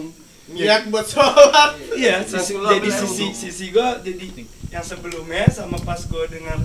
Niat 0.51 0.91
buat 0.91 1.07
sholat. 1.07 1.79
Iya, 1.95 2.27
sisi, 2.27 2.59
jadi 2.59 2.89
sisi 2.91 3.27
sisi 3.31 3.71
gue 3.71 3.89
jadi 4.03 4.27
yang 4.75 4.83
sebelumnya 4.83 5.47
sama 5.55 5.79
pas 5.87 6.03
gue 6.03 6.25
dengar 6.31 6.59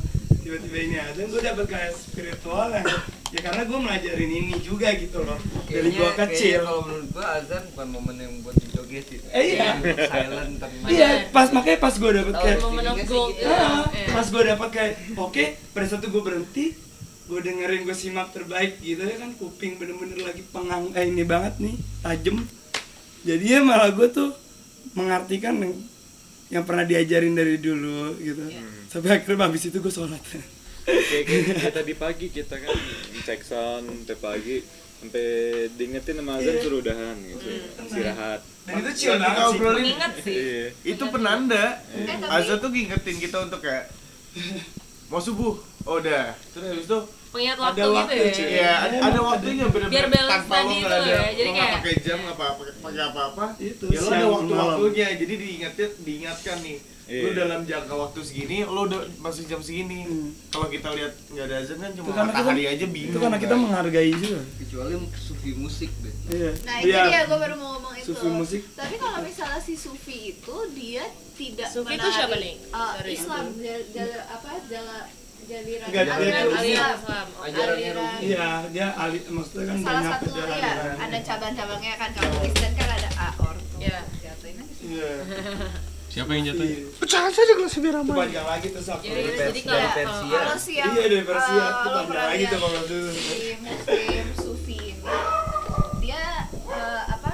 tiba-tiba 0.48 0.78
ini 0.80 0.96
azan, 0.98 1.28
gue 1.28 1.42
dapet 1.44 1.66
kayak 1.68 1.92
spiritual 1.92 2.72
yang 2.72 2.88
ya 3.28 3.40
karena 3.44 3.68
gue 3.68 3.76
melajarin 3.78 4.32
ini 4.32 4.56
juga 4.64 4.96
gitu 4.96 5.20
loh 5.20 5.36
dari 5.68 5.92
gue 5.92 6.12
kecil. 6.16 6.64
kalau 6.64 6.88
menurut 6.88 7.08
gua 7.12 7.26
azan 7.36 7.64
bukan 7.68 7.88
momen 7.92 8.16
yang 8.16 8.34
buat 8.40 8.56
dijogetin. 8.56 9.20
Eh, 9.28 9.44
iya. 9.54 9.76
Silent 10.08 10.56
tenang. 10.56 10.88
Iya, 10.88 11.10
pas 11.30 11.52
makanya 11.52 11.80
pas 11.84 11.92
gue 11.92 12.12
dapet 12.14 12.34
kayak 12.34 12.58
Momen 12.64 12.80
of 12.80 12.96
Feelingnya 12.96 13.04
sih 13.04 13.12
gold. 13.12 13.32
gitu. 13.36 13.44
Ah, 13.46 13.84
Iya. 13.92 14.08
pas 14.08 14.28
gue 14.32 14.44
dapat 14.48 14.70
kayak 14.72 14.92
oke 15.20 15.44
pada 15.76 15.86
saat 15.86 16.00
itu 16.00 16.08
gue 16.08 16.24
berhenti 16.24 16.66
gue 17.28 17.40
dengerin 17.44 17.82
gue 17.84 17.92
simak 17.92 18.32
terbaik 18.32 18.80
gitu 18.80 19.04
ya 19.04 19.20
kan 19.20 19.36
kuping 19.36 19.76
bener-bener 19.76 20.24
lagi 20.24 20.48
pengang 20.48 20.96
eh 20.96 21.12
ini 21.12 21.28
banget 21.28 21.60
nih 21.60 21.76
tajem 22.00 22.40
jadi 23.22 23.46
ya 23.46 23.60
malah 23.60 23.92
gue 23.92 24.08
tuh 24.08 24.32
mengartikan 24.96 25.60
yang, 26.48 26.64
pernah 26.64 26.84
diajarin 26.84 27.34
dari 27.34 27.58
dulu 27.58 28.16
gitu. 28.18 28.44
Sampai 28.88 29.20
akhirnya 29.20 29.46
habis 29.46 29.68
itu 29.68 29.78
gue 29.78 29.92
sholat. 29.92 30.22
Kayak, 30.88 31.24
kayak, 31.28 31.44
kayak 31.54 31.74
tadi 31.74 31.94
pagi 31.94 32.28
kita 32.30 32.56
kan 32.56 32.72
cek 33.22 33.42
sound 33.44 33.86
sampai 33.86 34.18
pagi 34.18 34.58
sampai 34.98 35.28
diingetin 35.78 36.18
sama 36.18 36.40
azan 36.40 36.56
suruh 36.58 36.80
udahan 36.80 37.16
gitu. 37.22 37.46
Istirahat. 37.84 38.42
Dan 38.66 38.74
itu 38.82 38.92
chill 38.98 39.16
banget 39.16 39.46
sih. 39.46 39.60
Mengingat 39.62 40.14
sih. 40.20 40.36
iya. 40.36 40.66
Itu 40.84 41.04
penanda. 41.08 41.84
Eh, 41.92 42.04
tapi- 42.08 42.32
Azan 42.32 42.58
tuh 42.58 42.70
ngingetin 42.72 43.18
kita 43.20 43.38
untuk 43.44 43.60
kayak 43.60 43.92
mau 45.08 45.20
subuh. 45.20 45.56
Oh 45.84 46.00
udah. 46.00 46.36
Terus 46.52 46.66
habis 46.68 46.86
itu 46.86 47.00
Pengingat 47.28 47.58
Ada 47.58 47.66
waktu 47.68 47.90
waktu, 47.92 48.14
gitu 48.16 48.30
cuy. 48.34 48.48
ya. 48.48 48.58
ya 48.58 48.72
ada, 48.80 48.96
ada 49.04 49.20
waktunya 49.22 49.64
Biar 49.64 49.74
bener-bener 49.90 50.08
balance 50.10 50.48
tadi 50.48 50.76
itu 50.76 50.88
ada 50.88 51.06
ya. 51.06 51.22
Jadi 51.30 51.50
kayak- 51.52 51.76
pakai 51.78 51.96
jam 52.00 52.20
apa 52.26 52.46
pakai 52.80 53.02
apa-apa 53.04 53.46
Itu, 53.58 53.86
ya 53.88 54.00
lo 54.00 54.08
ada 54.08 54.16
siang 54.16 54.32
waktu 54.32 54.54
malam. 54.54 54.68
waktunya 54.74 55.08
jadi 55.14 55.34
diingetin 55.36 55.90
diingatkan 56.00 56.58
nih 56.62 56.78
lo 57.08 57.30
Iya. 57.30 57.36
dalam 57.38 57.62
jangka 57.64 57.94
waktu 57.94 58.20
segini 58.22 58.58
lo 58.64 58.82
udah 58.84 59.00
masih 59.18 59.44
jam 59.46 59.60
segini 59.60 60.04
Hmm. 60.04 60.28
kalau 60.50 60.68
kita 60.68 60.92
lihat 60.92 61.16
nggak 61.26 61.46
ada 61.46 61.56
azan 61.58 61.78
kan 61.78 61.92
cuma 61.94 62.04
Itu 62.04 62.12
kita- 62.12 62.28
matahari 62.30 62.64
aja 62.66 62.86
bingung 62.86 63.12
itu 63.12 63.18
karena 63.18 63.38
kita 63.38 63.54
kan. 63.54 63.62
menghargai 63.62 64.12
juga 64.14 64.40
Kecuali 64.58 64.94
sufi 65.18 65.52
musik 65.54 65.92
deh. 65.98 66.14
iya 66.30 66.52
Nah 66.62 66.76
itu 66.78 66.88
Iya. 66.90 67.04
dia 67.06 67.22
gue 67.24 67.38
baru 67.38 67.56
mau 67.56 67.70
ngomong 67.74 67.94
itu. 67.96 68.08
Sufi 68.10 68.28
musik. 68.30 68.62
Tapi 68.74 68.96
kalau 68.98 69.20
misalnya 69.22 69.56
si 69.58 69.74
Sufi 69.74 70.18
itu 70.34 70.56
dia 70.74 71.04
tidak 71.34 71.68
Sufi 71.70 71.88
itu 71.90 72.04
menarik, 72.04 72.12
siapa 72.14 72.36
nih? 72.38 72.56
uh, 72.70 72.92
Sorry. 72.94 73.12
Islam, 73.14 73.46
jala, 73.56 73.82
jala, 73.90 74.18
apa 74.30 74.50
jala 74.66 74.98
jaliran 75.48 75.88
Enggak, 75.88 76.04
aliran 76.12 76.46
Islam. 76.94 77.26
Ajarannya 77.40 77.92
iya 78.20 78.48
dia 78.68 78.88
ali 78.94 79.20
maksudnya 79.28 79.64
kan 79.66 79.76
Salah 79.80 80.02
banyak 80.04 80.12
satu 80.14 80.28
ya 80.54 80.72
ada 81.00 81.18
cabang-cabangnya 81.24 81.94
kan 81.96 82.10
kalau 82.12 82.32
Kristen 82.38 82.72
kan 82.74 82.90
ada 82.92 83.10
aor. 83.32 83.56
Iya. 83.78 84.00
Jatuhin 84.20 84.56
aja. 84.58 84.74
iya 84.82 85.12
Siapa 86.08 86.32
yang 86.34 86.46
jatuh? 86.46 86.66
Iya. 86.66 86.80
Gelas 87.54 87.76
biar 87.78 87.96
itu 87.96 88.02
aman. 88.02 88.16
panjang 88.18 88.48
lagi 88.48 88.68
sak 88.78 88.98
Jadi, 89.00 89.12
Dari 89.14 89.30
jadi 89.30 89.38
Persia. 89.38 89.64
kalau 89.64 89.78
Dari 89.78 89.88
kalau- 89.88 90.08
Persia. 90.08 90.38
Kalau 90.38 90.58
si 90.58 90.72
yang 90.74 90.90
iya 90.90 91.04
dari 91.06 91.24
Persia 91.24 91.56
uh, 91.58 91.68
itu 91.70 91.88
lo 91.88 91.94
panjang 91.94 92.08
pernah 92.08 92.26
lagi 92.26 92.38
lihat 92.38 92.52
tuh 92.52 92.60
kalau 92.60 92.82
tuh 92.84 93.06
si 93.10 93.38
muslim 93.58 94.26
sufi 94.36 94.78
ini 94.90 95.04
dia 96.00 96.24
uh, 96.66 97.04
apa 97.08 97.32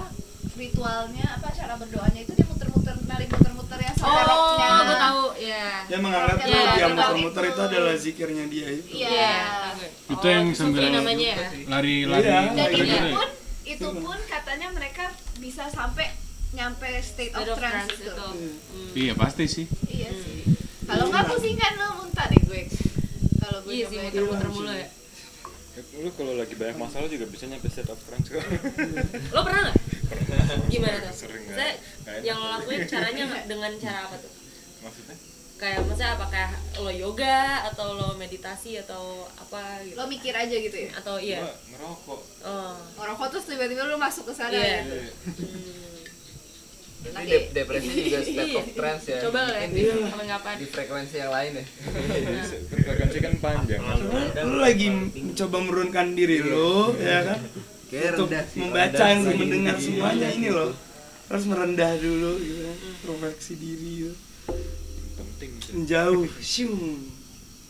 ritualnya 0.53 1.27
apa 1.31 1.47
cara 1.49 1.73
berdoanya 1.75 2.19
itu 2.19 2.33
dia 2.33 2.45
muter-muter 2.45 2.95
narik 3.03 3.29
muter-muter 3.29 3.79
yang 3.79 3.89
sampai 3.89 3.92
Oh, 4.03 4.49
gue 4.83 4.97
tahu. 4.97 5.23
Ya. 5.35 5.65
dia 5.83 5.97
menganggap 5.97 6.37
Iya, 6.37 6.43
tuh 6.43 6.49
dia 6.49 6.73
iya, 6.73 6.85
muter-muter 6.89 7.43
itu. 7.43 7.51
itu 7.51 7.61
adalah 7.61 7.95
zikirnya 7.95 8.45
dia 8.47 8.67
itu 8.69 8.89
iya 8.93 9.31
Itu 10.07 10.25
yang 10.25 10.45
Sufi 10.49 10.57
sambil 10.57 10.81
namanya 10.89 11.31
ya. 11.35 11.47
lari-lari. 11.67 12.21
Iya. 12.21 12.39
dan 12.49 12.69
gitu 12.69 12.83
itu 12.83 12.95
ya? 12.95 13.03
pun 13.11 13.29
itu 13.63 13.87
pun 13.97 14.17
katanya 14.25 14.67
mereka 14.69 15.05
bisa 15.37 15.63
sampai 15.67 16.07
nyampe 16.51 16.89
state 16.99 17.33
of 17.33 17.43
of 17.45 17.57
trance 17.57 17.91
itu 17.91 18.05
itu. 18.05 18.27
Iya 18.93 19.13
pasti 19.15 19.43
sih. 19.45 19.65
iya 19.85 20.09
sih 20.11 20.43
kalau 20.83 21.07
nggak 21.07 21.25
pusing 21.25 21.55
kan 21.55 21.73
lo 21.73 21.87
muntah 21.97 22.27
deh 22.27 22.41
gue 22.41 22.61
kalau 23.37 23.59
gue 23.61 23.71
Iya 23.73 23.85
sih 23.85 23.97
muter-muter 23.99 24.47
mulu 24.49 24.71
ya. 24.71 24.87
Lu 25.73 26.09
kalau 26.13 26.33
lagi 26.35 26.53
banyak 26.53 26.77
masalah 26.77 27.07
juga 27.07 27.25
bisa 27.25 27.45
nyampe 27.45 27.65
set 27.65 27.87
of 27.87 27.97
trance 27.99 28.27
kok 28.27 28.45
Lo 29.29 29.41
pernah 29.41 29.61
nggak? 29.65 29.77
Gimana 30.71 30.97
tuh? 31.01 31.13
Sering 31.15 31.43
enak. 31.47 31.75
yang 32.21 32.37
lo 32.37 32.47
lakuin 32.51 32.85
caranya 32.85 33.25
dengan 33.49 33.73
cara 33.75 34.05
apa 34.05 34.15
tuh? 34.15 34.29
maksudnya 34.79 35.17
Kayak 35.55 35.79
maksudnya 35.81 36.09
apa 36.13 36.25
kayak 36.27 36.51
lo 36.77 36.91
yoga 36.91 37.41
atau 37.67 37.95
lo 37.95 38.13
meditasi 38.13 38.77
atau 38.77 39.25
apa 39.33 39.81
gitu? 39.81 39.95
lo 39.95 40.05
mikir 40.05 40.29
aja 40.31 40.51
gitu 40.51 40.77
ya 40.77 40.89
Atau 40.93 41.17
iya. 41.17 41.39
gua 41.39 41.53
ngerokok 41.71 42.21
Oh. 42.43 42.75
ngerokok 42.95 43.27
terus 43.31 43.45
tiba-tiba 43.47 43.81
lo 43.83 43.95
masuk 43.95 44.27
ke 44.27 44.33
sana 44.35 44.53
Iya. 44.53 44.77
gitu 44.83 44.93
Berarti 44.93 45.45
Nanti- 47.05 47.29
dep- 47.29 47.51
depresi 47.53 47.89
juga 48.05 48.19
state 48.21 48.55
of 48.55 48.67
trance 48.71 49.05
ya. 49.05 49.17
Coba 49.21 49.39
lah 49.43 49.59
Mungkin 49.59 49.75
ya, 49.75 49.93
di, 49.93 50.07
kalau 50.07 50.25
kapan? 50.25 50.55
di 50.55 50.65
frekuensi 50.65 51.15
yang 51.17 51.31
lain 51.31 51.51
ya. 51.53 51.65
frekuensi 52.79 53.17
kan 53.19 53.33
panjang 53.37 53.81
lu 54.41 54.57
lagi 54.57 54.87
mencoba 54.89 55.57
menurunkan 55.59 56.07
diri 56.13 56.37
lu 56.39 56.95
ya 56.95 57.19
kan 57.25 57.39
untuk 58.13 58.29
membaca 58.55 59.05
sih. 59.05 59.35
mendengar 59.35 59.75
Iya. 59.75 59.83
semuanya 59.83 60.27
ini 60.29 60.49
loh 60.49 60.71
harus 61.25 61.45
merendah 61.45 61.93
dulu 61.95 62.31
gitu 62.37 62.61
kan 62.63 62.77
introspeksi 62.83 63.53
diri 63.55 63.89
gitu. 64.01 64.13
penting 65.13 65.51
menjauh 65.73 66.25
syung 66.37 66.77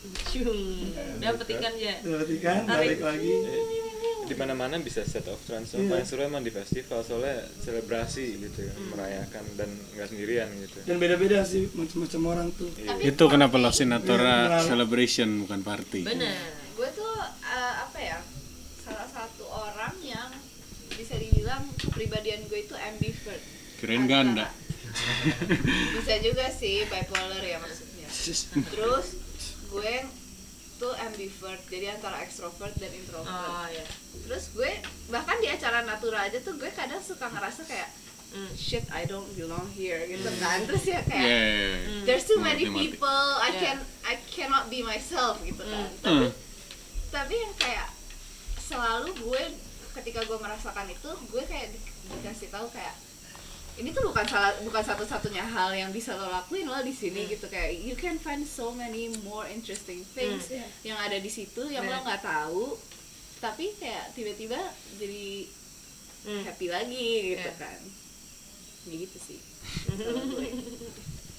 Cium. 0.04 0.92
Dapet 1.18 1.48
ikan 1.54 1.74
ya. 1.76 1.96
dapat 1.98 2.28
ikan 2.38 2.62
balik 2.68 3.00
lagi 3.00 3.34
di 4.24 4.34
mana 4.34 4.53
mana 4.53 4.76
bisa 4.78 5.01
set 5.01 5.26
of 5.26 5.39
trance 5.41 5.74
Iya. 5.74 5.86
paling 5.86 6.03
seru 6.03 6.21
emang 6.21 6.39
di 6.39 6.49
festival 6.49 6.99
soalnya 6.99 7.43
selebrasi 7.57 8.26
gitu 8.39 8.59
ya 8.61 8.74
merayakan 8.88 9.43
dan 9.53 9.67
nggak 9.91 10.07
sendirian 10.07 10.47
gitu 10.57 10.78
dan 10.82 10.95
beda-beda 10.95 11.43
sih 11.43 11.67
macam-macam 11.69 12.21
orang 12.26 12.47
tuh 12.51 12.69
Itu 12.99 13.24
kenapa 13.26 13.55
Losinatura 13.57 14.36
Iya, 14.53 14.65
celebration 14.65 15.41
bukan 15.41 15.59
party. 15.61 16.01
Bener. 16.03 16.36
gue 16.74 16.89
tuh 16.89 17.13
eh, 17.43 17.74
apa 17.80 17.99
ya 17.99 18.17
salah 18.80 19.05
satu 19.05 19.43
orang 19.45 19.93
yang 20.01 20.30
bisa 20.89 21.15
dibilang 21.15 21.63
kepribadian 21.76 22.43
gue 22.45 22.59
itu 22.61 22.76
ambivert 22.76 23.41
Kirain 23.78 24.05
ganda. 24.05 24.47
bisa 25.95 26.13
juga 26.19 26.47
sih 26.49 26.86
bipolar 26.86 27.41
ya 27.41 27.57
maksudnya 27.57 28.07
terus 28.71 29.07
gue 29.67 29.93
tuh 30.84 30.92
ambivert 30.98 31.64
jadi 31.66 31.96
antara 31.96 32.20
extrovert 32.20 32.76
dan 32.76 32.92
introvert 32.92 33.32
Oh 33.32 33.68
ya. 33.68 33.86
terus 34.22 34.52
gue 34.52 34.68
bahkan 35.08 35.40
di 35.40 35.48
acara 35.48 35.80
natura 35.82 36.28
aja 36.28 36.38
tuh 36.38 36.54
gue 36.54 36.68
kadang 36.70 37.00
suka 37.00 37.26
ngerasa 37.26 37.64
kayak 37.64 37.88
Hmm. 38.30 38.50
shit 38.52 38.82
I 38.90 39.06
don't 39.06 39.30
belong 39.32 39.70
here 39.72 40.04
gitu 40.04 40.26
kan 40.38 40.66
terus 40.66 40.84
ya 40.84 41.00
kayak 41.02 41.22
Yeah. 41.24 42.04
there's 42.04 42.26
too 42.26 42.42
many 42.42 42.66
people 42.68 43.06
I 43.38 43.54
Yeah. 43.54 43.62
can 43.64 43.78
I 44.04 44.18
cannot 44.26 44.68
be 44.68 44.82
myself 44.82 45.38
gitu 45.40 45.62
kan 45.62 45.86
Hmm. 45.86 46.02
tapi 46.02 46.18
Hmm. 46.20 46.32
tapi 47.10 47.34
yang 47.38 47.54
kayak 47.56 47.88
selalu 48.60 49.14
gue 49.16 49.42
ketika 49.94 50.26
gue 50.26 50.36
merasakan 50.36 50.90
itu 50.90 51.10
gue 51.30 51.44
kayak 51.46 51.70
di- 51.70 51.84
dikasih 52.10 52.50
tahu 52.50 52.66
kayak 52.68 52.98
ini 53.74 53.89
tuh 53.89 54.05
bukan 54.05 54.21
salah 54.24 54.53
bukan 54.61 54.82
satu-satunya 54.82 55.41
hal 55.43 55.74
yang 55.74 55.89
bisa 55.89 56.13
lo 56.13 56.30
lakuin 56.30 56.65
lo 56.65 56.78
di 56.80 56.91
sini 56.91 57.26
gitu 57.26 57.47
kayak 57.47 57.74
you 57.76 57.93
can 57.93 58.15
find 58.15 58.41
so 58.41 58.69
many 58.71 59.09
more 59.21 59.45
interesting 59.47 60.05
things 60.07 60.45
Hmm. 60.47 60.61
yang 60.84 60.95
ada 60.95 61.17
di 61.17 61.28
situ 61.28 61.65
yang 61.67 61.82
lo 61.84 61.91
Bener. 61.91 62.05
nggak 62.05 62.21
tahu 62.21 62.78
tapi 63.39 63.74
kayak 63.76 64.13
tiba-tiba 64.13 64.59
jadi 64.95 65.49
Hmm. 66.24 66.39
happy 66.41 66.67
lagi 66.67 67.36
gitu 67.36 67.43
Yeah. 67.43 67.59
kan 67.59 67.80
ya 68.84 68.95
gitu 68.95 69.17
sih 69.17 69.39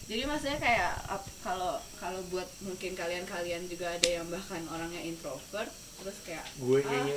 jadi 0.05 0.23
maksudnya 0.27 0.59
kayak 0.59 0.93
kalau 1.41 1.81
kalau 1.97 2.21
buat 2.29 2.45
mungkin 2.61 2.93
kalian-kalian 2.93 3.65
juga 3.65 3.89
ada 3.91 4.09
yang 4.11 4.29
bahkan 4.29 4.61
orangnya 4.69 5.01
introvert 5.01 5.73
terus 6.05 6.19
kayak 6.23 6.45
Gue 6.55 6.79
ah, 6.79 6.85
kayaknya. 6.85 7.17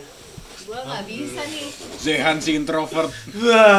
gue 0.57 0.79
nggak 0.79 1.03
bisa 1.05 1.41
nih 1.45 1.67
Zehan 1.97 2.37
si 2.39 2.51
introvert. 2.53 3.11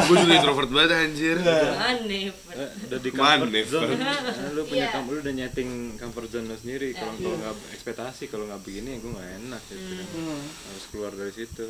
gue 0.04 0.16
juga 0.16 0.34
introvert 0.34 0.70
banget 0.70 0.90
anjir 0.94 1.36
Aneh. 1.40 2.28
Eh, 2.30 2.70
udah 2.86 2.98
di 2.98 3.10
comfort 3.10 3.50
zone 3.66 3.92
lu 4.56 4.62
punya 4.64 4.78
Iya. 4.78 4.88
kam- 4.90 5.06
lu 5.06 5.18
udah 5.18 5.34
nyeting 5.34 5.70
comfort 5.96 6.28
zone 6.28 6.46
lu 6.46 6.56
sendiri 6.56 6.92
kalau 6.92 7.12
Iya. 7.12 7.24
kalau 7.24 7.36
nggak 7.38 7.54
ekspektasi 7.72 8.22
kalau 8.26 8.44
nggak 8.46 8.60
begini 8.62 8.88
ya 8.90 8.98
gue 8.98 9.10
nggak 9.10 9.28
enak 9.38 9.62
gitu 9.66 9.80
kan. 9.90 10.06
Hmm. 10.14 10.42
harus 10.44 10.84
keluar 10.86 11.12
dari 11.12 11.32
situ 11.34 11.66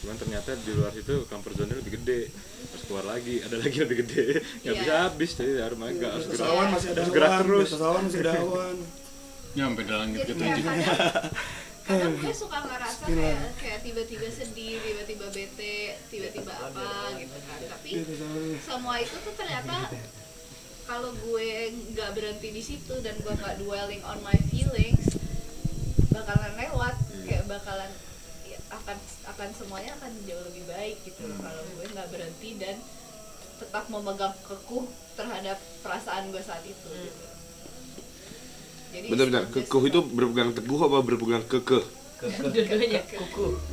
cuman 0.00 0.16
ternyata 0.16 0.50
di 0.56 0.72
luar 0.72 0.92
situ 0.92 1.14
comfort 1.26 1.54
zone 1.54 1.72
lebih 1.74 1.92
gede 1.94 2.20
harus 2.64 2.82
keluar 2.84 3.04
lagi 3.06 3.36
ada 3.40 3.54
lagi 3.54 3.76
lebih 3.78 3.96
gede 4.00 4.24
nggak 4.58 4.72
Iya. 4.72 4.80
bisa 4.80 4.92
habis 5.04 5.30
jadi 5.34 5.52
harus 5.62 5.76
nggak 5.78 6.10
harus 6.10 6.26
gerak 6.26 6.68
masih 6.70 6.88
ada 6.90 6.98
harus 6.98 7.12
gerak 7.12 7.30
awan 7.30 7.44
terus 7.44 7.68
masih 8.02 8.20
ada 8.20 8.32
awan 8.40 8.76
Nyampe 9.50 9.82
dalam 9.82 10.06
jadi 10.10 10.30
gitu. 10.30 10.42
kadang 11.90 12.14
gue 12.14 12.34
suka 12.34 12.58
ngerasa 12.62 13.04
kayak 13.10 13.40
kayak 13.58 13.80
tiba-tiba 13.82 14.26
sedih 14.30 14.78
tiba-tiba 14.78 15.26
bete 15.34 15.98
tiba-tiba 16.06 16.52
apa 16.54 16.88
gitu 17.18 17.36
kan. 17.42 17.58
Tapi 17.66 17.90
Di 17.90 18.00
atas 18.06 18.20
awan. 18.22 18.54
semua 18.62 18.94
itu 19.02 19.16
tuh 19.20 19.34
ternyata 19.34 19.76
kalau 20.86 21.10
gue 21.14 21.50
nggak 21.94 22.10
berhenti 22.18 22.48
di 22.50 22.62
situ 22.62 22.94
dan 23.02 23.14
gue 23.18 23.32
nggak 23.34 23.62
dwelling 23.62 24.02
on 24.06 24.18
my 24.22 24.38
feelings 24.50 25.06
bakalan 26.10 26.52
lewat 26.58 26.94
kayak 27.26 27.46
bakalan 27.46 27.90
ya, 28.42 28.58
akan 28.74 28.98
akan 29.30 29.48
semuanya 29.54 29.94
akan 29.98 30.10
jauh 30.26 30.42
lebih 30.50 30.66
baik 30.66 30.98
gitu 31.06 31.26
kalau 31.38 31.62
gue 31.78 31.86
nggak 31.94 32.10
berhenti 32.10 32.58
dan 32.58 32.76
tetap 33.60 33.86
memegang 33.92 34.34
kekuh 34.42 34.88
terhadap 35.14 35.58
perasaan 35.84 36.32
gue 36.32 36.42
saat 36.42 36.64
itu 36.64 36.90
gitu. 36.90 37.26
Jadi 38.90 39.06
just 39.08 39.48
kekuh 39.50 39.82
itu 39.86 40.00
berpegang 40.02 40.50
teguh 40.50 40.80
apa 40.80 40.98
berpegang 41.00 41.44
kekeh? 41.46 41.84
Dua-duanya. 42.20 43.00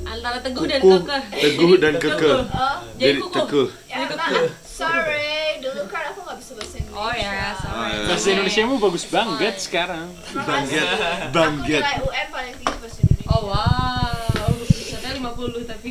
Antara 0.07 0.39
teguh 0.39 0.63
dan 0.63 0.79
kekeh. 0.79 1.21
teguh 1.35 1.71
dan 1.75 1.93
kekeh. 1.97 2.35
Oh, 2.47 2.77
Jadi 2.95 3.03
Jadi 3.03 3.19
kukuh. 3.19 3.35
teguh. 3.43 3.67
ya 3.85 4.07
nah, 4.07 4.29
sorry, 4.79 5.59
dulu 5.59 5.83
kan 5.89 6.15
aku 6.15 6.19
nggak 6.23 6.37
bisa 6.39 6.51
bahasa 6.55 6.75
Indonesia. 6.79 6.95
Oh 6.95 7.11
ya, 7.11 7.33
sorry. 7.59 7.75
Ah, 7.75 8.07
Bahasa 8.07 8.27
Indonesia 8.31 8.61
mu 8.63 8.75
bagus 8.79 9.03
banget 9.05 9.55
sekarang. 9.59 10.07
Bangget, 10.31 10.79
Aku 10.79 11.33
bangget. 11.33 11.81
nilai 11.83 11.99
UN 11.99 12.27
paling 12.31 12.53
tinggi 12.55 12.77
bahasa 12.79 12.99
Indonesia. 13.03 13.27
Oh 13.27 13.41
wow. 13.51 14.47
Katanya 14.87 15.19
50 15.27 15.67
tapi. 15.67 15.89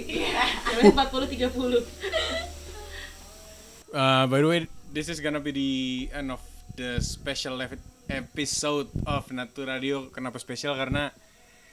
Katanya 0.64 0.92
40 0.96 1.28
30. 1.36 1.84
Uh, 3.88 4.24
by 4.26 4.38
the 4.40 4.48
way, 4.48 4.58
this 4.90 5.08
is 5.08 5.20
gonna 5.20 5.40
be 5.40 5.52
the 5.52 5.72
end 6.10 6.28
of 6.30 6.40
the 6.74 7.00
special 7.00 7.56
episode 8.08 8.86
of 9.04 9.26
Natu 9.30 9.62
Radio. 9.62 10.08
Kenapa 10.08 10.36
spesial? 10.36 10.74
Karena 10.74 11.10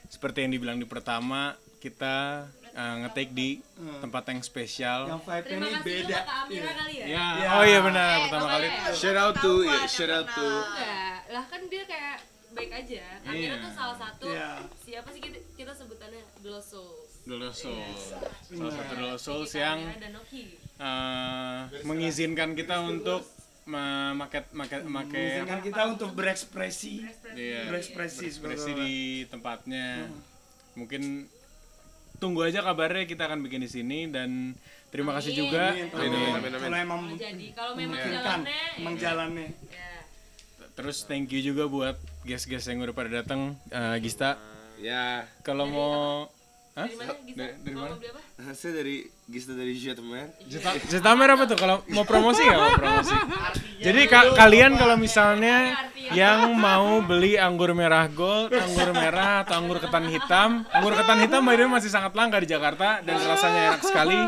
seperti 0.06 0.42
yang 0.42 0.52
dibilang 0.52 0.76
di 0.76 0.84
pertama, 0.84 1.52
kita 1.78 2.46
uh, 2.70 2.94
ngetik 3.00 3.30
di 3.30 3.60
tempat 4.00 4.24
yang 4.28 4.40
spesial. 4.40 5.00
yang 5.06 5.20
vibe 5.20 5.44
Terima 5.44 5.64
ini 5.64 5.74
kasih 5.74 5.84
beda 5.84 6.18
kali 6.20 6.54
ya. 6.56 7.04
Ya, 7.04 7.26
Ya. 7.36 7.48
oh 7.54 7.64
iya 7.64 7.80
benar 7.80 8.08
Eh, 8.10 8.20
pertama 8.24 8.46
kali. 8.50 8.68
boleh. 8.68 8.94
Shout 8.94 9.16
out 9.16 9.34
to, 9.36 9.52
ya, 9.62 9.78
shout 9.86 10.08
out 10.08 10.28
to. 10.28 10.44
Enggak, 10.44 11.18
lah 11.30 11.44
kan 11.44 11.60
dia 11.66 11.82
kayak 11.84 12.16
baik 12.52 12.70
aja. 12.72 13.02
Amira 13.24 13.34
Iya. 13.34 13.54
tuh 13.60 13.72
salah 13.72 13.96
satu 13.96 14.26
Iya. 14.26 14.50
siapa 14.78 15.08
sih 15.10 15.20
kita, 15.20 15.38
kita 15.54 15.72
sebutannya 15.72 16.22
Dolo 16.40 16.60
Souls. 16.60 17.10
Dolo 17.24 17.50
Souls. 17.50 18.02
Iya. 18.12 18.18
Salah 18.52 18.72
satu 18.74 18.92
Dolo 18.94 19.16
Souls 19.16 19.52
yang 19.52 19.78
Amira 19.80 19.98
dan 19.98 20.12
Noki. 20.12 20.44
uh, 20.76 21.58
mengizinkan 21.82 22.52
kita 22.52 22.78
untuk 22.80 23.26
memaket 23.64 24.44
maket 24.52 24.84
make 24.84 25.08
mengizinkan 25.08 25.60
kita 25.60 25.82
untuk 25.88 26.12
berekspresi 26.12 27.00
Iya, 27.32 27.64
berekspresi 27.66 28.28
berekspresi 28.28 28.36
sebetulnya. 28.70 28.76
di 28.78 28.92
tempatnya. 29.26 29.88
Mungkin 30.74 31.02
tunggu 32.16 32.44
aja 32.44 32.60
kabarnya 32.60 33.04
kita 33.04 33.24
akan 33.24 33.40
bikin 33.40 33.60
di 33.60 33.70
sini 33.70 34.06
dan 34.06 34.52
terima 34.88 35.16
kasih 35.16 35.32
juga. 35.34 35.72
Amin, 35.72 35.88
Amin, 35.88 36.12
amin, 36.12 36.30
amin, 36.30 36.50
amin. 36.50 36.60
kalau 36.60 36.78
emang 36.78 37.00
jadi 37.14 37.46
kalau 37.52 37.72
memang 37.72 37.96
memungkinkan 37.96 38.38
jalannya 38.44 38.60
emang 38.76 38.94
ya. 38.94 39.00
jalannya 39.00 39.48
Ya. 39.70 39.92
Terus 40.74 40.96
thank 41.04 41.30
you 41.30 41.40
juga 41.40 41.64
buat 41.64 41.96
guest-guest 42.22 42.66
yang 42.66 42.82
udah 42.82 42.92
pada 42.92 43.22
datang. 43.22 43.54
Eh, 43.68 43.96
Gista, 43.98 44.36
Ya, 44.76 45.22
kalau 45.40 45.64
mau 45.64 46.26
Hah? 46.74 46.90
Dari 46.90 46.98
mana 46.98 47.14
gitu? 47.22 47.38
Dari, 47.38 47.54
dari 47.62 47.76
mana? 47.78 47.94
saya 48.58 48.72
dari 48.74 48.96
Gista 49.24 49.54
dari 49.54 49.72
Jetman. 49.72 50.26
Zeta- 50.44 50.74
Zetamer 50.84 51.28
apa 51.30 51.46
tuh 51.46 51.54
kalau 51.54 51.86
mau 51.88 52.02
promosi 52.02 52.42
nggak 52.42 52.60
mau 52.60 52.74
promosi? 52.74 53.14
Jadi 53.78 54.00
ka- 54.04 54.34
kalian 54.34 54.74
kalau 54.74 54.98
misalnya 54.98 55.70
yang 56.10 56.52
mau 56.52 56.98
beli 57.00 57.38
anggur 57.38 57.70
merah 57.72 58.04
gold, 58.06 58.50
anggur 58.50 58.90
merah 58.90 59.46
atau 59.46 59.54
anggur 59.56 59.78
ketan 59.78 60.10
hitam, 60.10 60.50
anggur 60.68 60.92
ketan 60.92 61.18
hitam 61.22 61.40
by 61.40 61.54
the 61.54 61.62
way 61.62 61.70
masih 61.70 61.88
sangat 61.88 62.12
langka 62.12 62.36
di 62.36 62.50
Jakarta 62.50 63.00
dan 63.00 63.16
rasanya 63.16 63.60
enak 63.70 63.80
sekali. 63.80 64.18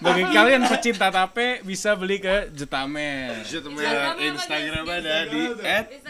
Bagi 0.00 0.22
kalian 0.28 0.62
pecinta 0.68 1.08
tape 1.08 1.64
bisa 1.64 1.96
beli 1.96 2.20
ke 2.20 2.52
Jetamer. 2.52 3.42
Apa, 3.42 4.20
Instagram 4.20 4.84
ada 4.84 5.16
di 5.28 5.42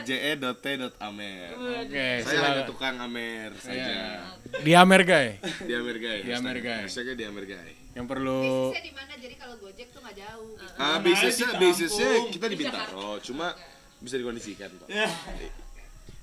@je.t.amer. 0.07 1.49
Oke, 1.87 2.09
Saya 2.27 2.39
hanya 2.51 2.63
tukang 2.67 2.97
Amer 2.99 3.55
saja. 3.59 4.23
Di 4.63 4.73
Amer 4.75 5.03
guys. 5.07 5.39
Di 5.63 5.73
Amer 5.75 5.97
guys. 5.99 6.23
Di 6.27 6.33
Amer, 6.35 6.59
guys. 6.59 6.91
Hashtagnya 6.91 7.15
di 7.15 7.25
Amer 7.27 7.45
guys. 7.47 7.77
Yang 7.97 8.07
perlu 8.13 8.41
Bisnisnya 8.45 8.85
di 8.85 8.93
mana? 8.93 9.13
Jadi 9.17 9.35
kalau 9.41 9.55
Gojek 9.57 9.89
tuh 9.89 10.01
nggak 10.05 10.17
jauh. 10.21 10.53
Gitu. 10.61 10.77
Ah, 10.77 10.99
bisnisnya 11.01 11.49
bisnisnya 11.57 12.11
kita 12.29 12.47
di 12.53 12.57
Bintaro, 12.61 13.17
cuma 13.25 13.57
bisa 14.05 14.21
dikondisikan 14.21 14.69
kok. 14.77 14.89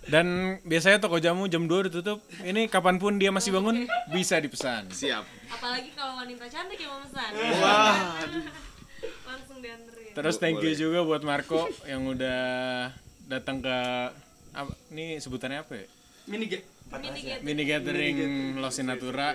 Dan 0.08 0.60
biasanya 0.68 1.00
toko 1.00 1.20
jamu 1.20 1.48
jam 1.48 1.64
2 1.68 1.88
ditutup. 1.88 2.20
Ini 2.44 2.68
kapan 2.68 3.00
pun 3.00 3.16
dia 3.16 3.32
masih 3.32 3.56
bangun 3.56 3.88
bisa 4.12 4.40
dipesan. 4.40 4.92
Siap. 4.92 5.24
Apalagi 5.52 5.90
kalau 5.96 6.20
wanita 6.20 6.46
cantik 6.52 6.80
yang 6.80 6.92
mau 6.92 7.02
pesan. 7.08 7.30
Wah, 7.62 7.96
Langsung 9.30 9.58
dianterin. 9.64 10.12
Terus 10.16 10.36
thank 10.40 10.60
you 10.60 10.72
juga 10.76 11.04
buat 11.04 11.24
Marco 11.24 11.68
yang 11.88 12.08
udah 12.08 12.42
datang 13.28 13.64
ke 13.64 13.78
apa, 14.54 14.72
ini 14.94 15.18
sebutannya 15.18 15.66
apa 15.66 15.74
ya? 15.80 15.88
mini 16.24 16.48
Mini 16.94 17.20
get. 17.20 17.42
Mini 17.42 17.64
gathering 17.66 18.18
Losinatura. 18.62 19.34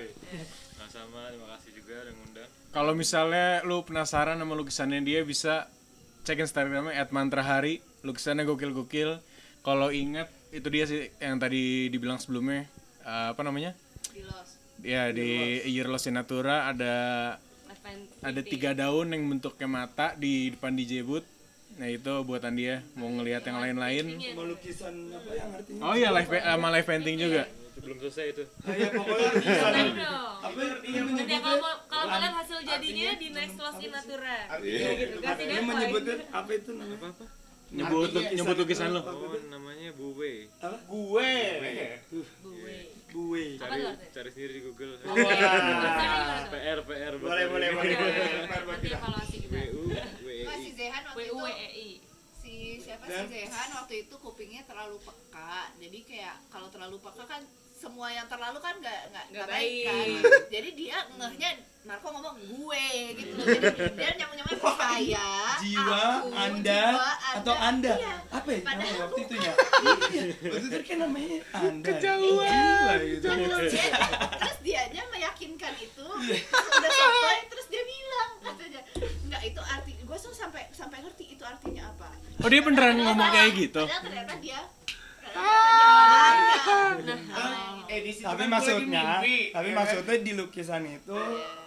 nah 0.79 0.87
sama 0.87 1.27
terima 1.27 1.51
kasih 1.59 1.75
juga 1.75 2.07
udah 2.07 2.15
ngundang 2.15 2.51
Kalau 2.71 2.93
misalnya 2.95 3.67
lu 3.67 3.83
penasaran 3.83 4.39
sama 4.39 4.55
lukisannya 4.55 5.03
dia 5.03 5.27
bisa 5.27 5.67
cek 6.23 6.39
Instagramnya 6.45 6.95
@mantrahari. 7.11 7.83
Lukisannya 8.07 8.47
gokil-gokil. 8.47 9.19
Kalau 9.67 9.91
ingat 9.91 10.31
itu 10.51 10.69
dia 10.69 10.85
sih 10.85 11.13
yang 11.19 11.37
tadi 11.37 11.89
dibilang 11.89 12.17
sebelumnya 12.17 12.65
eh, 13.03 13.27
apa 13.33 13.43
namanya? 13.43 13.77
Di 14.11 14.23
los. 14.25 14.49
Ya 14.81 15.11
di 15.11 15.59
Year 15.67 15.91
Losinatura 15.91 16.71
ada 16.71 16.95
pen- 17.83 18.07
ada 18.21 18.31
painting. 18.31 18.47
tiga 18.47 18.71
daun 18.73 19.11
yang 19.11 19.27
bentuknya 19.27 19.67
mata 19.67 20.15
di 20.15 20.55
depan 20.55 20.73
DJ 20.73 21.03
booth. 21.03 21.27
Nah 21.79 21.87
itu 21.87 22.11
buatan 22.23 22.55
dia. 22.55 22.83
Mau 22.95 23.11
ngelihat 23.11 23.43
yang 23.45 23.59
lain-lain. 23.59 24.05
Mau 24.35 24.47
lukisan 24.47 24.95
apa 25.11 25.31
yang 25.35 25.51
artinya? 25.53 25.81
Oh 25.83 25.95
iya 25.95 26.09
live 26.11 26.31
sama 26.31 26.69
live 26.75 26.87
painting 26.87 27.17
juga. 27.19 27.43
Itu 27.47 27.79
belum 27.87 27.99
selesai 28.03 28.27
itu. 28.35 28.45
Ah, 28.67 28.75
iya, 28.75 28.89
pokoknya 28.91 29.31
Ceritain 29.39 29.91
dong. 29.95 30.35
apa 30.39 30.59
Nanti 30.59 30.89
menyebutnya 30.91 31.39
kalau 31.39 31.71
kalau 31.87 32.07
mau 32.11 32.19
lihat 32.19 32.35
hasil 32.35 32.59
jadinya 32.67 33.11
di 33.15 33.29
next 33.31 33.57
Lost 33.59 33.79
in 33.79 33.91
Natura. 33.95 34.39
Iya. 34.59 34.89
Gitu, 34.95 35.17
kasih 35.23 35.47
apa 36.35 36.51
itu 36.51 36.71
namanya? 36.75 37.11
Apa? 37.15 37.25
Nyebut 37.69 38.09
Artinya 38.09 38.33
nyebut 38.33 38.57
lukisan 38.59 38.89
lo. 38.91 39.01
apa? 39.05 39.13
Oh, 39.13 39.37
namanya 39.49 39.93
Buwe. 39.93 40.49
Apa? 40.59 40.77
Gue. 40.89 41.33
Buwe. 42.41 42.77
Buwe. 43.09 43.45
Apa 43.57 43.67
Cari 43.69 43.83
cari 44.09 44.29
sendiri 44.33 44.53
di 44.57 44.63
Google. 44.65 44.93
PR 46.49 46.79
PR 46.81 47.15
Boleh, 47.19 47.45
boleh, 47.47 47.69
boleh, 47.71 47.95
boleh. 47.95 48.15
Nanti 48.49 48.89
evaluasi 48.89 49.37
kita. 49.45 49.59
WU 49.69 49.85
WEI. 50.25 50.45
Nggak, 50.45 50.57
si 50.59 50.71
Zehan 50.75 51.03
waktu 51.05 51.19
W 51.19 51.25
itu 51.25 51.37
U 51.37 51.45
E 51.45 51.69
I. 51.69 51.91
si 52.39 52.55
siapa 52.81 53.05
si 53.05 53.21
Zehan 53.29 53.69
waktu 53.77 53.95
itu 54.03 54.15
kupingnya 54.17 54.63
terlalu 54.65 54.97
peka 55.05 55.69
jadi 55.77 55.99
kayak 56.01 56.37
kalau 56.49 56.69
terlalu 56.73 56.97
peka 56.97 57.25
kan 57.27 57.43
semua 57.79 58.11
yang 58.11 58.27
terlalu 58.27 58.59
kan 58.59 58.75
nggak 58.75 59.01
nggak 59.15 59.25
Nggak 59.31 59.47
nggak 59.47 59.47
baik 59.47 59.85
kan 59.87 60.07
jadi 60.51 60.69
dia 60.75 60.97
ngehnya 61.15 61.51
Marco 61.87 62.11
ngomong 62.11 62.37
gue 62.43 62.87
gitu 63.17 63.33
loh 63.39 63.47
jadi 63.47 63.71
dia 63.95 64.09
nyamuk 64.19 64.35
nyamuk 64.35 64.59
saya 64.83 65.29
Jiwa 65.63 66.03
aku, 66.21 66.29
Anda 66.35 66.83
jiwa 66.91 67.11
atau 67.39 67.55
Anda? 67.55 67.95
Iya. 67.99 68.15
Apa 68.29 68.49
ya? 68.51 68.61
Padahal 68.63 68.93
Nama 68.93 69.03
waktu 69.09 69.21
itu 69.25 69.35
ya? 69.39 69.53
bukan. 69.55 69.87
Iya. 70.09 70.23
Waktu 70.39 70.67
itu 70.69 70.79
kan 70.85 70.97
namanya 71.01 71.37
Anda. 71.55 71.87
Kejauhan. 71.87 72.99
Gitu. 72.99 73.27
terus 73.27 73.73
dia 73.73 73.91
terus 74.39 74.59
dianya 74.61 75.03
meyakinkan 75.09 75.75
itu 75.79 76.07
terus 76.29 76.43
udah 76.53 76.91
sampai 76.93 77.37
terus 77.47 77.67
dia 77.71 77.83
bilang 77.87 78.31
katanya 78.43 78.81
enggak 78.99 79.43
itu 79.47 79.61
arti 79.63 79.93
gue 79.97 80.19
tuh 80.19 80.33
sampai 80.35 80.63
sampai 80.75 80.99
ngerti 81.01 81.25
itu 81.31 81.43
artinya 81.47 81.83
apa 81.95 82.11
Oh 82.39 82.47
dia 82.47 82.63
beneran 82.63 83.03
ngomong 83.03 83.29
kayak 83.35 83.51
gitu. 83.57 83.83
padahal 83.83 84.03
ternyata 84.05 84.35
dia 84.39 84.61
dia 85.33 87.17
Eh 87.89 88.05
Tapi 88.21 88.45
kan 88.45 88.53
maksudnya, 88.53 89.05
mimpi, 89.25 89.49
tapi 89.49 89.73
ya 89.73 89.73
kan? 89.73 89.79
maksudnya 89.81 90.17
di 90.21 90.33
lukisan 90.37 90.83
itu 90.85 91.19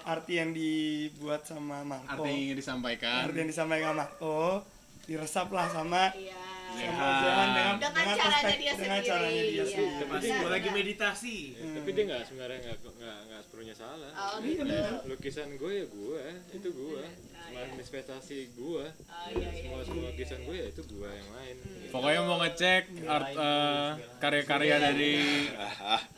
arti 0.05 0.33
yang 0.37 0.53
dibuat 0.53 1.41
sama 1.49 1.81
Marco. 1.81 2.21
Arti 2.21 2.29
yang 2.29 2.39
ingin 2.45 2.57
disampaikan. 2.61 3.25
Arti 3.25 3.37
yang 3.41 3.49
disampaikan 3.49 3.97
Marco 3.97 4.61
diresap 5.09 5.49
lah 5.49 5.65
sama 5.65 6.13
iya 6.13 6.51
dengan 6.71 7.47
dengan 7.51 7.75
dengan 7.79 8.15
caranya 8.15 8.55
dia 8.55 8.73
dengan 8.73 8.99
sendiri 9.01 9.09
caranya 9.11 9.43
dia 9.43 9.51
iya. 9.51 9.65
sendiri. 9.65 9.91
Iya, 9.91 10.35
gue 10.39 10.51
lagi 10.51 10.69
iya. 10.69 10.77
meditasi. 10.77 11.37
Tapi 11.59 11.89
dia 11.91 12.03
nggak 12.07 12.21
sebenarnya 12.27 12.59
nggak 12.63 12.77
nggak 12.79 13.17
nggak 13.27 13.41
sepenuhnya 13.43 13.75
salah. 13.75 14.11
oh 14.15 14.35
gitu 14.39 14.63
Lukisan 15.09 15.49
gue 15.59 15.71
ya 15.73 15.85
gue, 15.89 16.23
itu 16.55 16.67
gue. 16.71 17.03
Manifestasi 17.51 18.37
gue. 18.53 18.85
oh 18.85 19.27
iya 19.29 19.49
iya 19.51 19.61
Semua 19.61 19.81
semua 19.83 20.09
lukisan 20.09 20.39
gue 20.43 20.55
ya 20.55 20.67
itu 20.67 20.81
gue 20.83 21.09
yang 21.09 21.29
lain. 21.31 21.55
Pokoknya 21.89 22.21
mau 22.23 22.37
ngecek 22.39 22.83
art 23.05 23.27
eh, 23.29 23.89
karya-karya 24.17 24.75
dari 24.79 25.13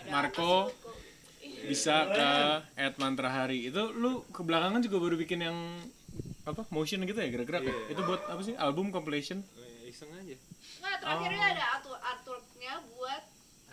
Marco 0.07 0.69
bisa 1.63 1.95
ke 2.07 2.29
Ed 2.75 2.95
Mantrahari. 2.97 3.67
Itu 3.67 3.91
lu 3.91 4.23
ke 4.29 4.41
belakangan 4.41 4.79
juga 4.79 4.97
baru 4.99 5.15
bikin 5.15 5.39
yang 5.41 5.57
apa 6.43 6.67
motion 6.69 7.01
gitu 7.03 7.17
ya 7.17 7.29
gerak-gerak 7.31 7.63
ya? 7.63 7.75
Itu 7.89 8.03
buat 8.03 8.21
apa 8.27 8.41
sih 8.41 8.53
album 8.55 8.91
compilation? 8.91 9.41
Eh, 9.57 9.89
Iseng 9.89 10.11
aja. 10.11 10.36
nggak 10.79 10.95
terakhirnya 10.99 11.39
Oh. 11.39 11.53
ada 11.53 11.63
artwork 11.73 12.01
artworknya 12.03 12.73
buat 12.91 13.23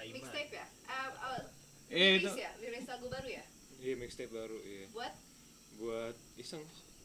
mixtape 0.01 0.53
ya 0.53 0.67
eh 0.87 1.09
eh, 1.11 1.43
Eh 1.91 2.09
rilis 2.15 2.31
itu 2.31 2.39
ya 2.39 2.51
rilis 2.57 2.87
lagu 2.87 3.07
baru 3.07 3.29
ya 3.29 3.45
Iya 3.81 3.95
mixtape 3.97 4.31
baru 4.31 4.59
iya. 4.63 4.87
buat 4.91 5.15
Buat 5.77 6.15
iseng. 6.37 6.61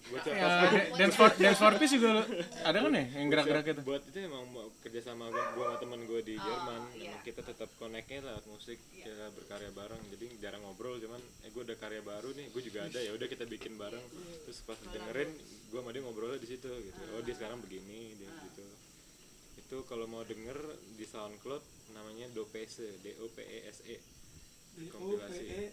Buat 0.05 0.21
Ya, 0.21 0.37
siapa? 0.37 0.65
ya, 0.69 0.83
dance 0.95 1.15
for 1.15 1.29
dance 1.33 1.57
for 1.57 1.73
peace 1.75 1.93
juga 1.93 2.21
ada 2.61 2.77
kan 2.77 2.93
ya 2.93 3.05
yang 3.15 3.27
gerak-gerak 3.27 3.65
itu? 3.67 3.81
buat 3.81 4.01
itu 4.03 4.17
emang 4.21 4.45
kerja 4.79 5.01
sama 5.01 5.25
gue 5.27 5.43
gua 5.53 5.65
sama 5.65 5.77
temen 5.81 5.99
gue 6.05 6.21
di 6.21 6.35
Oh, 6.35 6.45
Jerman. 6.45 6.81
iya. 6.93 7.09
emang 7.09 7.21
kita 7.21 7.41
tetap 7.41 7.69
connectnya 7.75 8.21
lewat 8.21 8.45
musik 8.45 8.77
kita 8.93 9.33
berkarya 9.33 9.71
bareng. 9.71 9.97
Jadi 10.07 10.25
jarang 10.37 10.61
ngobrol 10.61 10.97
cuman 10.97 11.17
eh 11.41 11.49
gue 11.49 11.63
ada 11.63 11.75
karya 11.75 12.01
baru 12.01 12.29
nih 12.31 12.47
gue 12.47 12.61
juga 12.61 12.85
ada 12.85 12.99
ya 12.99 13.11
udah 13.11 13.25
kita 13.25 13.45
bikin 13.45 13.73
bareng. 13.75 14.05
Terus 14.45 14.61
pas 14.61 14.77
dengerin 14.77 15.29
gue 15.67 15.79
sama 15.81 15.89
dia 15.89 16.01
ngobrolnya 16.01 16.37
di 16.37 16.47
situ 16.47 16.69
gitu. 16.69 17.01
Oh 17.11 17.21
dia 17.21 17.33
sekarang 17.33 17.57
begini 17.59 18.13
dia 18.15 18.29
gitu. 18.29 18.65
Itu 19.57 19.77
kalau 19.83 20.05
mau 20.05 20.21
denger 20.21 20.57
di 20.93 21.03
SoundCloud 21.03 21.63
namanya 21.91 22.29
Dopese 22.29 23.01
D 23.01 23.17
O 23.17 23.27
P 23.27 23.41
E 23.41 23.59
S 23.65 23.81
E 23.83 23.97
kompilasi 24.85 25.71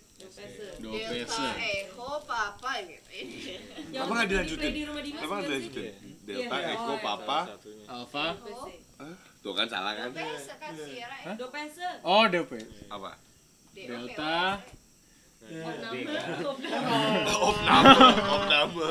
Dua 0.79 0.95
Delta 0.95 1.47
Echo 1.59 2.09
apa 2.23 2.73
gitu 2.81 3.09
Apa 3.93 4.13
nggak 4.13 4.25
di 4.25 4.31
dilanjutin? 4.33 4.73
Apa 5.17 5.33
nggak 5.33 5.45
dilanjutin? 5.45 5.85
Delta, 6.23 6.57
Iya. 6.57 6.73
Eko, 6.73 6.89
Oh, 6.89 6.99
Papa. 6.99 7.39
Alpha. 7.89 8.27
Oh, 8.41 8.69
Tuh 9.43 9.53
kan 9.53 9.67
salah 9.67 9.93
kan? 9.93 10.09
Dopese 10.09 10.55
kan 10.55 10.73
ya. 10.79 11.09
Oh 12.03 12.25
DP. 12.25 12.51
Apa? 12.89 13.11
Delta. 13.75 14.41
Oh, 15.43 17.51
of 17.51 17.57
nama. 18.47 18.89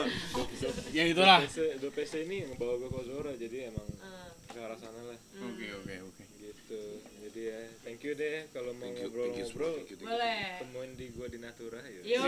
Ya 0.91 1.03
itulah. 1.07 1.39
Dopese, 1.79 2.17
ini 2.21 2.45
ngebawa 2.45 2.73
gue 2.77 2.89
ke 2.89 3.01
Zora 3.05 3.31
jadi 3.33 3.57
emang 3.71 3.87
Eh, 3.87 4.29
ke 4.51 4.59
arah 4.59 4.75
sana 4.75 4.99
lah 5.01 5.17
Oke 5.41 5.65
oke 5.73 5.95
oke. 6.03 6.23
gitu 6.37 7.00
jadi 7.41 7.49
ya 7.49 7.59
thank 7.81 8.05
you 8.05 8.13
deh 8.13 8.45
kalau 8.53 8.69
mau 8.77 8.85
ngobrol-ngobrol. 8.85 9.73
Boleh. 9.81 10.61
temuin 10.61 10.91
di 10.93 11.09
gua 11.09 11.25
di 11.25 11.41
Natura 11.41 11.81
ya 11.81 12.01
Yo. 12.05 12.21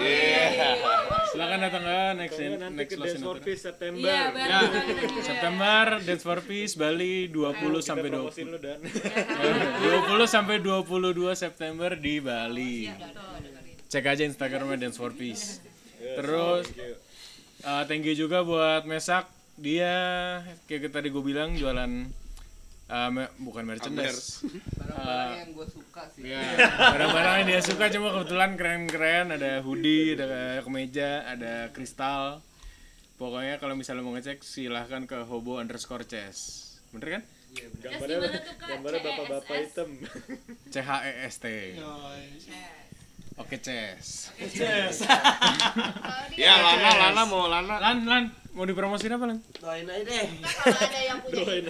Silakan 1.29 1.59
datang 1.61 1.83
ke 1.83 1.97
next 2.17 2.33
Kalau 2.33 2.49
nggak 2.49 2.59
nanti 2.59 2.77
next 2.81 2.93
in 2.93 3.01
Dance 3.03 3.21
for. 3.21 3.37
Peace 3.37 3.61
September 3.61 4.01
Iya, 4.01 4.09
Ya, 4.09 4.25
bareng 4.33 4.71
kita 4.89 5.05
juga. 5.05 5.21
September 5.21 5.83
Dance 6.01 6.23
for 6.23 6.39
Peace 6.41 6.73
Bali 6.73 7.13
20 7.29 7.77
sampai 7.79 8.03
Kita 8.03 8.17
promosiin 8.17 8.47
20 8.47 8.53
lu 8.53 8.57
dan 8.57 8.79
20 8.81 10.25
sampai 10.25 10.55
22 10.57 11.33
September 11.35 11.91
di 11.93 12.15
Bali. 12.17 12.77
Iya, 12.89 12.95
betul. 12.97 13.61
Cek 13.87 14.05
aja 14.09 14.23
Instagramnya 14.25 14.77
Dance 14.79 14.97
for 14.97 15.13
Peace. 15.13 15.61
Ya, 16.01 16.17
Terus 16.17 16.65
thank 16.65 16.81
you. 16.81 16.93
uh, 17.63 17.83
thank 17.85 18.03
you 18.03 18.15
juga 18.17 18.41
buat 18.41 18.89
Mesak. 18.89 19.29
Dia 19.53 19.93
kayak 20.65 20.89
tadi 20.89 21.13
gue 21.13 21.21
bilang 21.21 21.53
jualan 21.53 22.09
me- 23.09 23.33
bukan 23.41 23.65
merchandise. 23.65 24.45
Barang-barang 24.77 25.33
yang 25.41 25.49
gue 25.53 25.67
suka 25.67 26.03
sih. 26.13 26.21
Ya, 26.29 26.41
barang-barang 26.93 27.33
yang 27.41 27.47
dia 27.49 27.61
suka 27.61 27.89
cuma 27.89 28.13
kebetulan 28.13 28.51
keren-keren 28.53 29.25
ada 29.33 29.65
hoodie, 29.65 30.13
ada 30.13 30.61
kemeja, 30.61 31.25
ada 31.25 31.73
kristal. 31.73 32.45
Pokoknya 33.17 33.57
kalau 33.57 33.73
misalnya 33.73 34.01
mau 34.01 34.13
ngecek 34.13 34.41
silahkan 34.41 35.05
ke 35.05 35.25
hobo 35.25 35.57
underscore 35.57 36.03
chess. 36.03 36.69
Bener 36.93 37.19
kan? 37.19 37.23
gambarnya 37.53 38.17
tuh, 38.17 38.29
Kak? 38.33 38.43
gambarnya 38.65 39.01
bapak-bapak 39.05 39.45
CESS? 39.45 39.65
hitam 39.69 39.89
C 40.73 40.75
H 40.81 40.89
E 41.05 41.11
S 41.29 41.35
T. 41.37 41.45
Oke 43.33 43.57
chess. 43.57 44.29
Ya, 46.33 46.53
Lana, 46.57 46.89
Lana 46.97 47.21
mau 47.29 47.45
Lana. 47.45 47.77
Lan, 47.77 47.97
Lan, 48.09 48.23
mau 48.57 48.65
dipromosiin 48.65 49.13
apa 49.13 49.25
Lan? 49.29 49.37
Doain 49.61 49.85
aja 49.85 50.01
deh. 50.01 50.25
kalau 50.41 50.81
ada 50.81 50.99
yang 51.05 51.19
punya 51.21 51.41
event 51.45 51.69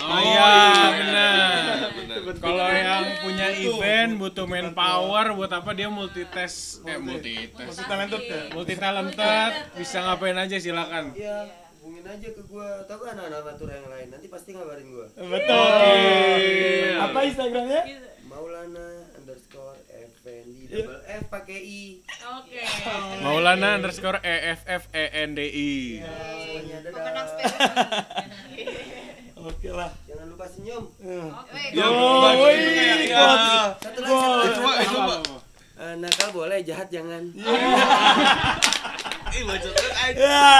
Oh, 0.00 0.18
iya, 0.24 0.52
benar. 0.96 1.76
Benar. 1.92 2.18
Kalau 2.40 2.68
yang 2.72 3.04
punya 3.20 3.48
event 3.52 4.10
butuh 4.16 4.46
manpower 4.48 5.26
buat 5.36 5.52
apa 5.52 5.70
dia 5.76 5.92
multitask 5.92 6.84
eh 6.88 6.96
multitask. 6.96 7.68
Multi 7.68 7.84
talented 7.84 8.22
ya? 8.24 8.42
Multi 8.56 8.74
talented, 8.76 9.52
bisa 9.76 9.96
ngapain 10.00 10.36
aja 10.40 10.56
silakan. 10.56 11.04
Iya, 11.12 11.36
hubungin 11.80 12.04
aja 12.08 12.28
ke 12.32 12.42
gua. 12.48 12.84
Tahu 12.88 13.00
kan 13.04 13.16
anak-anak 13.20 13.56
yang 13.60 13.88
lain. 13.88 14.06
Nanti 14.12 14.26
pasti 14.32 14.56
ngabarin 14.56 14.88
gua. 14.88 15.06
Betul. 15.12 15.68
Apa 17.04 17.18
Instagramnya? 17.28 17.82
Maulana 18.30 18.88
underscore 19.20 19.76
Effendi 20.30 20.62
double 20.70 21.02
F 21.02 21.24
pakai 21.26 21.58
I. 21.58 21.82
Oke. 22.38 22.62
Maulana 23.26 23.74
underscore 23.74 24.22
E 24.22 24.34
F 24.54 24.62
F 24.64 24.84
E 24.94 25.04
N 25.26 25.34
D 25.34 25.40
I. 25.42 25.70
Semuanya 25.98 26.76
pemenang. 26.86 27.28
Oke 29.50 29.68
lah. 29.72 29.90
Jangan 30.06 30.26
lupa 30.30 30.46
senyum. 30.46 30.84
Weh, 31.02 31.74
Ya, 31.74 31.86
Oh, 31.90 32.22
ya. 32.22 32.54
quotes. 33.10 33.82
Satu 33.82 33.98
lagi, 33.98 34.14
lagi. 34.14 34.54
Coba, 34.54 34.70
eh, 34.70 34.86
coba. 34.86 35.14
Eh, 35.80 35.94
nakal 35.96 36.28
boleh, 36.30 36.60
jahat 36.62 36.86
jangan. 36.92 37.24
Ih, 39.30 39.42
baca 39.46 39.68
tuh 39.70 39.92
aja. 39.96 40.18
Ya. 40.18 40.50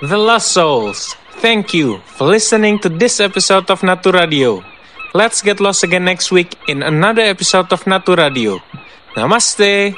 The 0.00 0.16
Lost 0.16 0.52
Souls. 0.52 1.16
Thank 1.42 1.74
you 1.74 1.98
for 2.06 2.26
listening 2.30 2.78
to 2.80 2.88
this 2.88 3.18
episode 3.18 3.70
of 3.70 3.82
Natu 3.82 4.14
Radio. 4.14 4.62
Let's 5.14 5.42
get 5.42 5.58
lost 5.58 5.82
again 5.82 6.04
next 6.04 6.30
week 6.30 6.54
in 6.68 6.82
another 6.82 7.22
episode 7.22 7.72
of 7.72 7.82
Natu 7.82 8.14
Radio. 8.14 8.62
Namaste. 9.18 9.94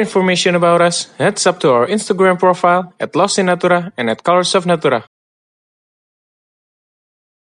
Information 0.00 0.54
about 0.54 0.80
us, 0.80 1.12
heads 1.18 1.46
up 1.46 1.60
to 1.60 1.70
our 1.70 1.86
Instagram 1.86 2.38
profile 2.38 2.92
at 2.98 3.14
Lost 3.14 3.38
in 3.38 3.46
Natura 3.46 3.92
and 3.96 4.10
at 4.10 4.24
Colors 4.24 4.54
of 4.54 4.66
Natura. 4.66 5.04